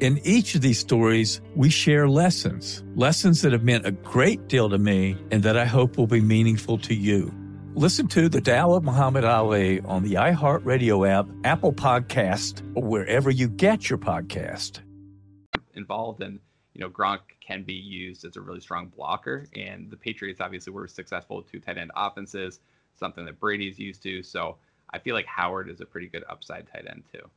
In 0.00 0.20
each 0.22 0.54
of 0.54 0.60
these 0.60 0.78
stories, 0.78 1.40
we 1.56 1.70
share 1.70 2.08
lessons, 2.08 2.84
lessons 2.94 3.42
that 3.42 3.50
have 3.50 3.64
meant 3.64 3.84
a 3.84 3.90
great 3.90 4.46
deal 4.46 4.70
to 4.70 4.78
me 4.78 5.16
and 5.32 5.42
that 5.42 5.56
I 5.56 5.64
hope 5.64 5.98
will 5.98 6.06
be 6.06 6.20
meaningful 6.20 6.78
to 6.78 6.94
you. 6.94 7.34
Listen 7.74 8.06
to 8.08 8.28
The 8.28 8.40
Tao 8.40 8.74
of 8.74 8.84
Muhammad 8.84 9.24
Ali 9.24 9.80
on 9.80 10.04
the 10.04 10.14
iHeartRadio 10.14 11.08
app, 11.08 11.26
Apple 11.42 11.72
Podcast, 11.72 12.62
or 12.76 12.84
wherever 12.84 13.28
you 13.28 13.48
get 13.48 13.90
your 13.90 13.98
podcast. 13.98 14.82
Involved 15.74 16.22
and 16.22 16.38
you 16.74 16.80
know 16.80 16.90
Gronk 16.90 17.18
can 17.44 17.64
be 17.64 17.74
used 17.74 18.24
as 18.24 18.36
a 18.36 18.40
really 18.40 18.60
strong 18.60 18.92
blocker, 18.96 19.46
and 19.56 19.90
the 19.90 19.96
Patriots 19.96 20.40
obviously 20.40 20.72
were 20.72 20.86
successful 20.86 21.38
with 21.38 21.50
two 21.50 21.58
tight 21.58 21.76
end 21.76 21.90
offenses, 21.96 22.60
something 22.94 23.24
that 23.24 23.40
Brady's 23.40 23.80
used 23.80 24.04
to. 24.04 24.22
So 24.22 24.58
I 24.92 25.00
feel 25.00 25.16
like 25.16 25.26
Howard 25.26 25.68
is 25.68 25.80
a 25.80 25.86
pretty 25.86 26.06
good 26.06 26.22
upside 26.28 26.68
tight 26.72 26.86
end 26.88 27.02
too. 27.12 27.28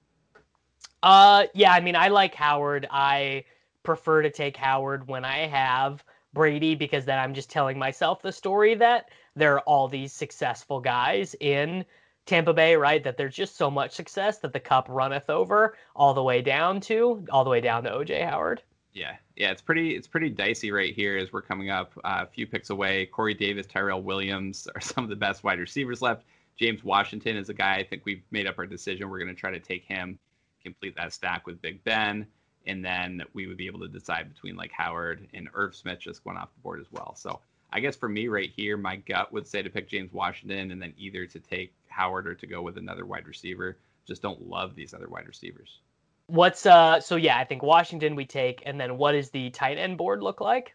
Uh, 1.04 1.45
yeah, 1.54 1.72
I 1.72 1.80
mean, 1.80 1.95
I 1.95 2.10
like 2.10 2.36
Howard. 2.36 2.88
I 2.91 3.45
prefer 3.84 4.22
to 4.22 4.30
take 4.30 4.58
Howard 4.58 5.08
when 5.08 5.26
I 5.26 5.47
have 5.47 6.04
Brady 6.34 6.76
because 6.76 7.06
then 7.06 7.20
I'm 7.20 7.34
just 7.34 7.49
telling 7.49 7.78
myself 7.78 8.22
the 8.22 8.32
story 8.32 8.76
that 8.76 9.10
there 9.36 9.56
are 9.56 9.62
all 9.62 9.88
these 9.88 10.14
successful 10.14 10.80
guys 10.80 11.36
in 11.39 11.86
Tampa 12.26 12.54
Bay, 12.54 12.76
right? 12.76 13.04
That 13.04 13.18
there's 13.18 13.36
just 13.36 13.58
so 13.58 13.72
much 13.72 13.91
success 13.91 14.38
that 14.39 14.54
the 14.54 14.60
cup 14.60 14.86
runneth 14.89 15.30
over 15.30 15.76
all 15.95 16.14
the 16.14 16.24
way 16.24 16.41
down 16.41 16.80
to 16.82 17.26
all 17.32 17.43
the 17.43 17.49
way 17.49 17.62
down 17.62 17.84
to 17.84 17.89
OJ 17.89 18.30
Howard. 18.30 18.62
Yeah, 18.93 19.16
yeah, 19.36 19.52
it's 19.52 19.62
pretty 19.62 19.95
it's 19.95 20.08
pretty 20.08 20.30
dicey 20.30 20.72
right 20.72 20.93
here 20.93 21.18
as 21.18 21.32
we're 21.32 21.41
coming 21.41 21.70
up 21.70 21.93
uh, 22.04 22.20
a 22.24 22.28
few 22.28 22.45
picks 22.45 22.70
away. 22.70 23.06
Corey 23.06 23.34
Davis, 23.34 23.66
Tyrell 23.66 24.02
Williams 24.02 24.68
are 24.76 24.82
some 24.82 25.04
of 25.04 25.10
the 25.10 25.16
best 25.16 25.43
wide 25.43 25.60
receivers 25.60 26.02
left. 26.02 26.24
James 26.58 26.84
Washington 26.84 27.38
is 27.38 27.49
a 27.49 27.54
guy 27.54 27.76
I 27.76 27.84
think 27.84 28.04
we've 28.06 28.22
made 28.30 28.45
up 28.45 28.60
our 28.60 28.68
decision. 28.68 29.10
We're 29.10 29.18
going 29.18 29.34
to 29.34 29.39
try 29.39 29.52
to 29.52 29.60
take 29.60 29.84
him 29.84 30.20
complete 30.62 30.95
that 30.95 31.14
stack 31.14 31.45
with 31.45 31.62
Big 31.62 31.84
Ben, 31.84 32.26
and 32.66 32.84
then 32.84 33.24
we 33.34 33.47
would 33.47 33.57
be 33.57 33.68
able 33.68 33.80
to 33.80 33.88
decide 33.88 34.34
between 34.34 34.55
like 34.55 34.72
Howard 34.72 35.28
and 35.34 35.49
Irv 35.53 35.76
Smith 35.76 35.99
just 35.99 36.24
going 36.24 36.38
off 36.38 36.53
the 36.53 36.62
board 36.62 36.80
as 36.80 36.91
well. 36.91 37.16
So 37.16 37.39
I 37.74 37.80
guess 37.80 37.95
for 37.95 38.09
me 38.09 38.28
right 38.28 38.51
here, 38.55 38.78
my 38.78 38.97
gut 38.97 39.32
would 39.32 39.47
say 39.47 39.62
to 39.62 39.70
pick 39.70 39.88
James 39.88 40.12
Washington 40.12 40.72
and 40.72 40.82
then 40.82 40.93
either 40.97 41.26
to 41.26 41.39
take 41.39 41.74
Howard 41.88 42.28
or 42.28 42.36
to 42.36 42.47
go 42.47 42.62
with 42.62 42.78
another 42.78 43.05
wide 43.05 43.28
receiver. 43.28 43.78
Just 44.07 44.22
don't 44.22 44.47
love 44.47 44.76
these 44.76 44.93
other 44.93 45.07
wide 45.07 45.28
receivers. 45.28 45.80
What's 46.28 46.66
uh? 46.66 46.99
So 46.99 47.16
yeah, 47.16 47.38
I 47.38 47.43
think 47.43 47.62
Washington 47.62 48.16
we 48.16 48.26
take, 48.26 48.64
and 48.66 48.80
then 48.80 48.97
what 48.97 49.14
does 49.14 49.30
the 49.30 49.49
tight 49.51 49.78
end 49.78 49.97
board 49.97 50.24
look 50.24 50.41
like? 50.41 50.74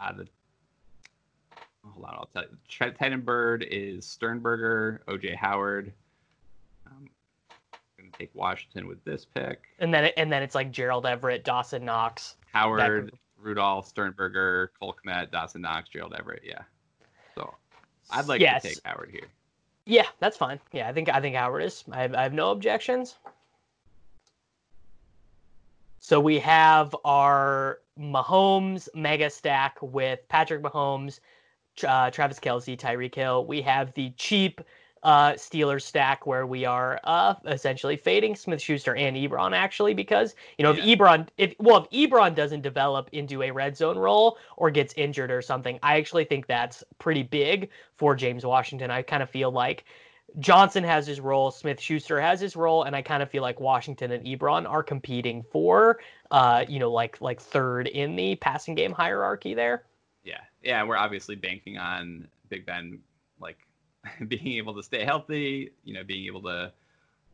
Uh, 0.00 0.12
the 0.12 0.26
hold 1.84 2.06
on, 2.06 2.14
I'll 2.14 2.28
tell 2.32 2.42
you. 2.42 2.56
Tight 2.68 3.12
end 3.12 3.24
bird 3.24 3.66
is 3.70 4.06
Sternberger, 4.06 5.02
OJ 5.08 5.36
Howard, 5.36 5.92
take 8.18 8.30
Washington 8.34 8.86
with 8.86 9.02
this 9.04 9.24
pick. 9.24 9.62
And 9.78 9.92
then 9.92 10.10
and 10.16 10.32
then 10.32 10.42
it's 10.42 10.54
like 10.54 10.70
Gerald 10.70 11.06
Everett, 11.06 11.44
Dawson 11.44 11.84
Knox, 11.84 12.36
Howard, 12.52 13.12
Rudolph, 13.38 13.88
Sternberger, 13.88 14.72
Cole 14.78 14.96
Kmet, 15.04 15.30
Dawson 15.30 15.62
Knox, 15.62 15.88
Gerald 15.88 16.14
Everett. 16.18 16.42
Yeah. 16.44 16.62
So 17.34 17.54
I'd 18.10 18.26
like 18.26 18.40
yes. 18.40 18.62
to 18.62 18.68
take 18.68 18.78
Howard 18.84 19.10
here. 19.10 19.28
Yeah, 19.86 20.06
that's 20.18 20.36
fine. 20.36 20.60
Yeah, 20.72 20.88
I 20.88 20.92
think 20.92 21.08
I 21.08 21.20
think 21.20 21.36
Howard 21.36 21.62
is. 21.62 21.84
I 21.92 22.02
have, 22.02 22.14
I 22.14 22.22
have 22.22 22.32
no 22.32 22.50
objections. 22.50 23.16
So 25.98 26.20
we 26.20 26.38
have 26.40 26.94
our 27.04 27.78
Mahomes 27.98 28.88
mega 28.94 29.30
stack 29.30 29.78
with 29.80 30.20
Patrick 30.28 30.62
Mahomes, 30.62 31.20
uh, 31.86 32.10
Travis 32.10 32.38
Kelce, 32.38 32.78
Tyreek 32.78 33.14
Hill. 33.14 33.46
We 33.46 33.62
have 33.62 33.92
the 33.94 34.10
cheap 34.16 34.60
uh, 35.04 35.32
Steelers 35.32 35.82
stack 35.82 36.26
where 36.26 36.46
we 36.46 36.64
are 36.64 36.98
uh, 37.04 37.34
essentially 37.46 37.96
fading 37.96 38.34
Smith 38.34 38.60
Schuster 38.60 38.96
and 38.96 39.16
Ebron 39.16 39.52
actually 39.52 39.94
because 39.94 40.34
you 40.58 40.62
know 40.62 40.72
yeah. 40.72 40.84
if 40.84 40.98
Ebron 40.98 41.28
if 41.38 41.54
well 41.58 41.86
if 41.90 42.10
Ebron 42.10 42.34
doesn't 42.34 42.62
develop 42.62 43.08
into 43.12 43.42
a 43.42 43.50
red 43.50 43.76
zone 43.76 43.98
role 43.98 44.38
or 44.56 44.70
gets 44.70 44.94
injured 44.94 45.30
or 45.30 45.42
something, 45.42 45.78
I 45.82 45.98
actually 45.98 46.24
think 46.24 46.46
that's 46.46 46.82
pretty 46.98 47.22
big 47.22 47.70
for 47.96 48.14
James 48.16 48.44
Washington. 48.44 48.90
I 48.90 49.02
kind 49.02 49.22
of 49.22 49.30
feel 49.30 49.50
like 49.50 49.84
Johnson 50.40 50.82
has 50.82 51.06
his 51.06 51.20
role, 51.20 51.52
Smith 51.52 51.80
Schuster 51.80 52.20
has 52.20 52.40
his 52.40 52.56
role, 52.56 52.82
and 52.82 52.96
I 52.96 53.02
kind 53.02 53.22
of 53.22 53.30
feel 53.30 53.42
like 53.42 53.60
Washington 53.60 54.10
and 54.10 54.26
Ebron 54.26 54.68
are 54.68 54.82
competing 54.82 55.44
for 55.52 56.00
uh, 56.34 56.64
you 56.68 56.80
know, 56.80 56.90
like 56.90 57.20
like 57.20 57.40
third 57.40 57.86
in 57.86 58.16
the 58.16 58.34
passing 58.34 58.74
game 58.74 58.90
hierarchy 58.90 59.54
there. 59.54 59.84
Yeah. 60.24 60.40
Yeah, 60.62 60.82
we're 60.82 60.96
obviously 60.96 61.36
banking 61.36 61.78
on 61.78 62.26
Big 62.48 62.66
Ben 62.66 62.98
like 63.38 63.58
being 64.28 64.56
able 64.56 64.74
to 64.74 64.82
stay 64.82 65.04
healthy, 65.04 65.70
you 65.84 65.94
know, 65.94 66.04
being 66.04 66.26
able 66.26 66.42
to 66.42 66.72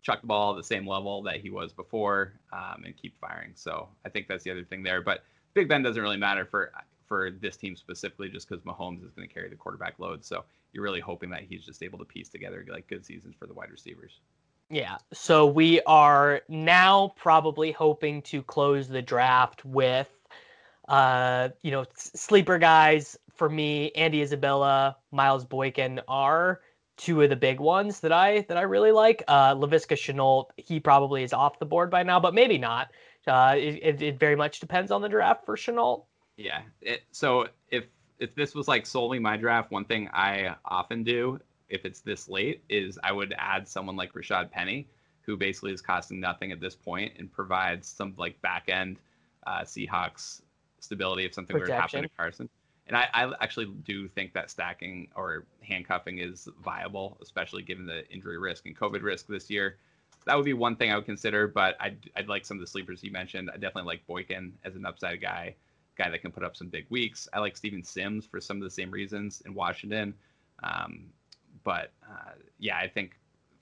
chuck 0.03 0.21
the 0.23 0.27
ball 0.27 0.53
at 0.53 0.57
the 0.57 0.65
same 0.65 0.87
level 0.87 1.23
that 1.23 1.41
he 1.41 1.51
was 1.51 1.73
before 1.73 2.33
um, 2.53 2.85
and 2.85 2.97
keep 2.97 3.19
firing. 3.21 3.53
So 3.55 3.89
I 4.05 4.09
think 4.09 4.29
that's 4.29 4.45
the 4.45 4.51
other 4.51 4.65
thing 4.65 4.83
there. 4.83 5.03
But 5.03 5.25
Big 5.55 5.69
Ben 5.69 5.83
doesn't 5.83 6.03
really 6.03 6.17
matter 6.17 6.45
for 6.45 6.73
for 7.07 7.33
this 7.33 7.57
team 7.57 7.75
specifically, 7.75 8.29
just 8.29 8.49
because 8.49 8.63
Mahomes 8.65 9.05
is 9.05 9.11
going 9.11 9.27
to 9.27 9.35
carry 9.35 9.49
the 9.49 9.57
quarterback 9.57 9.99
load. 9.99 10.25
So 10.25 10.45
you're 10.73 10.85
really 10.85 11.01
hoping 11.01 11.29
that 11.31 11.43
he's 11.43 11.65
just 11.65 11.83
able 11.83 11.99
to 11.99 12.05
piece 12.05 12.29
together 12.29 12.65
like 12.71 12.87
good 12.87 13.05
seasons 13.05 13.35
for 13.37 13.47
the 13.47 13.53
wide 13.53 13.71
receivers. 13.71 14.21
Yeah. 14.71 14.99
So 15.13 15.47
we 15.47 15.81
are 15.83 16.43
now 16.49 17.13
probably 17.17 17.73
hoping 17.73 18.23
to 18.23 18.43
close 18.43 18.87
the 18.87 19.03
draft 19.03 19.65
with, 19.65 20.09
uh, 20.89 21.49
you 21.63 21.73
know, 21.73 21.85
sleeper 21.97 22.59
guys 22.59 23.19
for 23.41 23.49
me, 23.49 23.91
Andy 23.93 24.21
Isabella, 24.21 24.99
Miles 25.13 25.47
Boykin 25.47 25.99
are 26.07 26.61
two 26.99 27.23
of 27.23 27.31
the 27.31 27.37
big 27.37 27.59
ones 27.59 28.01
that 28.01 28.13
I 28.13 28.43
that 28.43 28.59
I 28.59 28.61
really 28.61 28.93
like. 28.93 29.25
Uh, 29.27 29.55
Laviska 29.55 29.97
Shenault, 29.97 30.51
he 30.59 30.79
probably 30.79 31.23
is 31.23 31.33
off 31.33 31.59
the 31.59 31.65
board 31.65 31.91
by 31.91 32.03
now, 32.03 32.21
but 32.21 32.35
maybe 32.35 32.59
not. 32.59 32.93
Uh, 33.27 33.55
it, 33.57 34.03
it 34.03 34.21
very 34.21 34.37
much 34.37 34.61
depends 34.61 34.91
on 34.91 35.01
the 35.01 35.09
draft 35.09 35.47
for 35.47 35.57
Shenault. 35.57 36.05
Yeah. 36.37 36.61
It, 36.83 37.01
so 37.13 37.49
if 37.71 37.85
if 38.19 38.35
this 38.35 38.55
was 38.55 38.69
like 38.69 38.85
solely 38.85 39.19
my 39.19 39.39
draft, 39.39 39.71
one 39.71 39.87
thing 39.87 40.11
I 40.13 40.55
often 40.67 41.03
do 41.03 41.41
if 41.71 41.87
it's 41.87 42.01
this 42.01 42.29
late 42.29 42.63
is 42.69 42.99
I 43.03 43.11
would 43.11 43.35
add 43.39 43.67
someone 43.67 43.97
like 43.97 44.13
Rashaad 44.13 44.51
Penny, 44.51 44.87
who 45.23 45.39
basically 45.39 45.73
is 45.73 45.81
costing 45.81 46.21
nothing 46.21 46.53
at 46.53 46.61
this 46.61 46.75
point 46.75 47.15
and 47.19 47.33
provides 47.33 47.89
some 47.89 48.13
like 48.19 48.39
back 48.43 48.69
end 48.69 48.99
uh, 49.47 49.63
Seahawks 49.63 50.43
stability 50.79 51.25
if 51.25 51.33
something 51.33 51.59
Protection. 51.59 51.73
were 51.73 51.77
to 51.77 51.81
happen 51.81 52.03
to 52.03 52.17
Carson. 52.19 52.51
And 52.91 52.97
I, 52.97 53.09
I, 53.15 53.33
actually 53.41 53.67
do 53.85 54.09
think 54.09 54.33
that 54.33 54.51
stacking 54.51 55.07
or 55.15 55.47
handcuffing 55.63 56.19
is 56.19 56.49
viable, 56.65 57.19
especially 57.23 57.63
given 57.63 57.87
the 57.87 58.05
injury 58.11 58.37
risk 58.37 58.67
and 58.67 58.77
COVID 58.77 59.03
risk 59.03 59.29
this 59.29 59.49
year. 59.49 59.77
That 60.27 60.35
would 60.35 60.45
be 60.45 60.55
one 60.55 60.75
thing 60.75 60.91
I 60.91 60.97
would 60.97 61.07
consider, 61.07 61.47
but 61.47 61.77
I'd, 61.79 62.11
I'd 62.17 62.27
like 62.27 62.45
some 62.45 62.57
of 62.57 62.61
the 62.61 62.67
sleepers 62.67 63.05
you 63.05 63.13
mentioned. 63.13 63.49
I 63.49 63.59
definitely 63.59 63.85
like 63.85 64.05
Boykin 64.09 64.55
as 64.65 64.75
an 64.75 64.85
upside 64.85 65.23
guy, 65.23 65.55
guy 65.97 66.11
that 66.11 66.21
can 66.21 66.33
put 66.33 66.43
up 66.43 66.57
some 66.57 66.67
big 66.67 66.87
weeks. 66.91 67.29
I 67.33 67.39
like 67.39 67.57
Steven 67.57 67.85
Sims 67.85 68.27
for 68.27 68.41
some 68.41 68.57
of 68.57 68.65
the 68.65 68.71
same 68.71 68.91
reasons 68.91 69.41
in 69.47 69.55
Washington. 69.55 70.13
Um, 70.65 71.05
but 71.63 71.93
uh, 72.03 72.33
yeah, 72.59 72.77
I 72.77 72.89
think 72.89 73.13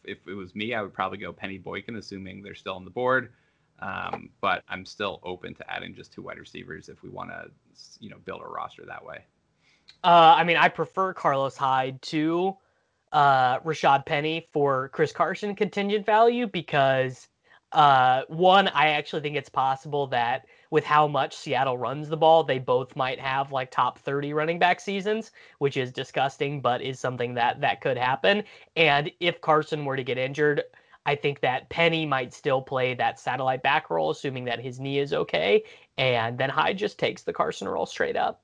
if 0.05 0.27
it 0.27 0.33
was 0.33 0.55
me, 0.55 0.73
I 0.73 0.81
would 0.81 0.95
probably 0.95 1.19
go 1.19 1.35
Penny 1.35 1.59
Boykin, 1.59 1.97
assuming 1.97 2.43
they're 2.43 2.55
still 2.55 2.77
on 2.77 2.87
the 2.87 2.91
board. 2.91 3.31
Um, 3.81 4.31
but 4.41 4.65
I'm 4.69 4.85
still 4.85 5.21
open 5.23 5.55
to 5.55 5.73
adding 5.73 5.95
just 5.95 6.13
two 6.13 6.23
wide 6.23 6.39
receivers 6.39 6.89
if 6.89 7.03
we 7.03 7.11
want 7.11 7.31
to, 7.31 7.49
you 8.01 8.11
know, 8.11 8.17
build 8.25 8.43
a 8.43 8.49
roster 8.49 8.85
that 8.87 9.05
way. 9.05 9.25
Uh, 10.05 10.35
I 10.37 10.45
mean, 10.45 10.57
I 10.57 10.69
prefer 10.69 11.13
Carlos 11.13 11.57
Hyde 11.57 12.01
to 12.03 12.57
uh, 13.13 13.61
Rashaad 13.61 14.05
Penny 14.05 14.49
for 14.53 14.89
Chris 14.91 15.13
Carson 15.13 15.55
contingent 15.55 16.05
value 16.05 16.47
because 16.47 17.29
uh, 17.73 18.23
one, 18.29 18.69
I 18.69 18.89
actually 18.89 19.21
think 19.21 19.37
it's 19.37 19.49
possible 19.49 20.07
that 20.09 20.47
with 20.71 20.85
how 20.85 21.07
much 21.07 21.37
Seattle 21.37 21.77
runs 21.77 22.09
the 22.09 22.17
ball, 22.17 22.43
they 22.43 22.59
both 22.59 22.97
might 22.97 23.21
have 23.21 23.53
like 23.53 23.71
top 23.71 23.99
30 23.99 24.33
running 24.33 24.59
back 24.59 24.81
seasons, 24.81 25.33
which 25.59 25.77
is 25.77 25.93
disgusting, 25.93 26.61
but 26.61 26.81
is 26.81 26.99
something 26.99 27.35
that 27.35 27.61
that 27.61 27.81
could 27.81 27.99
happen. 27.99 28.43
And 28.77 29.11
if 29.21 29.41
Carson 29.41 29.85
were 29.85 29.97
to 29.97 30.05
get 30.05 30.17
injured, 30.17 30.63
I 31.07 31.15
think 31.15 31.41
that 31.41 31.69
Penny 31.71 32.05
might 32.05 32.35
still 32.35 32.61
play 32.61 32.95
that 32.95 33.19
satellite 33.19 33.63
back 33.63 33.89
role, 33.91 34.11
assuming 34.11 34.45
that 34.45 34.61
his 34.61 34.79
knee 34.79 34.99
is 34.99 35.13
okay. 35.13 35.65
And 35.97 36.37
then 36.37 36.51
Hyde 36.51 36.77
just 36.77 36.99
takes 36.99 37.23
the 37.23 37.33
Carson 37.33 37.69
role 37.69 37.87
straight 37.87 38.17
up. 38.17 38.43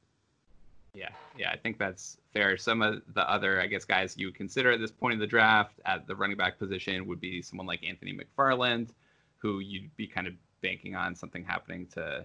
Yeah, 0.95 1.11
yeah, 1.37 1.51
I 1.51 1.57
think 1.57 1.79
that's 1.79 2.19
fair. 2.33 2.57
Some 2.57 2.81
of 2.81 3.03
the 3.15 3.29
other, 3.29 3.61
I 3.61 3.67
guess, 3.67 3.85
guys 3.85 4.17
you 4.17 4.31
consider 4.31 4.71
at 4.71 4.81
this 4.81 4.93
point 4.93 5.15
in 5.15 5.19
the 5.19 5.27
draft 5.27 5.81
at 5.85 6.07
the 6.07 6.15
running 6.15 6.37
back 6.37 6.59
position 6.59 7.07
would 7.07 7.21
be 7.21 7.43
someone 7.43 7.67
like 7.67 7.85
Anthony 7.85 8.17
McFarland, 8.17 8.91
who 9.39 9.59
you'd 9.59 9.95
be 9.97 10.07
kind 10.07 10.27
of 10.27 10.35
banking 10.63 10.95
on 10.95 11.15
something 11.15 11.45
happening 11.45 11.87
to 11.95 12.25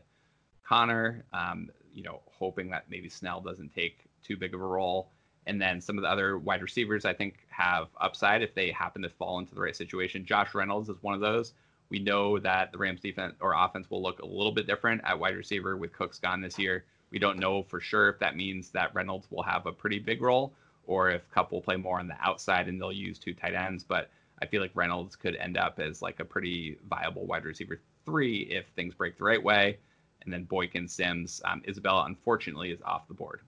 Conner. 0.66 1.26
Um, 1.34 1.70
you 1.94 2.04
know, 2.04 2.22
hoping 2.32 2.70
that 2.70 2.86
maybe 2.90 3.10
Snell 3.10 3.42
doesn't 3.42 3.74
take 3.74 4.06
too 4.24 4.38
big 4.38 4.54
of 4.54 4.62
a 4.62 4.66
role. 4.66 5.10
And 5.50 5.60
then 5.60 5.82
some 5.82 5.98
of 5.98 6.04
the 6.04 6.10
other 6.10 6.38
wide 6.38 6.62
receivers, 6.62 7.06
I 7.06 7.14
think, 7.14 7.40
have 7.50 7.88
upside 8.00 8.44
if 8.44 8.54
they 8.54 8.70
happen 8.70 9.02
to 9.02 9.10
fall 9.10 9.40
into 9.40 9.56
the 9.56 9.62
right 9.62 9.76
situation. 9.76 10.24
Josh 10.24 10.54
Reynolds 10.54 10.90
is 10.90 11.02
one 11.02 11.16
of 11.16 11.22
those. 11.22 11.54
We 11.90 11.98
know 11.98 12.38
that 12.38 12.72
the 12.72 12.78
Rams 12.78 13.02
defense 13.02 13.34
or 13.42 13.56
offense 13.56 13.90
will 13.90 14.04
look 14.04 14.20
a 14.20 14.26
little 14.28 14.52
bit 14.52 14.68
different 14.68 15.02
at 15.04 15.20
wide 15.20 15.36
receiver 15.36 15.76
with 15.76 15.92
Cooks 15.92 16.20
gone 16.20 16.40
this 16.40 16.60
year. 16.60 16.86
We 17.10 17.18
don't 17.18 17.40
know 17.40 17.64
for 17.64 17.82
sure 17.82 18.10
if 18.10 18.20
that 18.20 18.36
means 18.36 18.70
that 18.70 18.94
Reynolds 18.94 19.26
will 19.32 19.42
have 19.42 19.66
a 19.66 19.72
pretty 19.72 19.98
big 19.98 20.22
role 20.22 20.54
or 20.86 21.10
if 21.10 21.28
Kupp 21.32 21.52
will 21.52 21.62
play 21.62 21.78
more 21.78 22.00
on 22.00 22.08
the 22.08 22.22
outside 22.22 22.68
and 22.68 22.80
they'll 22.80 22.92
use 22.92 23.18
two 23.18 23.34
tight 23.34 23.56
ends. 23.56 23.84
But 23.84 24.12
I 24.44 24.46
feel 24.46 24.62
like 24.62 24.76
Reynolds 24.76 25.16
could 25.16 25.36
end 25.36 25.58
up 25.58 25.80
as 25.80 26.04
like 26.04 26.20
a 26.20 26.26
pretty 26.26 26.78
viable 26.88 27.26
wide 27.26 27.46
receiver 27.46 27.80
three 28.06 28.42
if 28.52 28.68
things 28.76 28.94
break 28.94 29.18
the 29.18 29.24
right 29.24 29.42
way. 29.42 29.80
And 30.22 30.32
then 30.32 30.44
Boykin, 30.44 30.88
Sims, 30.88 31.42
um, 31.44 31.64
Isabella, 31.68 32.06
unfortunately, 32.06 32.70
is 32.70 32.84
off 32.84 33.08
the 33.08 33.16
board. 33.16 33.40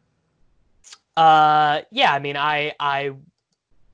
Uh, 1.22 1.84
yeah, 1.92 2.12
I 2.12 2.18
mean, 2.18 2.36
I 2.36 2.74
I 2.80 3.12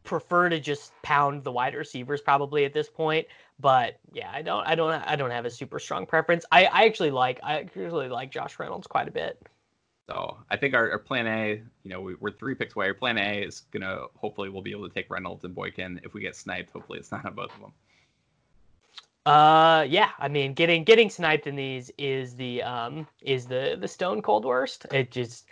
prefer 0.05 0.47
to 0.47 0.61
just 0.61 0.93
pound 1.01 1.43
the 1.43 1.51
wide 1.51 1.75
receivers 1.75 2.21
probably 2.21 2.63
at 2.63 2.73
this 2.73 2.87
point. 2.87 3.27
But 3.59 3.99
yeah, 4.13 4.31
I 4.33 4.41
don't 4.41 4.65
I 4.65 4.75
don't 4.75 4.93
I 4.93 5.17
don't 5.17 5.31
have 5.31 5.45
a 5.45 5.49
super 5.49 5.77
strong 5.77 6.05
preference. 6.05 6.45
I, 6.53 6.65
I 6.65 6.85
actually 6.85 7.11
like 7.11 7.41
I 7.43 7.59
actually 7.59 8.07
like 8.07 8.31
Josh 8.31 8.57
Reynolds 8.59 8.87
quite 8.87 9.09
a 9.09 9.11
bit. 9.11 9.45
So 10.07 10.37
I 10.49 10.55
think 10.55 10.73
our, 10.73 10.89
our 10.89 10.99
plan 10.99 11.27
A, 11.27 11.61
you 11.83 11.89
know, 11.91 11.99
we, 11.99 12.13
are 12.13 12.31
three 12.31 12.55
picks 12.55 12.77
away. 12.77 12.85
Our 12.85 12.93
plan 12.93 13.17
A 13.17 13.41
is 13.41 13.63
gonna 13.71 14.05
hopefully 14.15 14.47
we'll 14.47 14.61
be 14.61 14.71
able 14.71 14.87
to 14.87 14.93
take 14.93 15.09
Reynolds 15.09 15.43
and 15.43 15.53
Boykin. 15.53 15.99
If 16.03 16.13
we 16.13 16.21
get 16.21 16.33
sniped, 16.33 16.71
hopefully 16.71 16.99
it's 16.99 17.11
not 17.11 17.25
on 17.25 17.33
both 17.33 17.53
of 17.53 17.59
them. 17.59 17.73
Uh, 19.25 19.85
yeah. 19.89 20.11
I 20.17 20.29
mean, 20.29 20.53
getting 20.53 20.85
getting 20.85 21.09
sniped 21.09 21.45
in 21.45 21.57
these 21.57 21.91
is 21.97 22.37
the 22.37 22.63
um 22.63 23.05
is 23.21 23.47
the 23.47 23.75
the 23.77 23.87
stone 23.89 24.21
cold 24.21 24.45
worst. 24.45 24.85
It 24.93 25.11
just 25.11 25.45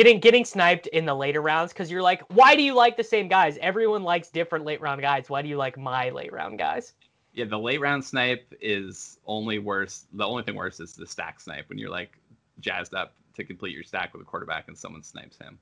getting 0.00 0.18
getting 0.18 0.46
sniped 0.46 0.86
in 0.86 1.04
the 1.04 1.14
later 1.14 1.42
rounds 1.42 1.74
because 1.74 1.90
you're 1.90 2.00
like, 2.00 2.22
why 2.32 2.56
do 2.56 2.62
you 2.62 2.72
like 2.72 2.96
the 2.96 3.04
same 3.04 3.28
guys? 3.28 3.58
Everyone 3.60 4.02
likes 4.02 4.30
different 4.30 4.64
late 4.64 4.80
round 4.80 5.02
guys. 5.02 5.28
Why 5.28 5.42
do 5.42 5.48
you 5.48 5.58
like 5.58 5.76
my 5.76 6.08
late 6.08 6.32
round 6.32 6.58
guys? 6.58 6.94
Yeah, 7.34 7.44
the 7.44 7.58
late 7.58 7.82
round 7.82 8.02
snipe 8.02 8.50
is 8.62 9.18
only 9.26 9.58
worse. 9.58 10.06
The 10.14 10.24
only 10.24 10.42
thing 10.42 10.54
worse 10.54 10.80
is 10.80 10.94
the 10.94 11.06
stack 11.06 11.38
snipe 11.38 11.68
when 11.68 11.76
you're 11.76 11.90
like 11.90 12.18
jazzed 12.60 12.94
up 12.94 13.12
to 13.34 13.44
complete 13.44 13.74
your 13.74 13.84
stack 13.84 14.14
with 14.14 14.22
a 14.22 14.24
quarterback 14.24 14.68
and 14.68 14.78
someone 14.78 15.02
snipes 15.02 15.36
him. 15.36 15.58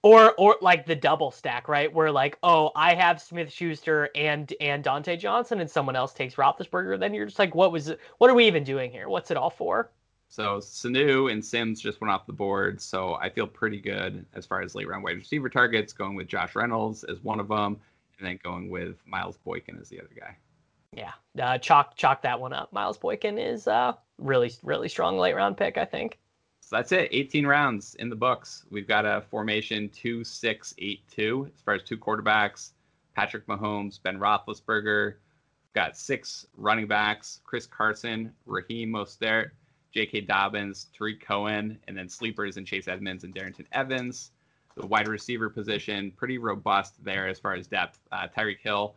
Or 0.00 0.32
or 0.38 0.56
like 0.62 0.86
the 0.86 0.96
double 0.96 1.30
stack, 1.30 1.68
right? 1.68 1.92
Where 1.92 2.10
like, 2.10 2.38
oh, 2.42 2.70
I 2.74 2.94
have 2.94 3.20
Smith 3.20 3.52
Schuster 3.52 4.08
and 4.14 4.50
and 4.62 4.82
Diontae 4.82 5.18
Johnson 5.18 5.60
and 5.60 5.70
someone 5.70 5.94
else 5.94 6.14
takes 6.14 6.36
Roethlisberger, 6.36 6.98
then 6.98 7.12
you're 7.12 7.26
just 7.26 7.38
like, 7.38 7.54
what 7.54 7.70
was 7.70 7.92
what 8.16 8.30
are 8.30 8.34
we 8.34 8.46
even 8.46 8.64
doing 8.64 8.90
here? 8.90 9.10
What's 9.10 9.30
it 9.30 9.36
all 9.36 9.50
for? 9.50 9.90
So 10.34 10.56
Sanu 10.56 11.30
and 11.30 11.44
Sims 11.44 11.80
just 11.80 12.00
went 12.00 12.10
off 12.10 12.26
the 12.26 12.32
board, 12.32 12.80
so 12.80 13.14
I 13.14 13.30
feel 13.30 13.46
pretty 13.46 13.80
good 13.80 14.26
as 14.34 14.44
far 14.44 14.62
as 14.62 14.74
late 14.74 14.88
round 14.88 15.04
wide 15.04 15.16
receiver 15.16 15.48
targets, 15.48 15.92
going 15.92 16.16
with 16.16 16.26
Josh 16.26 16.56
Reynolds 16.56 17.04
as 17.04 17.22
one 17.22 17.38
of 17.38 17.46
them, 17.46 17.78
and 18.18 18.26
then 18.26 18.40
going 18.42 18.68
with 18.68 18.96
Miles 19.06 19.36
Boykin 19.36 19.78
as 19.80 19.88
the 19.90 20.00
other 20.00 20.10
guy. 20.18 20.36
Yeah, 20.92 21.12
uh, 21.40 21.58
chalk 21.58 21.94
chalk 21.94 22.20
that 22.22 22.40
one 22.40 22.52
up. 22.52 22.72
Miles 22.72 22.98
Boykin 22.98 23.38
is 23.38 23.68
uh 23.68 23.92
really 24.18 24.52
really 24.64 24.88
strong 24.88 25.18
late 25.18 25.36
round 25.36 25.56
pick, 25.56 25.78
I 25.78 25.84
think. 25.84 26.18
So 26.58 26.74
that's 26.74 26.90
it. 26.90 27.10
18 27.12 27.46
rounds 27.46 27.94
in 28.00 28.10
the 28.10 28.16
books. 28.16 28.64
We've 28.72 28.88
got 28.88 29.06
a 29.06 29.22
formation 29.30 29.88
two 29.90 30.24
six 30.24 30.74
eight 30.78 31.06
two 31.08 31.48
as 31.54 31.62
far 31.62 31.74
as 31.74 31.84
two 31.84 31.96
quarterbacks. 31.96 32.72
Patrick 33.14 33.46
Mahomes, 33.46 34.02
Ben 34.02 34.18
Roethlisberger. 34.18 35.12
We've 35.12 35.74
got 35.74 35.96
six 35.96 36.44
running 36.56 36.88
backs: 36.88 37.40
Chris 37.44 37.68
Carson, 37.68 38.32
Raheem 38.46 38.90
Mostert, 38.90 39.50
J.K. 39.94 40.22
Dobbins, 40.22 40.88
Tarik 40.92 41.24
Cohen, 41.24 41.78
and 41.86 41.96
then 41.96 42.08
sleepers 42.08 42.56
and 42.56 42.66
Chase 42.66 42.88
Edmonds 42.88 43.22
and 43.22 43.32
Darrynton 43.32 43.66
Evans. 43.72 44.32
The 44.76 44.86
wide 44.86 45.06
receiver 45.06 45.48
position 45.48 46.10
pretty 46.16 46.36
robust 46.38 47.02
there 47.04 47.28
as 47.28 47.38
far 47.38 47.54
as 47.54 47.68
depth. 47.68 48.00
Uh, 48.10 48.26
Tyreek 48.36 48.58
Hill, 48.58 48.96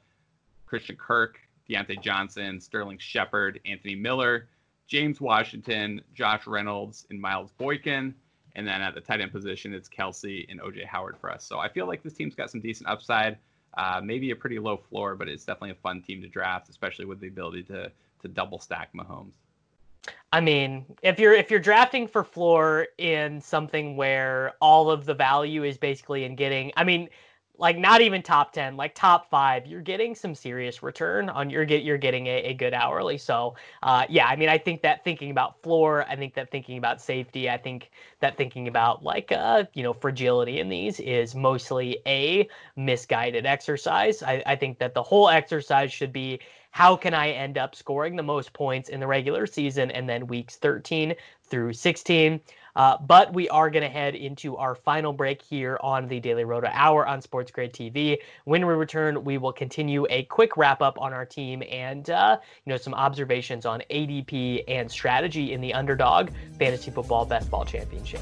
Christian 0.65 0.95
Kirk, 0.95 1.39
Diontae 1.69 2.01
Johnson, 2.01 2.59
Sterling 2.59 2.97
Shepard, 2.97 3.59
Anthony 3.65 3.93
Miller. 3.93 4.47
James 4.87 5.19
Washington, 5.19 6.01
Josh 6.13 6.47
Reynolds, 6.47 7.05
and 7.09 7.19
Miles 7.19 7.51
Boykin. 7.51 8.15
And 8.55 8.65
then 8.65 8.81
at 8.81 8.95
the 8.95 9.01
tight 9.01 9.21
end 9.21 9.31
position, 9.31 9.73
it's 9.73 9.89
Kelce 9.89 10.49
and 10.49 10.59
OJ 10.61 10.85
Howard 10.85 11.17
for 11.19 11.29
us. 11.29 11.43
So 11.43 11.59
I 11.59 11.69
feel 11.69 11.85
like 11.85 12.01
this 12.01 12.13
team's 12.13 12.33
got 12.33 12.49
some 12.49 12.61
decent 12.61 12.89
upside. 12.89 13.37
Uh, 13.77 14.01
maybe 14.03 14.31
a 14.31 14.35
pretty 14.35 14.57
low 14.57 14.77
floor, 14.77 15.15
but 15.15 15.27
it's 15.27 15.45
definitely 15.45 15.71
a 15.71 15.75
fun 15.75 16.01
team 16.01 16.21
to 16.21 16.27
draft, 16.27 16.69
especially 16.69 17.05
with 17.05 17.19
the 17.19 17.27
ability 17.27 17.63
to 17.63 17.91
to 18.21 18.27
double 18.27 18.57
stack 18.57 18.89
Mahomes. 18.93 19.33
I 20.31 20.41
mean, 20.41 20.85
if 21.01 21.19
you're 21.19 21.33
if 21.33 21.49
you're 21.51 21.59
drafting 21.59 22.07
for 22.07 22.23
floor 22.23 22.87
in 22.97 23.41
something 23.41 23.95
where 23.95 24.53
all 24.61 24.89
of 24.89 25.05
the 25.05 25.13
value 25.13 25.63
is 25.63 25.77
basically 25.77 26.25
in 26.25 26.35
getting, 26.35 26.71
I 26.75 26.83
mean, 26.83 27.09
like 27.59 27.77
not 27.77 28.01
even 28.01 28.21
top 28.21 28.51
10 28.53 28.77
like 28.77 28.93
top 28.93 29.29
five 29.29 29.65
you're 29.65 29.81
getting 29.81 30.13
some 30.13 30.35
serious 30.35 30.83
return 30.83 31.29
on 31.29 31.49
your 31.49 31.65
get 31.65 31.83
you're 31.83 31.97
getting 31.97 32.27
a, 32.27 32.43
a 32.43 32.53
good 32.53 32.73
hourly. 32.73 33.17
So 33.17 33.55
uh, 33.83 34.05
yeah 34.09 34.27
i 34.27 34.35
mean 34.35 34.49
i 34.49 34.57
think 34.57 34.81
that 34.83 35.03
thinking 35.03 35.31
about 35.31 35.61
floor 35.63 36.05
i 36.07 36.15
think 36.15 36.33
that 36.35 36.51
thinking 36.51 36.77
about 36.77 37.01
safety 37.01 37.49
i 37.49 37.57
think 37.57 37.89
that 38.19 38.37
thinking 38.37 38.67
about 38.67 39.03
like 39.03 39.31
uh 39.31 39.63
you 39.73 39.83
know 39.83 39.93
fragility 39.93 40.59
in 40.59 40.69
these 40.69 40.99
is 40.99 41.35
mostly 41.35 41.99
a 42.05 42.47
misguided 42.75 43.45
exercise. 43.45 44.23
I, 44.23 44.43
I 44.45 44.55
think 44.55 44.79
that 44.79 44.93
the 44.93 45.03
whole 45.03 45.29
exercise 45.29 45.91
should 45.91 46.13
be 46.13 46.39
how 46.77 46.95
can 46.95 47.15
I 47.15 47.31
end 47.31 47.57
up 47.57 47.73
scoring 47.73 48.15
the 48.15 48.21
most 48.21 48.53
points 48.53 48.89
in 48.89 48.99
the 48.99 49.07
regular 49.07 49.47
season 49.47 49.89
and 49.89 50.07
then 50.07 50.27
weeks 50.27 50.57
13 50.57 51.15
through 51.41 51.73
16? 51.73 52.39
Uh, 52.75 52.97
but 52.99 53.33
we 53.33 53.49
are 53.49 53.71
going 53.71 53.81
to 53.81 53.89
head 53.89 54.13
into 54.13 54.55
our 54.57 54.75
final 54.75 55.11
break 55.11 55.41
here 55.41 55.79
on 55.81 56.07
the 56.07 56.19
Daily 56.19 56.43
Roto 56.43 56.69
Hour 56.71 57.07
on 57.07 57.19
Sports 57.19 57.49
Grid 57.49 57.73
TV. 57.73 58.19
When 58.45 58.67
we 58.67 58.75
return, 58.75 59.23
we 59.23 59.39
will 59.39 59.53
continue 59.53 60.05
a 60.11 60.21
quick 60.25 60.55
wrap 60.55 60.83
up 60.83 61.01
on 61.01 61.13
our 61.13 61.25
team 61.25 61.63
and 61.67 62.07
uh, 62.11 62.37
you 62.63 62.69
know 62.71 62.77
some 62.77 62.93
observations 62.93 63.65
on 63.65 63.81
ADP 63.89 64.63
and 64.67 64.91
strategy 64.91 65.53
in 65.53 65.61
the 65.61 65.73
Underdog 65.73 66.29
Fantasy 66.59 66.91
Football 66.91 67.25
Best 67.25 67.49
Ball 67.49 67.65
Championship. 67.65 68.21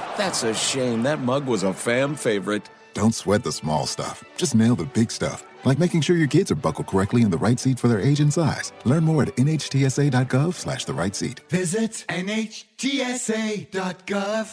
that's 0.21 0.43
a 0.43 0.53
shame. 0.53 1.03
That 1.03 1.19
mug 1.19 1.47
was 1.47 1.63
a 1.63 1.73
fam 1.73 2.15
favorite. 2.15 2.69
Don't 2.93 3.15
sweat 3.15 3.43
the 3.43 3.51
small 3.51 3.85
stuff. 3.85 4.23
Just 4.37 4.53
nail 4.53 4.75
the 4.75 4.85
big 4.85 5.09
stuff 5.09 5.43
like 5.65 5.79
making 5.79 6.01
sure 6.01 6.15
your 6.15 6.27
kids 6.27 6.51
are 6.51 6.55
buckled 6.55 6.87
correctly 6.87 7.21
in 7.21 7.29
the 7.29 7.37
right 7.37 7.59
seat 7.59 7.79
for 7.79 7.87
their 7.87 7.99
age 7.99 8.19
and 8.19 8.33
size. 8.33 8.71
Learn 8.85 9.03
more 9.03 9.23
at 9.23 9.35
nhtsa.gov 9.35 10.53
slash 10.53 10.85
the 10.85 10.93
right 10.93 11.15
seat. 11.15 11.41
Visit 11.49 12.05
nhtsa.gov 12.09 12.61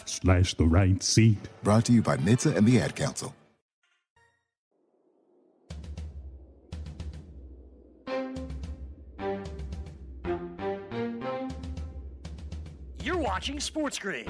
slash 0.09 0.55
the 0.55 0.65
right 0.65 1.03
seat. 1.03 1.49
Brought 1.63 1.85
to 1.87 1.93
you 1.93 2.03
by 2.03 2.17
NHTSA 2.17 2.57
and 2.57 2.67
the 2.67 2.81
Ad 2.81 2.97
Council. 2.97 3.35
You're 13.03 13.19
watching 13.19 13.59
Sports 13.61 13.99
Grid. 13.99 14.29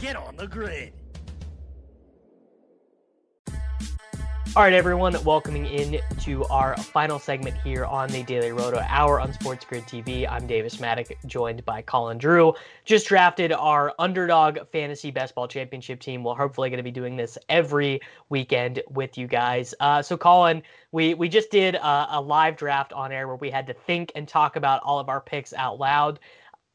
Get 0.00 0.16
on 0.16 0.34
the 0.34 0.46
grid. 0.46 0.94
All 4.56 4.62
right, 4.64 4.72
everyone, 4.72 5.14
welcoming 5.24 5.66
in 5.66 6.00
to 6.20 6.44
our 6.46 6.74
final 6.78 7.18
segment 7.18 7.56
here 7.58 7.84
on 7.84 8.08
the 8.08 8.22
Daily 8.22 8.50
Roto 8.50 8.82
Hour 8.88 9.20
on 9.20 9.34
Sports 9.34 9.66
Grid 9.66 9.84
TV. 9.84 10.26
I'm 10.28 10.46
Davis 10.46 10.78
Mattek, 10.78 11.12
joined 11.26 11.64
by 11.66 11.82
Colin 11.82 12.16
Drew. 12.16 12.54
Just 12.86 13.08
drafted 13.08 13.52
our 13.52 13.94
underdog 13.98 14.58
fantasy 14.72 15.10
best 15.10 15.34
ball 15.34 15.46
championship 15.46 16.00
team. 16.00 16.24
We're 16.24 16.34
hopefully 16.34 16.70
going 16.70 16.78
to 16.78 16.82
be 16.82 16.90
doing 16.90 17.16
this 17.16 17.36
every 17.50 18.00
weekend 18.30 18.82
with 18.88 19.18
you 19.18 19.26
guys. 19.26 19.74
Uh, 19.80 20.00
so, 20.00 20.16
Colin, 20.16 20.62
we 20.92 21.12
we 21.12 21.28
just 21.28 21.50
did 21.50 21.74
a, 21.74 22.06
a 22.12 22.20
live 22.20 22.56
draft 22.56 22.94
on 22.94 23.12
air 23.12 23.28
where 23.28 23.36
we 23.36 23.50
had 23.50 23.66
to 23.66 23.74
think 23.74 24.12
and 24.14 24.26
talk 24.26 24.56
about 24.56 24.82
all 24.82 24.98
of 24.98 25.10
our 25.10 25.20
picks 25.20 25.52
out 25.52 25.78
loud. 25.78 26.18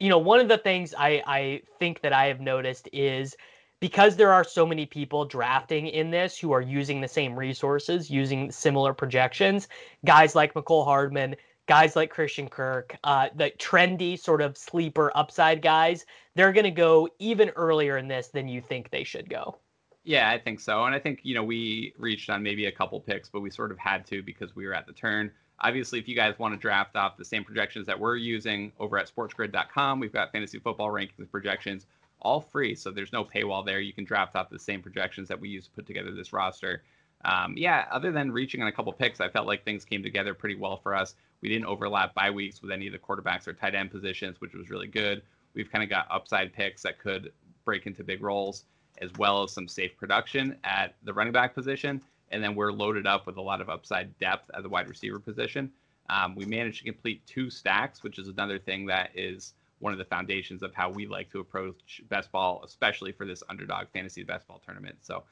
You 0.05 0.09
know, 0.09 0.19
one 0.19 0.39
of 0.39 0.47
the 0.47 0.59
things 0.59 0.93
I 0.95 1.23
I 1.25 1.61
think 1.79 2.01
that 2.01 2.13
I 2.13 2.27
have 2.27 2.39
noticed 2.39 2.87
is 2.93 3.35
because 3.79 4.15
there 4.15 4.31
are 4.31 4.43
so 4.43 4.63
many 4.63 4.85
people 4.85 5.25
drafting 5.25 5.87
in 5.87 6.11
this 6.11 6.37
who 6.37 6.51
are 6.51 6.61
using 6.61 7.01
the 7.01 7.07
same 7.07 7.35
resources, 7.35 8.11
using 8.11 8.51
similar 8.51 8.93
projections, 8.93 9.67
guys 10.05 10.35
like 10.35 10.53
Mecole 10.53 10.85
Hardman, 10.85 11.35
guys 11.65 11.95
like 11.95 12.11
Christian 12.11 12.47
Kirk, 12.47 12.95
uh, 13.03 13.29
the 13.35 13.49
trendy 13.57 14.19
sort 14.19 14.43
of 14.43 14.59
sleeper 14.59 15.11
upside 15.15 15.63
guys, 15.63 16.05
they're 16.35 16.53
going 16.53 16.65
to 16.65 16.69
go 16.69 17.09
even 17.17 17.49
earlier 17.55 17.97
in 17.97 18.07
this 18.07 18.27
than 18.27 18.47
you 18.47 18.61
think 18.61 18.91
they 18.91 19.03
should 19.03 19.27
go. 19.27 19.57
Yeah, 20.03 20.29
I 20.29 20.37
think 20.37 20.59
so. 20.59 20.85
And 20.85 20.93
I 20.93 20.99
think, 20.99 21.21
you 21.23 21.33
know, 21.33 21.43
we 21.43 21.95
reached 21.97 22.29
on 22.29 22.43
maybe 22.43 22.67
a 22.67 22.71
couple 22.71 22.99
picks, 22.99 23.27
but 23.27 23.41
we 23.41 23.49
sort 23.49 23.71
of 23.71 23.79
had 23.79 24.05
to 24.05 24.21
because 24.21 24.55
we 24.55 24.67
were 24.67 24.75
at 24.75 24.85
the 24.85 24.93
turn. 24.93 25.31
Obviously, 25.61 25.99
if 25.99 26.07
you 26.07 26.15
guys 26.15 26.37
want 26.37 26.53
to 26.53 26.59
draft 26.59 26.95
off 26.95 27.17
the 27.17 27.25
same 27.25 27.43
projections 27.43 27.87
that 27.87 27.99
we're 27.99 28.17
using 28.17 28.71
over 28.79 28.97
at 28.97 29.09
sportsgrid.com, 29.13 29.99
we've 29.99 30.13
got 30.13 30.31
fantasy 30.31 30.59
football 30.59 30.89
rankings 30.89 31.29
projections 31.31 31.85
all 32.21 32.41
free. 32.41 32.75
So 32.75 32.91
there's 32.91 33.13
no 33.13 33.23
paywall 33.23 33.65
there. 33.65 33.79
You 33.79 33.93
can 33.93 34.03
draft 34.03 34.35
off 34.35 34.49
the 34.49 34.59
same 34.59 34.81
projections 34.81 35.27
that 35.29 35.39
we 35.39 35.49
use 35.49 35.65
to 35.65 35.71
put 35.71 35.85
together 35.85 36.11
this 36.11 36.33
roster. 36.33 36.83
Um, 37.23 37.53
yeah, 37.55 37.85
other 37.91 38.11
than 38.11 38.31
reaching 38.31 38.61
on 38.61 38.67
a 38.67 38.71
couple 38.71 38.91
picks, 38.93 39.21
I 39.21 39.29
felt 39.29 39.47
like 39.47 39.63
things 39.63 39.85
came 39.85 40.03
together 40.03 40.33
pretty 40.33 40.55
well 40.55 40.77
for 40.77 40.93
us. 40.93 41.15
We 41.41 41.49
didn't 41.49 41.65
overlap 41.65 42.13
bye 42.13 42.31
weeks 42.31 42.61
with 42.61 42.71
any 42.71 42.87
of 42.87 42.93
the 42.93 42.99
quarterbacks 42.99 43.47
or 43.47 43.53
tight 43.53 43.75
end 43.75 43.91
positions, 43.91 44.41
which 44.41 44.53
was 44.53 44.69
really 44.69 44.87
good. 44.87 45.21
We've 45.53 45.71
kind 45.71 45.83
of 45.83 45.89
got 45.89 46.07
upside 46.11 46.53
picks 46.53 46.83
that 46.83 46.99
could 46.99 47.31
break 47.63 47.87
into 47.87 48.03
big 48.03 48.21
roles, 48.21 48.65
as 49.01 49.09
well 49.17 49.43
as 49.43 49.51
some 49.51 49.67
safe 49.67 49.95
production 49.97 50.57
at 50.63 50.95
the 51.03 51.13
running 51.13 51.33
back 51.33 51.55
position. 51.55 52.01
And 52.31 52.43
then 52.43 52.55
we're 52.55 52.71
loaded 52.71 53.07
up 53.07 53.25
with 53.27 53.37
a 53.37 53.41
lot 53.41 53.61
of 53.61 53.69
upside 53.69 54.17
depth 54.19 54.49
at 54.53 54.63
the 54.63 54.69
wide 54.69 54.89
receiver 54.89 55.19
position. 55.19 55.71
Um, 56.09 56.35
we 56.35 56.45
managed 56.45 56.79
to 56.79 56.85
complete 56.85 57.25
two 57.25 57.49
stacks, 57.49 58.03
which 58.03 58.19
is 58.19 58.27
another 58.27 58.59
thing 58.59 58.85
that 58.87 59.11
is 59.15 59.53
one 59.79 59.91
of 59.91 59.99
the 59.99 60.05
foundations 60.05 60.63
of 60.63 60.73
how 60.73 60.89
we 60.89 61.05
like 61.05 61.31
to 61.31 61.39
approach 61.39 62.01
best 62.09 62.31
ball, 62.31 62.61
especially 62.65 63.11
for 63.11 63.25
this 63.25 63.43
underdog 63.49 63.87
fantasy 63.93 64.23
best 64.23 64.47
ball 64.47 64.61
tournament. 64.65 64.95
So 65.01 65.23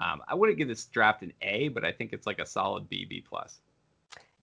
um, 0.00 0.22
I 0.28 0.34
wouldn't 0.34 0.58
give 0.58 0.68
this 0.68 0.84
draft 0.86 1.22
an 1.22 1.32
A, 1.42 1.68
but 1.68 1.84
I 1.84 1.92
think 1.92 2.12
it's 2.12 2.26
like 2.26 2.38
a 2.38 2.46
solid 2.46 2.88
B, 2.88 3.04
B 3.04 3.22
plus. 3.26 3.60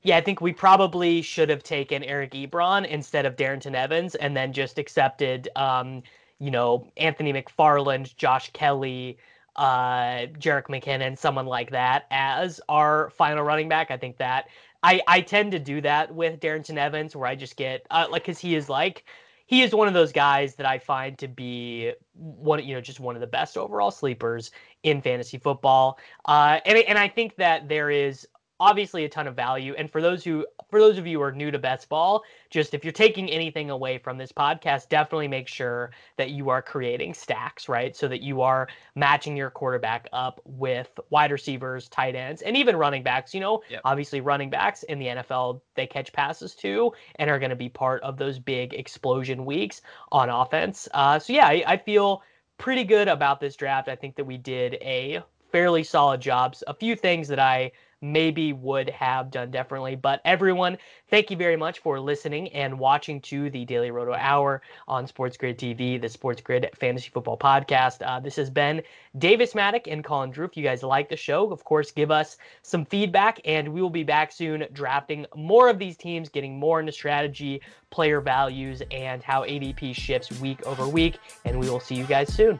Yeah, 0.03 0.17
I 0.17 0.21
think 0.21 0.41
we 0.41 0.53
probably 0.53 1.21
should 1.21 1.49
have 1.49 1.63
taken 1.63 2.03
Eric 2.03 2.31
Ebron 2.31 2.85
instead 2.85 3.25
of 3.25 3.35
Darrynton 3.35 3.73
Evans, 3.73 4.15
and 4.15 4.37
then 4.37 4.53
just 4.53 4.77
accepted, 4.77 5.49
um, 5.55 6.03
you 6.39 6.51
know, 6.51 6.87
Anthony 6.97 7.33
McFarland, 7.33 8.15
Josh 8.15 8.51
Kelley, 8.53 9.17
uh, 9.57 10.27
Jerick 10.39 10.67
McKinnon, 10.67 11.17
someone 11.17 11.45
like 11.45 11.71
that 11.71 12.05
as 12.11 12.61
our 12.69 13.09
final 13.11 13.43
running 13.43 13.69
back. 13.69 13.91
I 13.91 13.97
think 13.97 14.17
that 14.17 14.47
I 14.83 15.01
I 15.07 15.21
tend 15.21 15.51
to 15.51 15.59
do 15.59 15.81
that 15.81 16.13
with 16.13 16.39
Darrynton 16.39 16.77
Evans, 16.77 17.15
where 17.15 17.27
I 17.27 17.35
just 17.35 17.57
get 17.57 17.85
uh, 17.91 18.07
like 18.09 18.23
because 18.23 18.39
he 18.39 18.55
is 18.55 18.69
like 18.69 19.05
he 19.47 19.61
is 19.61 19.73
one 19.73 19.87
of 19.87 19.93
those 19.93 20.11
guys 20.11 20.55
that 20.55 20.65
I 20.65 20.77
find 20.77 21.17
to 21.19 21.27
be 21.27 21.93
one, 22.13 22.63
you 22.63 22.75
know, 22.75 22.81
just 22.81 22.99
one 22.99 23.15
of 23.15 23.21
the 23.21 23.27
best 23.27 23.57
overall 23.57 23.91
sleepers 23.91 24.51
in 24.83 25.01
fantasy 25.01 25.37
football. 25.37 25.99
Uh, 26.25 26.59
and 26.65 26.77
and 26.77 26.97
I 26.99 27.07
think 27.07 27.35
that 27.37 27.67
there 27.67 27.89
is 27.89 28.27
obviously 28.59 29.05
a 29.05 29.09
ton 29.09 29.27
of 29.27 29.35
value. 29.35 29.73
And 29.77 29.91
for 29.91 30.01
those 30.01 30.23
who 30.23 30.45
for 30.69 30.79
those 30.79 30.97
of 30.97 31.07
you 31.07 31.19
who 31.19 31.23
are 31.23 31.31
new 31.31 31.51
to 31.51 31.59
best 31.59 31.87
ball, 31.87 32.23
just 32.49 32.73
if 32.73 32.83
you're 32.83 32.91
taking 32.91 33.29
anything 33.29 33.69
away 33.69 33.97
from 33.97 34.17
this 34.17 34.31
podcast, 34.31 34.89
definitely 34.89 35.27
make 35.27 35.47
sure 35.47 35.91
that 36.17 36.31
you 36.31 36.49
are 36.49 36.61
creating 36.61 37.13
stacks, 37.13 37.69
right? 37.69 37.95
So 37.95 38.07
that 38.07 38.21
you 38.21 38.41
are 38.41 38.67
matching 38.95 39.37
your 39.37 39.49
quarterback 39.49 40.09
up 40.11 40.41
with 40.45 40.99
wide 41.09 41.31
receivers, 41.31 41.87
tight 41.87 42.15
ends, 42.15 42.41
and 42.41 42.57
even 42.57 42.75
running 42.75 43.03
backs. 43.03 43.33
You 43.33 43.39
know, 43.39 43.63
yep. 43.69 43.81
obviously 43.85 44.21
running 44.21 44.49
backs 44.49 44.83
in 44.83 44.99
the 44.99 45.07
NFL, 45.07 45.61
they 45.75 45.87
catch 45.87 46.11
passes 46.11 46.55
too 46.55 46.91
and 47.15 47.29
are 47.29 47.39
going 47.39 47.49
to 47.49 47.55
be 47.55 47.69
part 47.69 48.01
of 48.03 48.17
those 48.17 48.39
big 48.39 48.73
explosion 48.73 49.45
weeks 49.45 49.81
on 50.11 50.29
offense. 50.29 50.87
Uh, 50.93 51.19
so 51.19 51.33
yeah, 51.33 51.47
I, 51.47 51.63
I 51.65 51.77
feel 51.77 52.23
pretty 52.57 52.83
good 52.83 53.07
about 53.07 53.39
this 53.39 53.55
draft. 53.55 53.87
I 53.87 53.95
think 53.95 54.15
that 54.15 54.25
we 54.25 54.37
did 54.37 54.75
a 54.75 55.21
fairly 55.51 55.83
solid 55.83 56.21
job. 56.21 56.55
A 56.67 56.73
few 56.73 56.95
things 56.95 57.27
that 57.27 57.39
I 57.39 57.71
maybe 58.01 58.53
would 58.53 58.89
have 58.89 59.31
done 59.31 59.51
differently. 59.51 59.95
But 59.95 60.21
everyone, 60.25 60.77
thank 61.09 61.31
you 61.31 61.37
very 61.37 61.55
much 61.55 61.79
for 61.79 61.99
listening 61.99 62.49
and 62.49 62.77
watching 62.77 63.21
to 63.21 63.49
the 63.49 63.65
Daily 63.65 63.91
Roto 63.91 64.13
Hour 64.13 64.61
on 64.87 65.07
Sports 65.07 65.37
Grid 65.37 65.57
TV, 65.57 65.99
the 65.99 66.09
Sports 66.09 66.41
Grid 66.41 66.69
Fantasy 66.79 67.09
Football 67.09 67.37
Podcast. 67.37 68.05
Uh, 68.05 68.19
this 68.19 68.35
has 68.35 68.49
been 68.49 68.81
Davis 69.17 69.53
Mattek 69.53 69.91
and 69.91 70.03
Colin 70.03 70.31
Drew. 70.31 70.45
If 70.45 70.55
you 70.55 70.63
guys 70.63 70.83
like 70.83 71.09
the 71.09 71.15
show, 71.15 71.51
of 71.51 71.63
course, 71.63 71.91
give 71.91 72.11
us 72.11 72.37
some 72.61 72.85
feedback, 72.85 73.39
and 73.45 73.67
we 73.67 73.81
will 73.81 73.89
be 73.89 74.03
back 74.03 74.31
soon 74.31 74.65
drafting 74.73 75.25
more 75.35 75.69
of 75.69 75.79
these 75.79 75.97
teams, 75.97 76.29
getting 76.29 76.59
more 76.59 76.79
into 76.79 76.91
strategy, 76.91 77.61
player 77.89 78.21
values, 78.21 78.81
and 78.91 79.23
how 79.23 79.43
ADP 79.43 79.95
shifts 79.95 80.39
week 80.39 80.65
over 80.65 80.87
week. 80.87 81.17
And 81.45 81.59
we 81.59 81.69
will 81.69 81.79
see 81.79 81.95
you 81.95 82.05
guys 82.05 82.33
soon. 82.33 82.59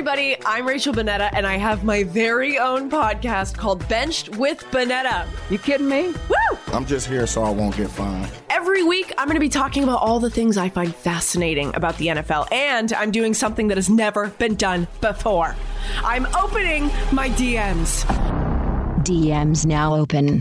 everybody. 0.00 0.34
I'm 0.46 0.66
Rachel 0.66 0.94
Bonnetta, 0.94 1.28
and 1.34 1.46
I 1.46 1.58
have 1.58 1.84
my 1.84 2.04
very 2.04 2.58
own 2.58 2.90
podcast 2.90 3.54
called 3.58 3.86
Benched 3.86 4.34
with 4.38 4.64
Bonnetta. 4.70 5.28
You 5.50 5.58
kidding 5.58 5.90
me? 5.90 6.14
Woo! 6.30 6.58
I'm 6.68 6.86
just 6.86 7.06
here 7.06 7.26
so 7.26 7.42
I 7.42 7.50
won't 7.50 7.76
get 7.76 7.90
fined. 7.90 8.30
Every 8.48 8.82
week, 8.82 9.12
I'm 9.18 9.26
going 9.26 9.34
to 9.34 9.40
be 9.40 9.50
talking 9.50 9.82
about 9.82 10.00
all 10.00 10.18
the 10.18 10.30
things 10.30 10.56
I 10.56 10.70
find 10.70 10.94
fascinating 10.94 11.74
about 11.74 11.98
the 11.98 12.06
NFL, 12.06 12.50
and 12.50 12.94
I'm 12.94 13.10
doing 13.10 13.34
something 13.34 13.68
that 13.68 13.76
has 13.76 13.90
never 13.90 14.28
been 14.28 14.54
done 14.54 14.88
before. 15.02 15.54
I'm 16.02 16.24
opening 16.34 16.84
my 17.12 17.28
DMs. 17.28 18.06
DMs 19.04 19.66
now 19.66 19.94
open. 19.94 20.40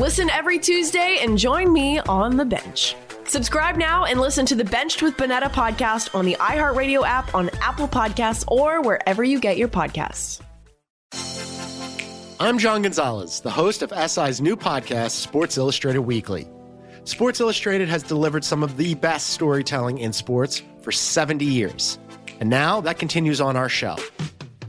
Listen 0.00 0.30
every 0.30 0.58
Tuesday 0.58 1.18
and 1.20 1.36
join 1.36 1.70
me 1.70 1.98
on 1.98 2.38
the 2.38 2.46
bench. 2.46 2.96
Subscribe 3.28 3.76
now 3.76 4.06
and 4.06 4.22
listen 4.22 4.46
to 4.46 4.54
the 4.54 4.64
Benched 4.64 5.02
with 5.02 5.14
Bonnetta 5.18 5.50
podcast 5.50 6.14
on 6.14 6.24
the 6.24 6.34
iHeartRadio 6.40 7.06
app, 7.06 7.34
on 7.34 7.50
Apple 7.60 7.86
Podcasts, 7.86 8.42
or 8.48 8.80
wherever 8.80 9.22
you 9.22 9.38
get 9.38 9.58
your 9.58 9.68
podcasts. 9.68 10.40
I'm 12.40 12.58
John 12.58 12.80
Gonzalez, 12.80 13.40
the 13.40 13.50
host 13.50 13.82
of 13.82 13.92
SI's 13.92 14.40
new 14.40 14.56
podcast, 14.56 15.10
Sports 15.10 15.58
Illustrated 15.58 16.00
Weekly. 16.00 16.48
Sports 17.04 17.38
Illustrated 17.38 17.90
has 17.90 18.02
delivered 18.02 18.44
some 18.44 18.62
of 18.62 18.78
the 18.78 18.94
best 18.94 19.28
storytelling 19.28 19.98
in 19.98 20.14
sports 20.14 20.62
for 20.80 20.90
70 20.90 21.44
years. 21.44 21.98
And 22.40 22.48
now 22.48 22.80
that 22.80 22.98
continues 22.98 23.42
on 23.42 23.56
our 23.56 23.68
show. 23.68 23.96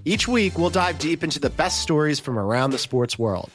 Each 0.03 0.27
week, 0.27 0.57
we'll 0.57 0.69
dive 0.69 0.99
deep 0.99 1.23
into 1.23 1.39
the 1.39 1.49
best 1.49 1.81
stories 1.81 2.19
from 2.19 2.37
around 2.37 2.71
the 2.71 2.77
sports 2.77 3.17
world. 3.17 3.51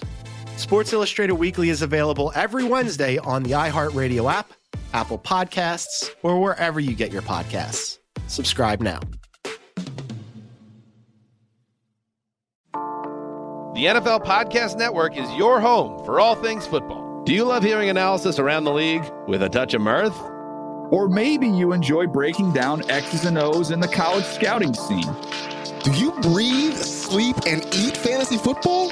Sports 0.57 0.95
Illustrated 0.95 1.35
Weekly 1.35 1.69
is 1.69 1.83
available 1.83 2.33
every 2.35 2.65
Wednesday 2.65 3.19
on 3.19 3.43
the 3.43 3.51
iHeartRadio 3.51 4.33
app 4.33 4.51
Apple 4.93 5.19
Podcasts, 5.19 6.11
or 6.23 6.41
wherever 6.41 6.81
you 6.81 6.95
get 6.95 7.13
your 7.13 7.23
podcasts. 7.23 7.99
Subscribe 8.27 8.81
now. 8.81 9.01
The 13.75 13.87
NFL 13.87 14.25
Podcast 14.25 14.79
Network 14.79 15.17
is 15.17 15.29
your 15.33 15.61
home 15.61 16.05
for 16.05 16.21
all 16.21 16.37
things 16.37 16.65
football. 16.65 17.25
Do 17.25 17.35
you 17.35 17.45
love 17.45 17.65
hearing 17.65 17.89
analysis 17.89 18.39
around 18.39 18.65
the 18.65 18.73
league 18.73 19.05
with 19.27 19.43
a 19.43 19.49
touch 19.49 19.75
of 19.75 19.81
mirth? 19.81 20.17
Or 20.93 21.09
maybe 21.09 21.49
you 21.49 21.73
enjoy 21.73 22.07
breaking 22.07 22.53
down 22.53 22.89
X's 22.89 23.25
and 23.25 23.37
O's 23.37 23.73
in 23.73 23.81
the 23.81 23.89
college 23.89 24.27
scouting 24.27 24.75
scene. 24.75 25.13
Do 25.83 25.91
you 25.93 26.13
breathe, 26.21 26.77
sleep, 26.77 27.35
and 27.47 27.67
eat 27.75 27.97
fantasy 27.97 28.39
football? 28.39 28.91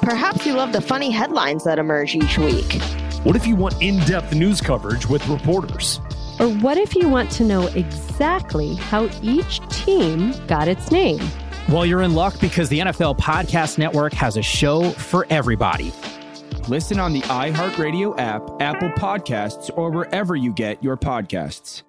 Perhaps 0.00 0.46
you 0.46 0.54
love 0.54 0.72
the 0.72 0.80
funny 0.80 1.10
headlines 1.10 1.62
that 1.62 1.78
emerge 1.78 2.16
each 2.16 2.38
week. 2.38 2.80
What 3.24 3.36
if 3.36 3.46
you 3.46 3.54
want 3.54 3.80
in 3.80 4.00
depth 4.00 4.34
news 4.34 4.60
coverage 4.60 5.06
with 5.06 5.24
reporters? 5.28 6.00
Or 6.40 6.48
what 6.48 6.76
if 6.76 6.96
you 6.96 7.08
want 7.08 7.30
to 7.32 7.44
know 7.44 7.68
exactly 7.68 8.74
how 8.74 9.08
each 9.22 9.60
team 9.68 10.34
got 10.48 10.66
its 10.66 10.90
name? 10.90 11.20
Well, 11.68 11.86
you're 11.86 12.02
in 12.02 12.14
luck 12.14 12.40
because 12.40 12.68
the 12.68 12.80
NFL 12.80 13.18
Podcast 13.18 13.78
Network 13.78 14.12
has 14.14 14.36
a 14.36 14.42
show 14.42 14.90
for 14.90 15.24
everybody. 15.30 15.92
Listen 16.66 16.98
on 16.98 17.12
the 17.12 17.20
iHeartRadio 17.20 18.18
app, 18.18 18.42
Apple 18.60 18.90
Podcasts, 18.90 19.70
or 19.76 19.92
wherever 19.92 20.34
you 20.34 20.52
get 20.52 20.82
your 20.82 20.96
podcasts. 20.96 21.84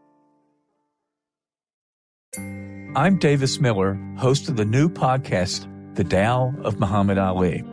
I'm 2.96 3.18
Davis 3.18 3.60
Miller, 3.60 4.00
host 4.18 4.50
of 4.50 4.56
the 4.56 4.66
new 4.66 4.88
podcast, 4.88 5.66
The 5.96 6.04
Tao 6.04 6.54
of 6.64 6.80
Muhammad 6.80 7.18
Ali. 7.18 7.64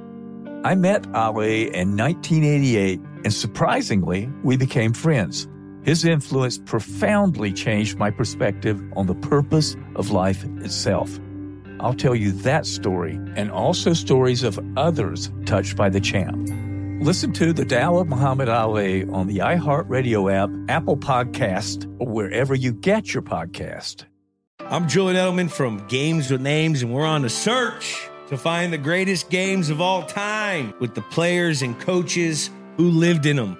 I 0.64 0.74
met 0.74 1.06
Ali 1.14 1.74
in 1.74 1.96
1988, 1.96 3.00
and 3.24 3.32
surprisingly, 3.32 4.30
we 4.42 4.56
became 4.56 4.92
friends. 4.92 5.48
His 5.82 6.04
influence 6.04 6.58
profoundly 6.58 7.52
changed 7.52 7.98
my 7.98 8.10
perspective 8.10 8.82
on 8.96 9.06
the 9.06 9.14
purpose 9.14 9.76
of 9.96 10.10
life 10.10 10.44
itself. 10.62 11.18
I'll 11.80 11.94
tell 11.94 12.14
you 12.14 12.32
that 12.32 12.66
story 12.66 13.18
and 13.36 13.50
also 13.50 13.94
stories 13.94 14.42
of 14.42 14.60
others 14.76 15.30
touched 15.46 15.76
by 15.76 15.88
the 15.88 16.00
champ. 16.00 16.48
Listen 17.02 17.32
to 17.32 17.54
The 17.54 17.64
Tao 17.64 17.96
of 17.96 18.08
Muhammad 18.08 18.50
Ali 18.50 19.04
on 19.06 19.26
the 19.26 19.38
iHeartRadio 19.38 20.30
app, 20.30 20.50
Apple 20.68 20.98
Podcast, 20.98 21.86
or 21.98 22.06
wherever 22.06 22.54
you 22.54 22.72
get 22.72 23.14
your 23.14 23.22
podcast. 23.22 24.04
I'm 24.60 24.86
Julian 24.86 25.16
Edelman 25.16 25.50
from 25.50 25.86
Games 25.88 26.30
with 26.30 26.42
Names, 26.42 26.82
and 26.82 26.92
we're 26.92 27.06
on 27.06 27.24
a 27.24 27.30
search 27.30 28.06
to 28.28 28.36
find 28.36 28.70
the 28.70 28.78
greatest 28.78 29.30
games 29.30 29.70
of 29.70 29.80
all 29.80 30.02
time 30.02 30.74
with 30.78 30.94
the 30.94 31.00
players 31.00 31.62
and 31.62 31.80
coaches 31.80 32.50
who 32.80 32.88
lived 32.88 33.26
in 33.26 33.36
them. 33.36 33.58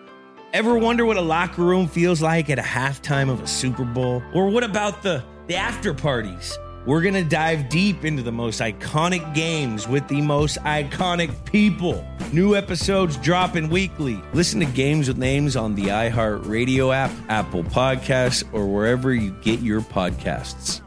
Ever 0.55 0.79
wonder 0.79 1.05
what 1.05 1.19
a 1.19 1.21
locker 1.21 1.61
room 1.61 1.89
feels 1.89 2.23
like 2.23 2.49
at 2.49 2.59
a 2.59 2.63
halftime 2.63 3.29
of 3.29 3.43
a 3.43 3.47
Super 3.47 3.85
Bowl? 3.85 4.23
Or 4.33 4.49
what 4.49 4.65
about 4.65 5.03
the, 5.03 5.23
the 5.47 5.57
after 5.57 5.93
parties? 5.93 6.59
We're 6.87 7.03
going 7.03 7.13
to 7.13 7.25
dive 7.25 7.69
deep 7.69 8.07
into 8.07 8.23
the 8.23 8.33
most 8.33 8.63
iconic 8.63 9.35
games 9.35 9.87
with 9.87 10.09
the 10.09 10.23
most 10.23 10.57
iconic 10.61 11.45
people. 11.45 12.03
New 12.33 12.57
episodes 12.57 13.19
dropping 13.19 13.69
weekly. 13.69 14.19
Listen 14.33 14.59
to 14.61 14.67
Games 14.67 15.09
with 15.09 15.19
Names 15.19 15.55
on 15.55 15.75
the 15.75 15.89
iHeart 15.89 16.49
Radio 16.49 16.91
app, 16.91 17.11
Apple 17.29 17.63
Podcasts, 17.63 18.43
or 18.55 18.67
wherever 18.67 19.13
you 19.13 19.33
get 19.43 19.61
your 19.61 19.83
podcasts. 19.83 20.81